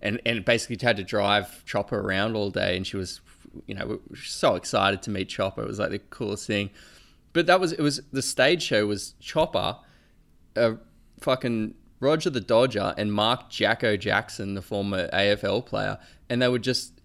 [0.00, 3.20] and and basically had to drive Chopper around all day, and she was,
[3.66, 5.62] you know, so excited to meet Chopper.
[5.62, 6.70] It was like the coolest thing.
[7.32, 9.76] But that was it was the stage show was Chopper,
[10.56, 10.72] uh,
[11.20, 15.98] fucking Roger the Dodger, and Mark Jacko Jackson, the former AFL player,
[16.28, 17.00] and they would just,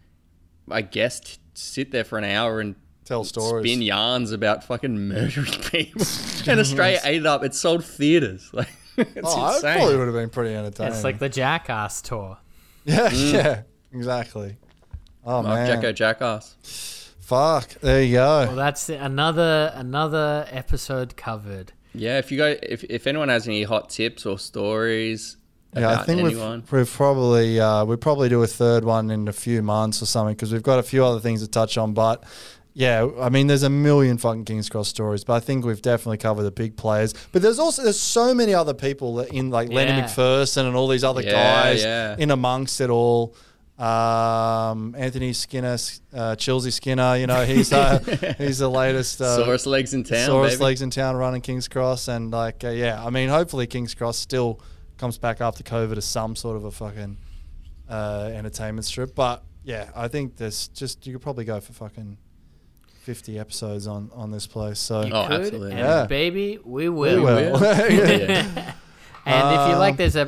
[0.69, 2.75] I guess, sit there for an hour and
[3.05, 3.63] Tell stories.
[3.65, 6.05] spin yarns about fucking murdering people.
[6.47, 7.43] and Australia ate it up.
[7.43, 8.51] It sold theaters.
[8.97, 9.61] Like it's Oh, insane.
[9.61, 10.91] that probably would have been pretty entertaining.
[10.93, 12.39] It's like the Jackass tour.
[12.83, 13.61] yeah, yeah,
[13.93, 14.57] exactly.
[15.29, 17.11] Oh Mark man, Jacko Jackass.
[17.19, 17.67] fuck.
[17.81, 18.25] There you go.
[18.39, 18.55] Well, go.
[18.55, 21.73] that's another another episode covered.
[21.93, 25.35] Yeah, if you go, if, if anyone has any hot tips or stories
[25.75, 29.27] Yeah, I think anyone, we've, we've probably uh, we probably do a third one in
[29.27, 31.93] a few months or something because we've got a few other things to touch on.
[31.93, 32.23] But
[32.73, 36.19] yeah, I mean, there's a million fucking Kings Cross stories, but I think we've definitely
[36.19, 37.13] covered the big players.
[37.31, 40.87] But there's also there's so many other people that in like Lenny McPherson and all
[40.87, 42.15] these other Yeah, guys yeah.
[42.17, 43.35] in amongst it all.
[43.79, 45.73] Um, Anthony Skinner,
[46.13, 47.99] uh, Chilsey Skinner, you know, he's uh,
[48.39, 50.63] he's the latest uh, Sorest legs in town, Saurus baby.
[50.63, 54.17] legs in town running King's Cross, and like, uh, yeah, I mean, hopefully King's Cross
[54.17, 54.59] still
[54.97, 57.17] comes back after COVID as some sort of a fucking
[57.87, 59.13] uh, entertainment strip.
[59.13, 62.17] But yeah, I think there's just you could probably go for fucking
[63.01, 64.79] 50 episodes on on this place.
[64.79, 65.71] So You Oh, could, absolutely.
[65.71, 66.05] And Yeah.
[66.07, 67.21] baby, we we will.
[67.23, 67.59] will.
[67.63, 68.73] Yeah.
[69.25, 70.21] And if you like Um, this yeah.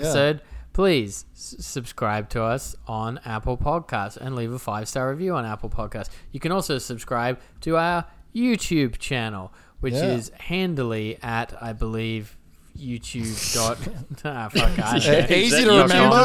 [0.79, 5.43] Please s- subscribe to us on Apple Podcasts and leave a five star review on
[5.43, 6.09] Apple Podcasts.
[6.31, 9.51] You can also subscribe to our YouTube channel,
[9.81, 10.13] which Yeah.
[10.13, 12.37] is handily at, I believe,
[12.77, 13.77] YouTube dot
[14.23, 15.35] ah, fuck, I don't know.
[15.35, 16.15] easy to remember.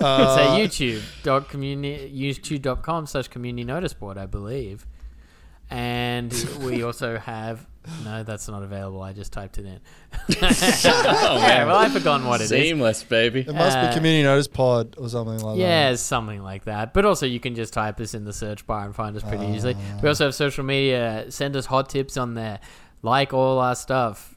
[0.00, 4.86] Uh, Say YouTube dot community YouTube.com slash community notice board, I believe.
[5.70, 7.66] And we also have
[8.04, 9.02] no, that's not available.
[9.02, 9.80] I just typed it in.
[10.86, 12.50] Oh, yeah, well, I've forgotten what it is.
[12.50, 13.40] Seamless, baby.
[13.40, 15.90] It must Uh, be Community Notice Pod or something like Yeah, that.
[15.90, 16.94] Yeah, something like that.
[16.94, 19.46] But also, you can just type us in the search bar and find us pretty
[19.46, 19.76] easily.
[19.76, 20.00] Ah.
[20.02, 21.26] We also have social media.
[21.30, 22.60] Send us hot tips on there.
[23.02, 24.34] Like all our stuff.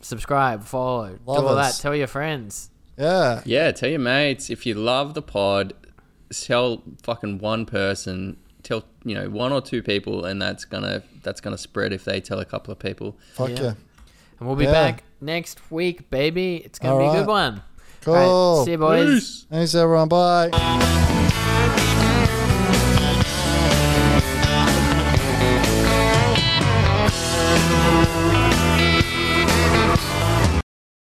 [0.00, 1.76] Subscribe, follow, Love do all us.
[1.78, 1.82] that.
[1.82, 2.70] Tell your friends.
[2.98, 3.40] Yeah.
[3.46, 5.72] Yeah, tell your mates if you love the pod,
[6.30, 11.40] tell fucking one person, tell you know one or two people, and that's gonna that's
[11.40, 13.16] gonna spread if they tell a couple of people.
[13.34, 13.62] Fuck Yeah.
[13.62, 13.74] yeah.
[14.40, 14.72] And we'll be Yeah.
[14.72, 16.56] back next week, baby.
[16.56, 17.62] It's going to be a good one.
[18.00, 18.14] Cool.
[18.14, 19.14] All right, see you, boys.
[19.14, 19.46] Peace.
[19.48, 20.08] Thanks, everyone.
[20.08, 21.10] Bye.